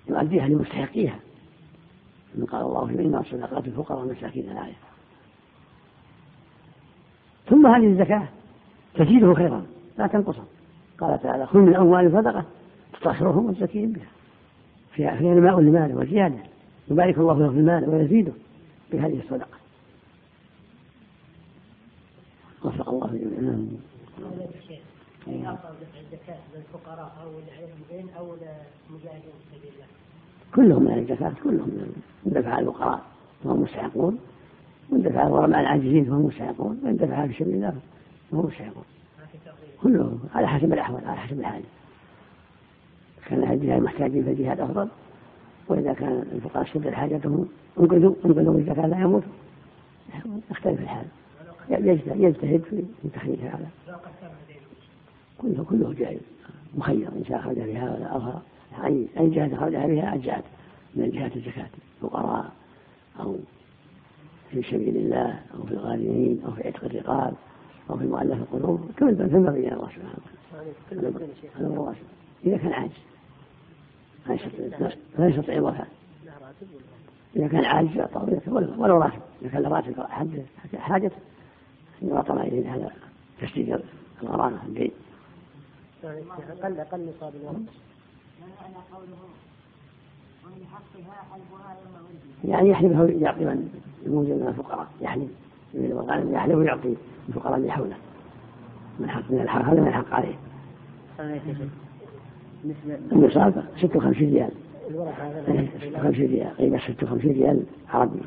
يؤديها 0.09 0.47
لمستحقيها. 0.47 1.19
من 2.35 2.45
قال 2.45 2.61
الله 2.61 2.87
في 2.87 2.93
إنما 2.93 3.23
صدقات 3.31 3.67
الفقراء 3.67 3.99
والمساكين 3.99 4.51
الآية. 4.51 4.75
ثم 7.49 7.67
هذه 7.67 7.87
الزكاة 7.87 8.27
تزيده 8.95 9.33
خيرا 9.33 9.65
لا 9.97 10.07
تنقصه. 10.07 10.43
قال 10.99 11.21
تعالى 11.21 11.45
خذ 11.45 11.59
من 11.59 11.75
أموال 11.75 12.11
صدقة 12.11 12.45
تطهرهم 12.93 13.45
وتزكيهم 13.45 13.91
بها. 13.91 14.07
فيها 14.93 15.15
فيها 15.15 15.33
نماء 15.33 15.59
لماله 15.59 15.95
وزيادة 15.95 16.39
يبارك 16.91 17.17
الله 17.17 17.39
له 17.39 17.49
في 17.49 17.57
المال 17.57 17.89
ويزيده 17.89 18.33
بهذه 18.91 19.19
الصدقة 19.19 19.57
وفق 22.63 22.89
الله 22.89 23.19
جميعا 25.27 25.57
الزكاة 26.13 26.37
للفقراء 26.55 27.11
أو 27.23 27.29
للعلم 27.29 28.09
أو 28.17 28.25
للمجاهدين 28.25 29.21
في 29.21 29.57
سبيل 29.57 29.71
الله؟ 29.73 29.85
كلهم 30.55 30.83
من 30.83 30.97
الزكاة 30.97 31.33
كلهم 31.43 31.93
يندفع 32.25 32.59
الفقراء 32.59 33.01
فهم 33.43 33.61
مستحقون. 33.61 34.19
ويندفع 34.91 35.27
الغرماء 35.27 35.59
العاجزين 35.59 36.05
فهم 36.05 36.25
مستحقون. 36.25 36.81
ويندفع 36.83 37.27
في 37.27 37.33
سبيل 37.33 37.55
الله 37.55 37.75
فهم 38.31 38.45
مستحقون. 38.45 38.83
كلهم 39.81 40.19
على 40.35 40.47
حسب 40.47 40.73
الأحوال 40.73 41.07
على 41.07 41.17
حسب 41.17 41.39
الحاجة 41.39 41.63
كان 43.25 43.51
الجهاد 43.51 43.81
محتاجين 43.81 44.23
فالجهاد 44.23 44.59
أفضل. 44.59 44.87
وإذا 45.67 45.93
كان 45.93 46.25
الفقراء 46.31 46.65
شد 46.65 46.89
حاجتهم 46.89 47.47
انقذوا 47.79 48.13
انقذوا 48.25 48.59
الزكاة 48.59 48.87
لا 48.87 48.99
يموتوا 48.99 49.31
يختلف 50.51 50.81
الحال. 50.81 51.05
يجتهد 51.69 52.61
في 53.01 53.09
تخريج 53.13 53.39
هذا. 53.39 53.69
كله 55.43 55.63
كله 55.63 55.93
جائز 55.93 56.19
مخير. 56.75 57.07
إن 57.07 57.25
شاء 57.29 57.41
خرج 57.41 57.55
بها 57.55 57.95
ولا 57.95 58.15
أظهر. 58.15 58.41
أي 58.85 59.29
جهة 59.29 59.55
خرجها 59.55 59.87
بها 59.87 60.13
أجزأت 60.15 60.43
من 60.95 61.09
جهة 61.09 61.31
الزكاة. 61.35 61.69
الفقراء 62.03 62.51
أو 63.19 63.35
في 64.51 64.63
سبيل 64.63 64.97
الله 64.97 65.39
أو 65.55 65.63
في 65.63 65.71
الغالبين 65.71 66.41
أو 66.45 66.51
في 66.51 66.67
عتق 66.67 66.83
الرقاب 66.83 67.33
أو 67.89 67.97
في 67.97 68.05
مؤلف 68.05 68.41
القلوب. 68.41 68.91
كل 68.99 69.15
ثم 69.15 69.51
بين 69.51 69.73
الله 69.73 69.89
سبحانه 69.89 70.15
وتعالى. 70.91 71.95
إذا 72.45 72.57
كان 72.57 72.73
عاجز. 72.73 72.91
لا 75.19 75.27
يستطيع 75.27 75.55
الوفاء. 75.55 75.87
إذا 77.35 77.47
كان 77.47 77.65
عاجز 77.65 77.89
ولو 78.77 78.97
راتب. 78.97 79.21
إذا 79.41 79.49
كان 79.49 79.63
راتب 79.65 79.93
حاجته 80.77 81.15
يعطى 82.01 82.33
ما 82.33 82.45
يريد. 82.45 82.67
هذا 82.67 82.91
تسديد 83.41 83.79
الغرامة 84.23 84.63
الدين. 84.67 84.91
أقل 86.05 86.79
أقل 86.79 87.09
نصاب 87.09 87.33
الورق 87.41 87.61
يعني 92.45 92.69
يحلف 92.69 93.21
يعطي 93.21 93.45
من 93.45 93.69
الموجود 94.05 94.31
من 94.31 94.47
الفقراء. 94.47 94.87
يحلف 95.01 95.29
يحلف 96.33 96.55
ويعطي 96.55 96.95
الفقراء 97.29 97.57
اللي 97.57 97.71
حوله. 97.71 97.95
من 98.99 99.09
حق 99.09 99.31
من 99.31 99.39
الحق 99.41 99.61
هذا 99.61 99.81
من 99.81 99.87
الحق 99.87 100.13
عليه. 100.13 100.35
النصاب 103.11 103.63
56 103.81 104.33
ريال. 104.33 104.51
56 105.81 106.25
ريال. 106.25 106.57
قيمة 106.57 106.79
56 106.79 107.31
ريال 107.31 107.63
عربي 107.89 108.19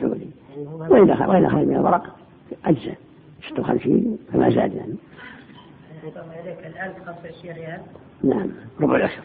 سعودي. 0.00 0.30
وإذا 0.56 1.26
وإذا 1.26 1.48
خرج 1.48 1.66
من 1.66 1.76
الورق 1.76 2.16
أجزاء. 2.64 2.96
56 3.48 4.18
فما 4.32 4.50
زاد 4.50 4.74
يعني. 4.74 4.94
الآن 6.02 6.92
25 7.06 7.54
ريال 7.54 7.80
نعم 8.24 8.48
ربع 8.80 8.96
العشر 8.96 9.22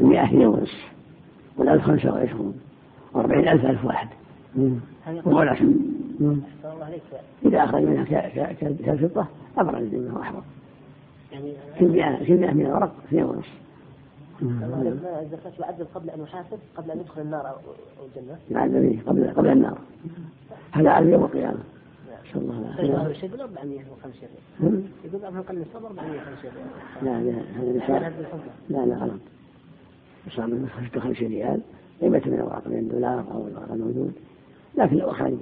المئة 0.00 0.24
اثنين 0.24 0.46
ونصف. 0.46 0.92
والألف 1.56 1.82
خمسة 1.82 2.12
وعشرون. 2.12 2.60
وأربعين 3.12 3.48
ألف 3.48 3.64
ألف 3.64 3.84
واحد. 3.84 4.08
ربع 5.06 5.42
العشر 5.42 5.72
إذا 7.44 7.64
أخرج 7.64 7.82
منها 7.82 8.04
كالفضة 8.52 9.26
أبرز 9.58 9.94
منه 9.94 10.16
وأحفظ 10.16 10.42
يعني 11.32 11.52
كل 11.78 12.26
كل 12.26 12.34
مئة 12.34 12.52
من 12.52 12.66
الورق 12.66 12.92
اثنين 13.08 13.24
ونصف. 13.24 13.60
الزكاة 14.42 15.52
يعدل 15.60 15.84
قبل 15.94 16.10
أن 16.10 16.20
يحاسب 16.20 16.58
قبل 16.76 16.90
أن 16.90 17.00
يدخل 17.00 17.20
النار 17.20 17.48
أو 17.48 17.56
الجنة؟ 18.06 18.38
يعدل 18.50 18.98
قبل 19.06 19.30
قبل 19.36 19.48
النار. 19.48 19.78
هذا 20.72 20.90
عدل 20.90 21.08
يوم 21.08 21.24
القيامة. 21.24 21.58
نسأل 22.36 22.42
الله. 22.42 22.80
العافية 22.80 23.26
يقول 23.26 23.40
450 23.40 24.28
ريال 24.60 24.82
يقول 25.04 25.24
أقل 25.24 25.56
من 25.56 25.62
الصبر 25.62 25.86
450 25.86 26.50
ريال 26.50 27.24
لا 27.24 27.30
لا 27.30 27.42
هذا 27.56 28.12
لا 28.68 28.86
لا 28.86 28.96
غلط. 28.96 29.20
يصاب 30.26 30.48
من 30.48 30.68
56 30.90 31.28
ريال 31.28 31.60
قيمة 32.00 32.22
من 32.26 32.34
الأوراق 32.34 32.66
من 32.68 32.78
الدولار 32.78 33.24
أو 33.32 33.46
الورق 33.48 33.72
الموجود 33.72 34.12
لكن 34.78 34.96
لو 34.96 35.10
أخرج 35.10 35.32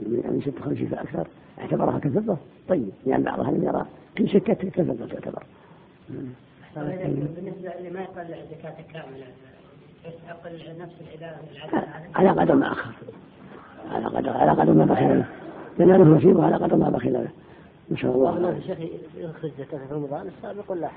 من 0.00 0.42
ست 0.46 0.64
خمسين 0.64 0.86
فأكثر 0.88 1.26
اعتبرها 1.58 1.98
كالفضة 1.98 2.36
طيب 2.68 2.90
لأن 3.06 3.22
بعضها 3.22 3.50
لم 3.50 3.64
يرى. 3.64 3.86
كل 4.18 4.28
شكة 4.28 4.54
كالفضة 4.54 5.06
تعتبر. 5.06 5.42
بالنسبة 6.76 7.72
لما 7.88 8.02
يطلع 8.02 8.24
زكاة 8.50 8.74
كاملة 8.92 9.26
يستحق 10.06 10.46
نفس 10.78 10.94
العدد 11.20 11.36
على 12.14 12.30
قدر 12.30 12.54
ما 12.54 12.72
أخر. 12.72 12.94
على 13.90 14.06
قدر 14.06 14.30
على 14.30 14.50
قدر 14.52 14.72
ما 14.72 14.84
بخل 14.84 15.24
له 15.78 15.84
يناله 15.84 16.04
نصيبه 16.04 16.44
على 16.44 16.56
قدر 16.56 16.76
ما 16.76 16.90
بخل 16.90 17.12
له 17.12 17.28
ما 17.90 17.96
شاء 17.96 18.14
الله. 18.14 18.54
يا 18.54 18.60
شيخ 18.60 18.78
يخرج 19.16 19.50
زكاة 19.58 19.78
في 19.88 19.94
رمضان 19.94 20.26
السابق 20.26 20.70
ولا؟ 20.72 20.88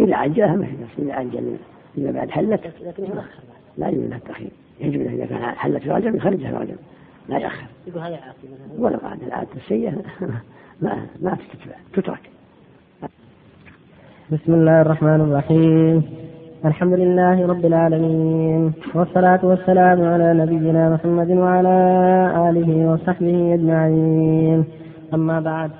إذا 0.00 0.16
عجلها 0.16 0.56
ما 0.56 0.66
في 0.66 0.72
نفس 0.82 0.98
إذا 0.98 1.12
عجل 1.12 1.56
إذا 1.98 2.10
بعد 2.10 2.30
حلت. 2.30 2.60
لكن 2.82 3.04
يؤخر 3.04 3.42
لا 3.78 3.88
يجوز 3.88 4.04
له 4.04 4.16
التأخير. 4.16 4.50
يجب 4.80 5.02
له 5.02 5.14
إذا 5.14 5.26
كان 5.26 5.38
حلت 5.42 5.82
في 5.82 5.90
رجب 5.90 6.14
يخرجها 6.14 6.50
في 6.50 6.56
رجب 6.56 6.76
لا 7.28 7.38
يأخر 7.38 7.66
يقول 7.86 8.02
هذا 8.02 8.14
عاصي 8.14 8.38
مثلا. 8.44 8.84
ولو 8.84 8.98
عاد 9.02 9.22
العادة 9.22 9.48
السيئة 9.56 9.92
ما 10.82 11.06
ما 11.22 11.36
تتبع 11.52 11.76
تترك. 11.92 12.30
بسم 14.32 14.54
الله 14.54 14.80
الرحمن 14.80 15.20
الرحيم. 15.20 16.25
الحمد 16.66 16.92
لله 16.92 17.46
رب 17.46 17.64
العالمين 17.64 18.72
والصلاة 18.94 19.40
والسلام 19.42 19.98
على 20.12 20.34
نبينا 20.34 20.90
محمد 20.94 21.30
وعلى 21.30 21.76
آله 22.48 22.90
وصحبه 22.90 23.54
أجمعين. 23.54 24.64
أما 25.14 25.40
بعد 25.40 25.70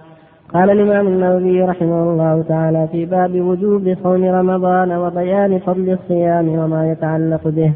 قال 0.55 0.70
الإمام 0.70 1.07
النووي 1.07 1.62
رحمه 1.62 2.03
الله 2.11 2.45
تعالى 2.49 2.89
في 2.93 3.05
باب 3.05 3.41
وجوب 3.41 3.95
صوم 4.03 4.24
رمضان 4.24 4.93
وبيان 4.93 5.59
فضل 5.59 5.91
الصيام 5.99 6.49
وما 6.49 6.91
يتعلق 6.91 7.49
به. 7.49 7.72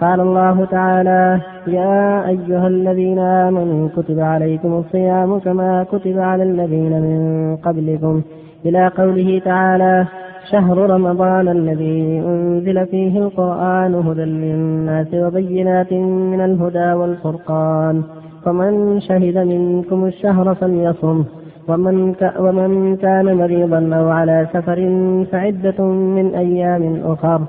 قال 0.00 0.20
الله 0.20 0.64
تعالى 0.64 1.40
يا 1.66 2.28
أيها 2.28 2.66
الذين 2.66 3.18
آمنوا 3.18 3.88
كتب 3.96 4.20
عليكم 4.20 4.72
الصيام 4.72 5.38
كما 5.38 5.84
كتب 5.92 6.18
على 6.18 6.42
الذين 6.42 6.92
من 7.06 7.20
قبلكم. 7.56 8.22
إلى 8.66 8.88
قوله 8.88 9.40
تعالى 9.44 10.06
شهر 10.52 10.90
رمضان 10.90 11.48
الذي 11.48 12.22
أنزل 12.26 12.86
فيه 12.86 13.18
القرآن 13.18 13.94
هدى 13.94 14.24
للناس 14.24 15.14
وبينات 15.14 15.92
من 16.32 16.40
الهدى 16.40 16.92
والفرقان. 16.92 18.02
فمن 18.44 19.00
شهد 19.00 19.38
منكم 19.38 20.04
الشهر 20.04 20.54
فليصم. 20.54 21.24
ومن, 21.68 22.14
ومن 22.38 22.96
كان 22.96 23.34
مريضا 23.34 23.96
أو 23.96 24.08
على 24.10 24.46
سفر 24.52 24.78
فعدة 25.32 25.84
من 26.16 26.34
أيام 26.34 27.00
أخر. 27.04 27.40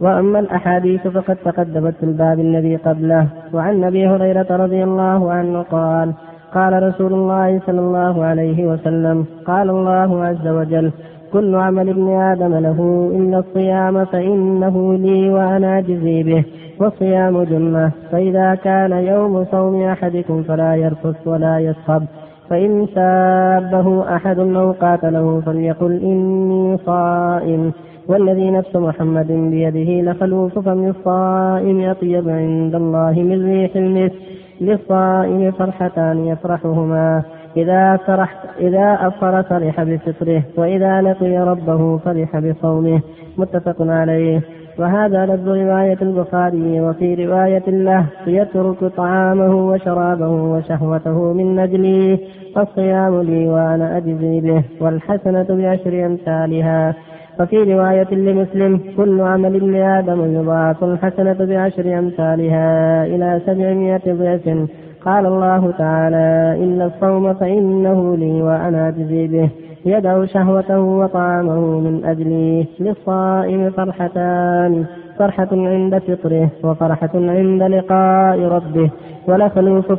وأما 0.00 0.38
الأحاديث 0.38 1.06
فقد 1.06 1.36
تقدمت 1.44 1.94
في 2.00 2.02
الباب 2.02 2.38
الذي 2.38 2.76
قبله. 2.76 3.26
وعن 3.54 3.84
أبي 3.84 4.06
هريرة 4.06 4.46
رضي 4.50 4.84
الله 4.84 5.32
عنه 5.32 5.62
قال 5.62 6.12
قال 6.54 6.82
رسول 6.82 7.12
الله 7.12 7.60
صلى 7.66 7.80
الله 7.80 8.24
عليه 8.24 8.66
وسلم 8.66 9.24
قال 9.46 9.70
الله 9.70 10.24
عز 10.24 10.48
وجل 10.48 10.92
كل 11.32 11.54
عمل 11.54 11.88
ابن 11.88 12.08
آدم 12.08 12.54
له 12.54 13.10
إلا 13.14 13.38
الصيام 13.38 14.04
فإنه 14.04 14.94
لي 14.94 15.30
وأنا 15.30 15.78
أجزي 15.78 16.22
به. 16.22 16.44
والصيام 16.80 17.42
جنة 17.42 17.92
فإذا 18.12 18.54
كان 18.54 18.92
يوم 18.92 19.44
صوم 19.44 19.82
أحدكم 19.82 20.42
فلا 20.42 20.74
يرفث 20.74 21.26
ولا 21.26 21.58
يصخب. 21.58 22.02
فإن 22.50 22.86
سابه 22.94 24.16
أحد 24.16 24.38
أو 24.38 24.72
قاتله 24.72 25.40
فليقل 25.40 26.00
إني 26.02 26.76
صائم. 26.76 27.72
والذي 28.08 28.50
نفس 28.50 28.76
محمد 28.76 29.26
بيده 29.26 30.10
لخلوف 30.10 30.58
فم 30.58 30.88
الصائم 30.88 31.80
أطيب 31.90 32.28
عند 32.28 32.74
الله 32.74 33.12
من 33.12 33.46
ريح 33.46 33.76
المسك 33.76 34.18
للصائم 34.60 35.50
فرحتان 35.50 36.26
يفرحهما. 36.26 37.22
إذا 37.56 37.96
فرح 37.96 38.36
إذا 38.60 38.98
أفطر 39.00 39.42
فرح 39.42 39.82
بفطره 39.82 40.42
وإذا 40.56 41.02
لقي 41.02 41.36
ربه 41.36 41.96
فرح 41.98 42.38
بصومه. 42.38 43.00
متفق 43.38 43.76
عليه. 43.80 44.40
وهذا 44.78 45.26
لفظ 45.26 45.48
رواية 45.48 45.98
البخاري 46.02 46.80
وفي 46.80 47.26
رواية 47.26 47.62
له 47.68 48.06
يترك 48.26 48.84
طعامه 48.84 49.68
وشرابه 49.68 50.28
وشهوته 50.28 51.32
من 51.32 51.58
أجلي 51.58 52.18
فالصيام 52.54 53.20
لي 53.20 53.48
وأنا 53.48 53.96
أجزي 53.96 54.40
به 54.40 54.62
والحسنة 54.80 55.46
بعشر 55.50 56.06
أمثالها. 56.06 56.94
وفي 57.40 57.56
رواية 57.74 58.14
لمسلم 58.14 58.80
كل 58.96 59.20
عمل 59.20 59.56
ابن 59.56 59.74
آدم 59.76 60.40
يضاعف 60.40 60.84
الحسنة 60.84 61.36
بعشر 61.40 61.98
أمثالها 61.98 63.06
إلى 63.06 63.40
سبعمائة 63.46 64.12
ضعف. 64.12 64.68
قال 65.04 65.26
الله 65.26 65.70
تعالى 65.78 66.56
إن 66.64 66.82
الصوم 66.82 67.34
فإنه 67.34 68.16
لي 68.16 68.42
وأنا 68.42 68.88
أجزي 68.88 69.26
به. 69.26 69.48
يدعو 69.84 70.26
شهوته 70.26 70.80
وطعامه 70.80 71.80
من 71.80 72.04
أجلي 72.04 72.66
للصائم 72.80 73.70
فرحتان. 73.70 74.84
فرحة 75.18 75.48
عند 75.52 75.98
فطره 75.98 76.48
وفرحة 76.64 77.10
عند 77.14 77.62
لقاء 77.62 78.38
ربه. 78.40 78.90
ولخلوف 79.28 79.92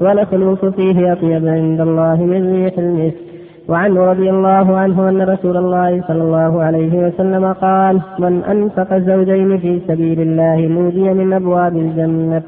ولخلوف 0.00 0.64
فيه 0.64 1.12
أطيب 1.12 1.46
عند 1.46 1.80
الله 1.80 2.16
من 2.24 2.52
ريح 2.52 2.78
المسك 2.78 3.14
وعنه 3.68 4.04
رضي 4.04 4.30
الله 4.30 4.76
عنه 4.76 5.08
أن 5.08 5.22
رسول 5.22 5.56
الله 5.56 6.02
صلى 6.08 6.22
الله 6.22 6.62
عليه 6.62 7.06
وسلم 7.06 7.52
قال 7.52 8.00
من 8.18 8.44
أنفق 8.44 8.92
الزوجين 8.92 9.58
في 9.58 9.80
سبيل 9.88 10.20
الله 10.20 10.66
نودي 10.66 11.14
من 11.14 11.32
أبواب 11.32 11.76
الجنة 11.76 12.42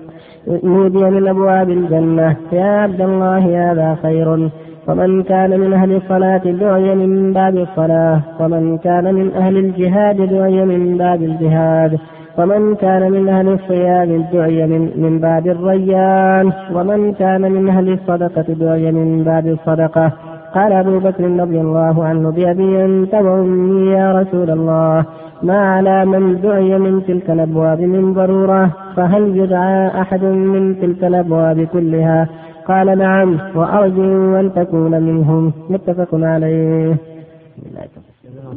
نودي 0.48 1.04
من 1.04 1.28
أبواب 1.28 1.70
الجنة. 1.70 2.36
يا 2.52 2.64
عبد 2.64 3.00
الله 3.00 3.72
هذا 3.72 3.96
خير. 4.02 4.50
ومن 4.88 5.22
كان 5.22 5.60
من 5.60 5.72
أهل 5.72 5.96
الصلاة 5.96 6.38
دعي 6.38 6.94
من 6.94 7.32
باب 7.32 7.56
الصلاة. 7.56 8.20
ومن 8.40 8.78
كان 8.78 9.14
من 9.14 9.30
أهل 9.34 9.56
الجهاد 9.56 10.16
دعي 10.16 10.64
من 10.64 10.96
باب 10.96 11.22
الجهاد. 11.22 11.98
ومن 12.38 12.74
كان 12.74 13.12
من 13.12 13.28
أهل 13.28 13.48
الصيام 13.48 14.24
دعي 14.32 14.66
من, 14.66 14.90
من 14.96 15.18
باب 15.18 15.46
الريان. 15.46 16.52
ومن 16.74 17.12
كان 17.12 17.52
من 17.52 17.68
أهل 17.68 17.92
الصدقة 17.92 18.52
دعي 18.52 18.92
من 18.92 19.24
باب 19.24 19.46
الصدقة. 19.46 20.12
قال 20.54 20.72
أبو 20.72 20.98
بكر 20.98 21.24
رضي 21.24 21.60
الله 21.60 22.04
عنه 22.04 22.30
بأبي 22.30 22.84
أنت 22.84 23.14
وأمي 23.14 23.86
يا 23.90 24.20
رسول 24.20 24.50
الله 24.50 25.04
ما 25.42 25.58
على 25.58 26.04
من 26.04 26.40
دعي 26.40 26.78
من 26.78 27.04
تلك 27.06 27.30
الأبواب 27.30 27.80
من 27.80 28.12
ضرورة 28.12 28.70
فهل 28.96 29.36
يدعى 29.36 30.00
أحد 30.00 30.24
من 30.24 30.80
تلك 30.80 31.04
الأبواب 31.04 31.60
كلها؟ 31.60 32.28
قال 32.68 32.98
نعم 32.98 33.38
وأرجو 33.54 34.36
أن 34.40 34.52
تكون 34.54 35.02
منهم. 35.02 35.52
متفق 35.70 36.08
عليه. 36.12 36.96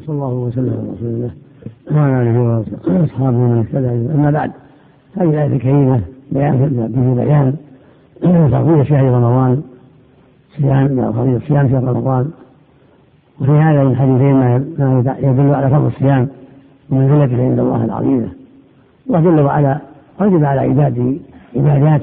صلى 0.05 0.15
الله 0.15 0.33
وسلم 0.33 0.73
على 0.79 0.89
رسول 0.93 1.09
الله 1.09 1.31
وعلى 1.91 2.21
آله 2.21 2.63
وأصحابه 2.87 3.37
من 3.37 3.57
اهتدى 3.57 4.13
أما 4.15 4.31
بعد 4.31 4.51
هذه 5.17 5.29
الآية 5.29 5.47
الكريمة 5.47 6.01
بيان 6.31 6.55
به 6.95 7.23
بيان 7.23 7.53
تفضيل 8.51 8.87
شهر 8.87 9.03
رمضان. 9.03 9.61
صيام 10.57 11.11
فضيله 11.11 11.39
صيام 11.47 11.69
شهر 11.69 11.83
رمضان. 11.83 12.31
وفي 13.41 13.51
هذا 13.51 13.81
الحديثين 13.81 14.33
ما 14.33 14.55
يدل 15.19 15.55
على 15.55 15.69
فضل 15.69 15.87
الصيام 15.87 16.27
ومنزلته 16.89 17.43
عند 17.43 17.59
الله 17.59 17.85
العظيمة. 17.85 18.27
وجل 19.07 19.39
وعلا 19.39 19.79
اوجب 20.21 20.45
على 20.45 20.61
عباده 20.61 21.13
عبادات 21.55 22.01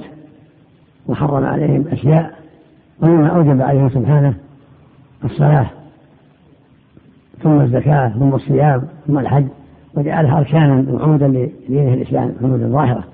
وحرم 1.06 1.44
عليهم 1.44 1.84
أشياء. 1.92 2.32
ومما 3.02 3.26
أوجب 3.26 3.62
عليهم 3.62 3.88
سبحانه 3.88 4.34
الصلاة. 5.24 5.66
ثم 7.42 7.60
الزكاة 7.60 8.08
ثم 8.08 8.34
الصيام 8.34 8.82
ثم 9.06 9.18
الحج. 9.18 9.46
وجعلها 9.94 10.38
أركانا 10.38 10.92
وعمودا 10.92 11.28
لدينه 11.28 11.94
الإسلام 11.94 12.34
عمودا 12.42 12.68
ظاهرة. 12.68 13.04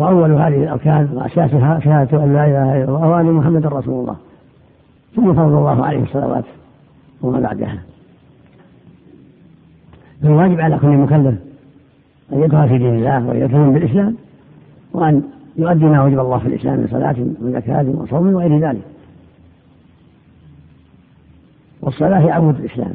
وأول 0.00 0.32
هذه 0.32 0.62
الأركان 0.62 1.08
واساسها 1.12 1.80
شهاده 1.80 2.24
أن 2.24 2.32
لا 2.32 2.46
إله 2.46 2.76
إلا 2.76 2.84
الله 2.84 3.08
وأن 3.08 3.32
محمدا 3.32 3.68
رسول 3.68 4.00
الله. 4.00 4.16
ثم 5.16 5.34
فرض 5.34 5.52
الله 5.52 5.84
عليه 5.86 6.02
الصلوات 6.02 6.44
وما 7.22 7.40
بعدها. 7.40 7.78
فالواجب 10.22 10.60
على 10.60 10.78
كل 10.78 10.88
مكلف 10.88 11.34
أن 12.32 12.42
يدخل 12.42 12.68
في 12.68 12.78
دين 12.78 12.94
الله 12.94 13.26
وأن 13.26 13.36
يلتزم 13.36 13.72
بالإسلام 13.72 14.16
وأن 14.92 15.22
يؤدي 15.56 15.84
ما 15.84 16.04
وجب 16.04 16.18
الله 16.18 16.38
في 16.38 16.46
الإسلام 16.46 16.76
من 16.78 16.88
صلاة 16.90 17.16
وزكاة 17.42 17.86
وصوم 17.88 18.34
وغير 18.34 18.68
ذلك. 18.68 18.82
والصلاة 21.82 22.18
هي 22.18 22.30
عمود 22.30 22.60
الإسلام. 22.60 22.94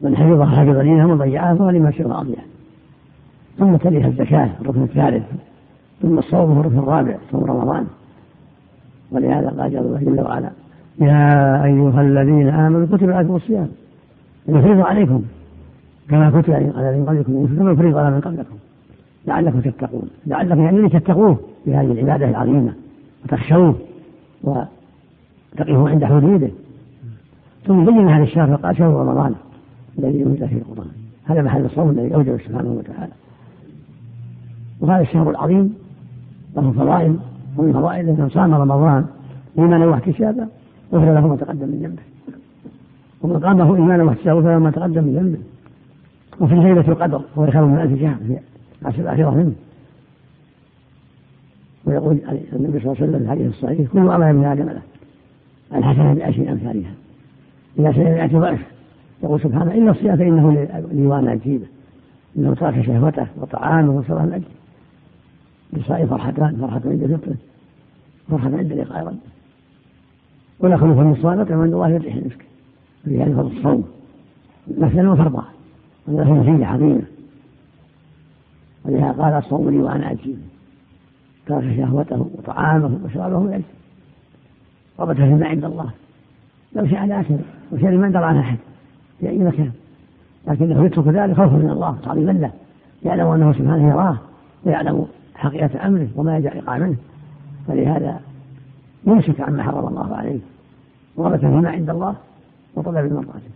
من 0.00 0.16
حفظها 0.16 0.46
حفظ 0.46 0.76
دينه 0.78 1.06
ومن 1.06 1.18
ضيعها 1.18 1.54
فهو 1.54 1.70
لما 1.70 1.90
شر 1.90 2.24
ثم 3.58 3.76
تليها 3.76 4.06
الزكاة 4.06 4.50
الركن 4.60 4.82
الثالث. 4.82 5.24
ثم 6.02 6.18
الصوم 6.18 6.52
هو 6.52 6.60
الركن 6.60 6.78
الرابع 6.78 7.16
صوم 7.32 7.44
رمضان. 7.44 7.86
ولهذا 9.10 9.48
قال 9.48 9.72
جل 10.04 10.20
وعلا 10.20 10.50
يا 11.00 11.64
أيها 11.64 12.00
الذين 12.00 12.48
آمنوا 12.48 12.86
كتب 12.86 13.10
عليكم 13.10 13.36
الصيام 13.36 13.68
يفرض 14.48 14.80
عليكم. 14.80 15.22
كما 16.08 16.40
كتب 16.40 16.52
على 16.52 16.98
من 16.98 17.04
قبلكم 17.06 17.56
كما 17.56 17.74
فريض 17.74 17.96
على 17.96 18.10
من 18.10 18.20
قبلكم. 18.20 18.56
لعلكم 19.26 19.60
تتقون 19.60 20.10
لعلكم 20.26 20.60
يعني 20.60 20.88
تتقوه 20.88 21.38
بهذه 21.66 21.92
العبادة 21.92 22.30
العظيمة 22.30 22.72
وتخشوه 23.24 23.74
وتقفوا 24.42 25.88
عند 25.90 26.04
حدوده. 26.04 26.50
ثم 27.66 27.84
بين 27.84 28.08
هذا 28.08 28.22
الشهر 28.22 28.56
فقال 28.56 28.76
شهر 28.76 28.94
رمضان 28.94 29.34
الذي 29.98 30.22
أنزل 30.22 30.48
فيه 30.48 30.56
القرآن. 30.56 30.90
هذا 31.24 31.42
محل 31.42 31.64
الصوم 31.64 31.90
الذي 31.90 32.14
أوجب 32.14 32.40
سبحانه 32.46 32.70
وتعالى. 32.70 33.12
وهذا 34.80 35.02
الشهر 35.02 35.30
العظيم 35.30 35.74
له 36.56 36.72
فضائل 36.72 37.16
ومن 37.56 37.72
فضائله 37.72 38.12
من 38.12 38.28
صام 38.28 38.54
رمضان 38.54 39.06
إيمانا 39.58 39.86
واحتسابا 39.86 40.48
غفر 40.92 41.14
له 41.14 41.26
ما 41.26 41.36
تقدم 41.36 41.68
من 41.68 41.78
ذنبه. 41.82 42.02
ومن 43.22 43.44
قامه 43.44 43.76
إيمانا 43.76 44.04
واحتسابا 44.04 44.40
غفر 44.40 44.48
له 44.48 44.58
ما 44.58 44.70
تقدم 44.70 45.04
من 45.04 45.16
ذنبه. 45.16 45.38
وفي 46.40 46.54
ليلة 46.54 46.88
القدر 46.88 47.22
هو 47.38 47.46
خير 47.46 47.64
من 47.64 47.78
ألف 47.78 48.00
شهر 48.00 48.16
في 48.26 48.38
عشر 48.84 49.02
الآخرة 49.02 49.30
منه. 49.30 49.52
ويقول 51.84 52.18
النبي 52.52 52.80
صلى 52.80 52.92
الله 52.92 52.96
عليه 53.00 53.04
وسلم 53.04 53.18
في 53.18 53.24
الحديث 53.24 53.46
الصحيح 53.46 53.90
كل 53.92 54.08
عمل 54.08 54.32
من 54.32 54.44
آدم 54.44 54.64
له 54.64 54.82
الحسنة 55.74 56.14
بعشر 56.14 56.52
أمثالها. 56.52 56.92
إذا 57.78 57.90
يأتي 57.90 58.36
ضعف 58.36 58.60
يقول 59.22 59.40
سبحانه 59.40 59.74
إلا 59.74 59.90
الصيام 59.90 60.16
فإنه 60.16 60.52
لي 60.92 61.06
وأنا 61.06 61.32
أجيبه 61.32 61.66
إنه 62.36 62.54
ترك 62.54 62.82
شهوته 62.86 63.26
وطعامه 63.36 63.90
وصلاة 63.90 64.22
من 64.22 64.32
أجله 64.32 64.61
للصائم 65.72 66.06
فرحتان 66.06 66.56
فرحة 66.56 66.80
عند 66.84 67.16
فطره 67.16 67.36
فرحة 68.28 68.56
عند 68.58 68.72
لقاء 68.72 69.04
ربه 69.04 69.16
ولا 70.60 70.76
خلوف 70.76 70.98
من 70.98 71.12
الصلاة 71.12 71.46
عند 71.50 71.72
الله 71.72 71.88
يريح 71.88 72.14
المسك 72.14 72.44
في 73.04 73.22
هذا 73.22 73.34
فضل 73.34 73.56
الصوم. 73.56 73.84
مثلا 74.78 75.10
وفرضا 75.10 75.44
وله 76.06 76.34
نتيجة 76.34 76.66
عظيمة. 76.66 77.02
ولهذا 78.84 79.22
قال 79.22 79.32
الصوم 79.32 79.70
لي 79.70 79.78
وأنا 79.78 80.12
أجيبه 80.12 80.38
ترك 81.46 81.76
شهوته 81.76 82.30
وطعامه 82.38 82.98
وشرابه 83.04 83.48
أجله 83.48 83.62
ربط 84.98 85.16
فيما 85.16 85.46
عند 85.46 85.64
الله. 85.64 85.90
لو 86.72 86.86
شاء 86.86 87.06
لأكل 87.06 87.36
وشاء 87.72 87.96
ما 87.96 88.06
يقدر 88.06 88.22
عنه 88.24 88.40
أحد. 88.40 88.58
في 89.20 89.28
أي 89.28 89.38
مكان. 89.38 89.72
لكنه 90.46 90.84
يترك 90.84 91.08
ذلك 91.08 91.36
خوفا 91.36 91.56
من 91.56 91.70
الله 91.70 91.96
تعظيما 92.04 92.32
له. 92.32 92.50
يعلم 93.04 93.26
أنه 93.26 93.52
سبحانه 93.52 93.88
يراه. 93.88 94.18
ويعلم 94.64 95.06
حقيقة 95.42 95.86
أمره 95.86 96.08
وما 96.16 96.36
يجعل 96.36 96.80
منه. 96.80 96.96
فلهذا 97.68 98.20
يمسك 99.06 99.40
عما 99.40 99.62
حرم 99.62 99.88
الله 99.88 100.16
عليه 100.16 100.38
ورغبة 101.16 101.36
فيما 101.36 101.70
عند 101.70 101.90
الله 101.90 102.16
وطلب 102.74 103.12
مرضاته. 103.12 103.50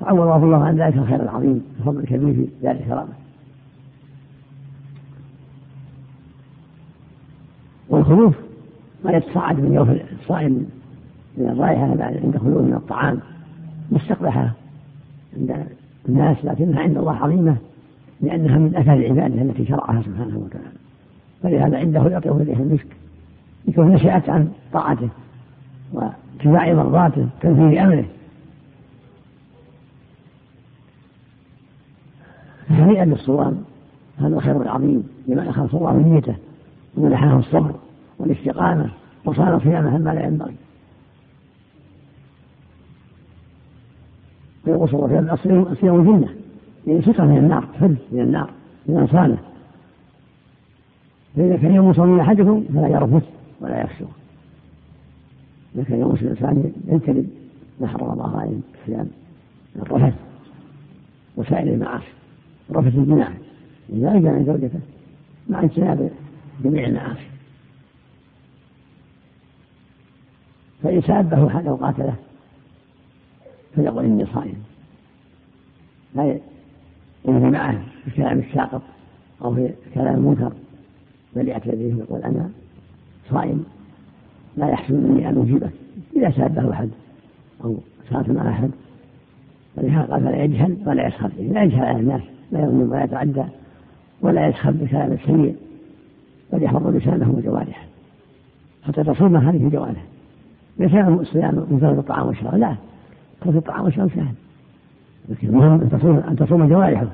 تعوض 0.00 0.42
الله 0.44 0.64
عن 0.64 0.76
ذلك 0.76 0.96
الخير 0.96 1.22
العظيم 1.22 1.64
الفضل 1.78 2.00
الكبير 2.00 2.34
في 2.34 2.48
ذلك 2.62 2.84
كرامة. 2.84 3.12
والخلوف 7.88 8.34
ما 9.04 9.12
يتصاعد 9.12 9.60
من 9.60 9.72
يوم 9.72 9.98
الصائم 10.20 10.66
من 11.36 11.48
الرائحة 11.48 11.82
عند 12.24 12.38
خلوه 12.38 12.62
من 12.62 12.74
الطعام. 12.74 13.20
مستقبحة 13.90 14.52
عند 15.36 15.66
الناس 16.08 16.44
لكنها 16.44 16.80
عند 16.80 16.96
الله 16.96 17.16
عظيمة. 17.16 17.56
لأنها 18.20 18.58
من 18.58 18.76
أثر 18.76 18.92
العبادة 18.92 19.42
التي 19.42 19.66
شرعها 19.66 20.02
سبحانه 20.02 20.38
وتعالى. 20.38 20.76
فلهذا 21.42 21.78
عنده 21.78 22.16
يطيب 22.16 22.40
إليه 22.40 22.56
المسك 22.56 22.86
يكون 23.68 23.88
نشأت 23.88 24.28
عن 24.28 24.52
طاعته 24.72 25.08
واتباع 25.92 26.74
مرضاته 26.74 27.28
تنفيذ 27.40 27.78
أمره. 27.78 28.04
هنيئا 32.70 33.04
للصوام 33.04 33.64
هذا 34.18 34.36
الخير 34.36 34.62
العظيم 34.62 35.08
لمن 35.28 35.48
أخلص 35.48 35.74
الله 35.74 35.96
نيته 35.96 36.34
ومنحه 36.96 37.38
الصبر 37.38 37.74
والاستقامة 38.18 38.90
وصار 39.24 39.60
صيامه 39.60 39.98
ما 39.98 40.10
لا 40.10 40.26
ينبغي. 40.26 40.54
ويقول 44.66 44.88
صلى 44.88 45.04
الله 45.04 45.16
عليه 45.16 45.32
وسلم 45.32 45.74
صيام 45.80 46.00
الجنة 46.00 46.35
يعني 46.86 47.02
سترة 47.02 47.24
من 47.24 47.38
النار 47.38 47.68
حل 47.80 47.96
من 48.12 48.20
النار 48.20 48.50
من 48.86 49.06
صامه 49.06 49.36
فإذا 51.36 51.56
كان 51.56 51.74
يوم 51.74 51.92
صوم 51.92 52.20
أحدكم 52.20 52.64
فلا 52.74 52.88
يرفث 52.88 53.22
ولا 53.60 53.80
يخشوا 53.80 54.06
إذا 55.74 55.84
كان 55.84 56.00
يوم 56.00 56.14
الإنسان 56.14 56.72
ينتدب 56.88 57.28
ما 57.80 57.86
حرم 57.86 58.12
الله 58.12 58.40
عليه 58.40 58.58
الصيام 58.80 59.08
من 59.76 59.82
الرفث 59.82 60.14
وسائر 61.36 61.74
المعاصي. 61.74 62.06
رفث 62.72 62.94
الجناح 62.94 63.32
أجل 63.92 64.28
عن 64.28 64.44
زوجته 64.44 64.80
مع 65.48 65.62
اجتناب 65.62 66.10
جميع 66.64 66.86
المعاصي. 66.86 67.26
فإن 70.82 71.02
سابه 71.02 71.48
حتى 71.48 71.68
قاتله 71.68 72.14
فيقول 73.74 74.04
إني 74.04 74.26
صائم. 74.26 74.62
ينهي 77.26 77.50
معه 77.50 77.78
في 78.04 78.08
الكلام 78.08 78.38
الساقط 78.38 78.82
أو 79.44 79.54
في 79.54 79.70
الكلام 79.86 80.14
المنكر 80.14 80.52
بل 81.36 81.48
يأتي 81.48 81.70
به 81.70 81.96
ويقول 81.96 82.22
أنا 82.22 82.50
صائم 83.30 83.64
لا 84.56 84.68
يحسن 84.68 84.94
مني 84.94 85.28
أن 85.28 85.42
أجيبك 85.42 85.70
إذا 86.16 86.30
سابه 86.30 86.72
أحد 86.72 86.88
أو 87.64 87.76
مع 88.12 88.50
أحد. 88.50 88.70
فلهذا 89.76 90.12
قال 90.12 90.22
فلا 90.22 90.44
يجهل 90.44 90.76
ولا 90.86 91.06
يسخر 91.06 91.30
لا 91.38 91.62
يجهل 91.62 91.84
على 91.84 92.00
الناس 92.00 92.22
لا 92.52 92.60
يظلم 92.60 92.92
ولا 92.92 93.04
يتعدى 93.04 93.44
ولا 94.20 94.48
يسخر 94.48 94.70
بكلام 94.70 95.12
السيء 95.12 95.56
بل 96.52 96.62
يحفظ 96.62 96.86
لسانه 96.86 97.30
وجوارحه. 97.30 97.86
حتى 98.86 99.04
تصوم 99.04 99.36
هذه 99.36 99.68
جوارحه 99.68 100.04
ليس 100.78 100.94
الصيام 100.94 101.66
مجرد 101.70 101.98
الطعام 101.98 102.26
والشراب 102.26 102.54
لا 102.54 102.76
ترك 103.40 103.56
الطعام 103.56 103.84
والشراب 103.84 104.08
سهل. 104.08 104.34
لكن 105.28 105.48
المهم 105.48 105.80
أن 105.80 105.90
تصوم 105.90 106.16
أن 106.16 106.36
تصوم 106.36 106.68
جوارحه 106.68 107.06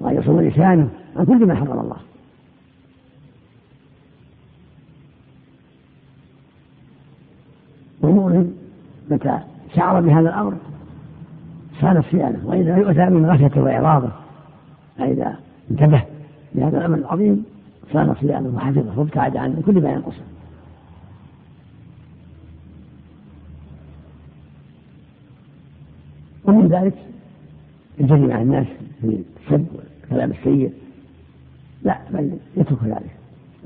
وأن 0.00 0.16
يصوم 0.16 0.40
لسانه 0.40 0.88
عن 1.16 1.24
كل 1.24 1.46
ما 1.46 1.54
حرم 1.54 1.80
الله. 1.80 1.96
والمؤمن 8.00 8.52
متى 9.10 9.38
شعر 9.76 10.00
بهذا 10.00 10.28
الأمر 10.28 10.54
صان 11.80 12.02
صيامه 12.02 12.38
وإذا 12.44 12.76
يؤتى 12.76 13.04
من 13.04 13.26
غفلة 13.26 13.62
وإعراضة 13.62 14.08
فإذا 14.98 15.36
انتبه 15.70 16.02
لهذا 16.54 16.78
الأمر 16.78 16.98
العظيم 16.98 17.44
صان 17.92 18.14
صيامه 18.20 18.56
وحفظه 18.56 18.98
وابتعد 18.98 19.36
عن 19.36 19.62
كل 19.66 19.82
ما 19.82 19.90
ينقصه. 19.90 20.22
ومن 26.44 26.68
ذلك 26.68 26.94
الجري 28.00 28.26
مع 28.26 28.42
الناس 28.42 28.66
في 29.00 29.22
السب 29.44 29.66
والكلام 29.74 30.30
السيء. 30.30 30.72
لا 31.82 31.98
بل 32.10 32.38
يترك 32.56 32.84
ذلك. 32.84 33.16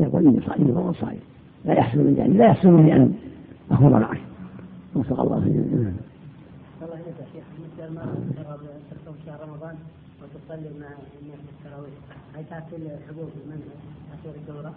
يقول 0.01 0.26
إني 0.26 0.41
صائم 0.41 0.70
وهو 0.70 0.93
صائم. 0.93 1.20
لا 1.64 1.72
يحصل 1.72 1.99
من 1.99 2.14
ذلك 2.14 2.37
لا 2.37 2.47
يحصل 2.47 2.68
مني 2.68 2.97
أن 2.97 3.14
أخوض 3.70 3.93
معه. 3.93 4.18
وفق 4.95 5.20
الله 5.20 5.41
في 5.41 5.47
الله 5.47 5.93
يجزاك 6.83 7.28
شيخ 7.33 7.45
مثل 7.61 7.95
ما 7.95 8.03
تصوم 8.91 9.14
شهر 9.26 9.49
رمضان 9.49 9.74
وتصلي 10.22 10.70
مع 10.81 10.87
الناس 11.22 11.41
التراويح 11.64 11.93
هل 12.37 12.45
تاكل 12.51 12.83
الحبوب 12.83 13.31
من 13.47 13.61
تأثير 14.11 14.41
الدورة؟ 14.41 14.74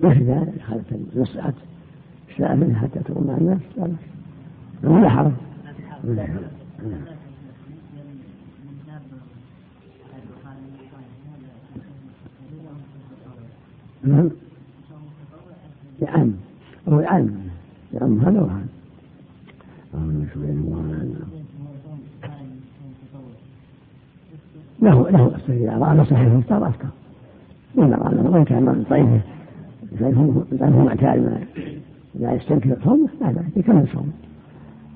ما 0.00 0.14
في 0.14 0.24
ذلك. 0.24 0.62
خالة 0.62 1.00
نص 1.16 1.36
ساعة 2.38 2.54
منها 2.54 2.80
حتى 2.80 3.00
تقوم 3.00 3.26
مع 3.26 3.36
الناس. 3.36 3.60
لا 3.76 3.86
بأس. 3.86 4.90
ولا 4.90 5.08
حرج. 5.08 5.32
نعم. 14.04 14.30
يعم. 16.02 16.32
هو 16.88 17.00
يعم. 17.00 17.30
يعم 17.94 18.20
هذا 18.20 18.40
وهذا 18.40 18.66
له 24.82 25.10
له 25.10 25.32
إذا 25.48 25.78
رأى 25.78 25.96
مصلحة 25.96 26.22
يختار 26.22 26.68
أفطر 26.68 26.88
وإذا 27.74 27.96
رأى 27.96 28.14
ما 28.14 28.44
كان 28.44 28.84
ضعيفه 28.90 29.20
هو 30.02 30.84
معتاد. 30.84 31.18
ما 31.18 31.38
لا 32.14 32.32
يستنكر 32.32 32.76
صومه 32.84 33.08
لا 33.20 33.44
يكمل 33.56 33.88
صومه 33.92 34.12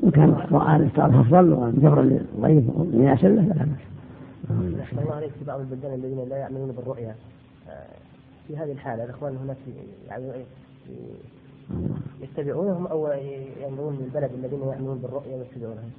وإن 0.01 0.11
كان 0.11 0.31
رأى 0.31 0.77
الإفطار 0.77 1.21
أفضل 1.21 1.53
وجبر 1.53 2.03
للضعيف 2.03 2.65
ومناسب 2.75 3.25
له 3.25 3.43
فلا 3.43 3.65
بأس. 3.65 4.93
الله 4.93 5.15
عليك 5.15 5.31
في 5.31 5.45
بعض 5.45 5.61
البلدان 5.61 5.95
الذين 5.95 6.29
لا 6.29 6.37
يعملون 6.37 6.73
بالرؤيا. 6.77 7.15
في 8.49 8.57
هذه 8.57 8.73
الحالة 8.73 9.05
الإخوان 9.05 9.37
هناك 9.37 9.57
يعني 10.09 10.33
يتبعونهم 12.23 12.87
أو 12.87 13.13
ينظرون 13.63 13.99
للبلد 14.01 14.31
الذين 14.39 14.69
يعملون 14.69 14.99
بالرؤيا 14.99 15.37
ويتبعونهم. 15.37 15.91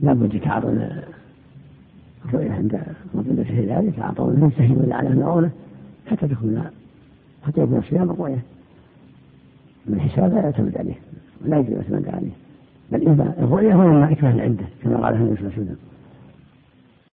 لابد 0.00 0.34
يتعاطون 0.34 1.02
الرؤية 2.24 2.52
عند 2.52 2.80
مظلة 3.14 3.42
الهلال 3.42 3.88
يتعاطون 3.88 4.42
ينتهي 4.42 4.92
على 4.92 5.08
المعونة 5.08 5.50
حتى 6.06 6.28
تكون 6.28 6.70
حتى 7.46 7.60
يكون 7.60 7.78
الصيام 7.78 8.10
الرؤية. 8.10 8.42
من 9.86 9.94
الحساب 9.94 10.34
لا 10.34 10.40
يعتمد 10.40 10.78
عليه 10.78 10.94
ولا 11.44 11.58
يجب 11.58 11.72
يعتمد 11.72 12.08
عليه. 12.08 12.32
بل 12.92 13.08
إذا 13.08 13.34
الرؤية 13.38 13.74
هو 13.74 13.88
ما 13.88 14.10
يكفي 14.10 14.26
عندة 14.26 14.64
كما 14.82 14.96
قال 15.04 15.14
النبي 15.14 15.36
صلى 15.36 15.46
الله 15.46 15.52
عليه 15.52 15.62
وسلم. 15.62 15.76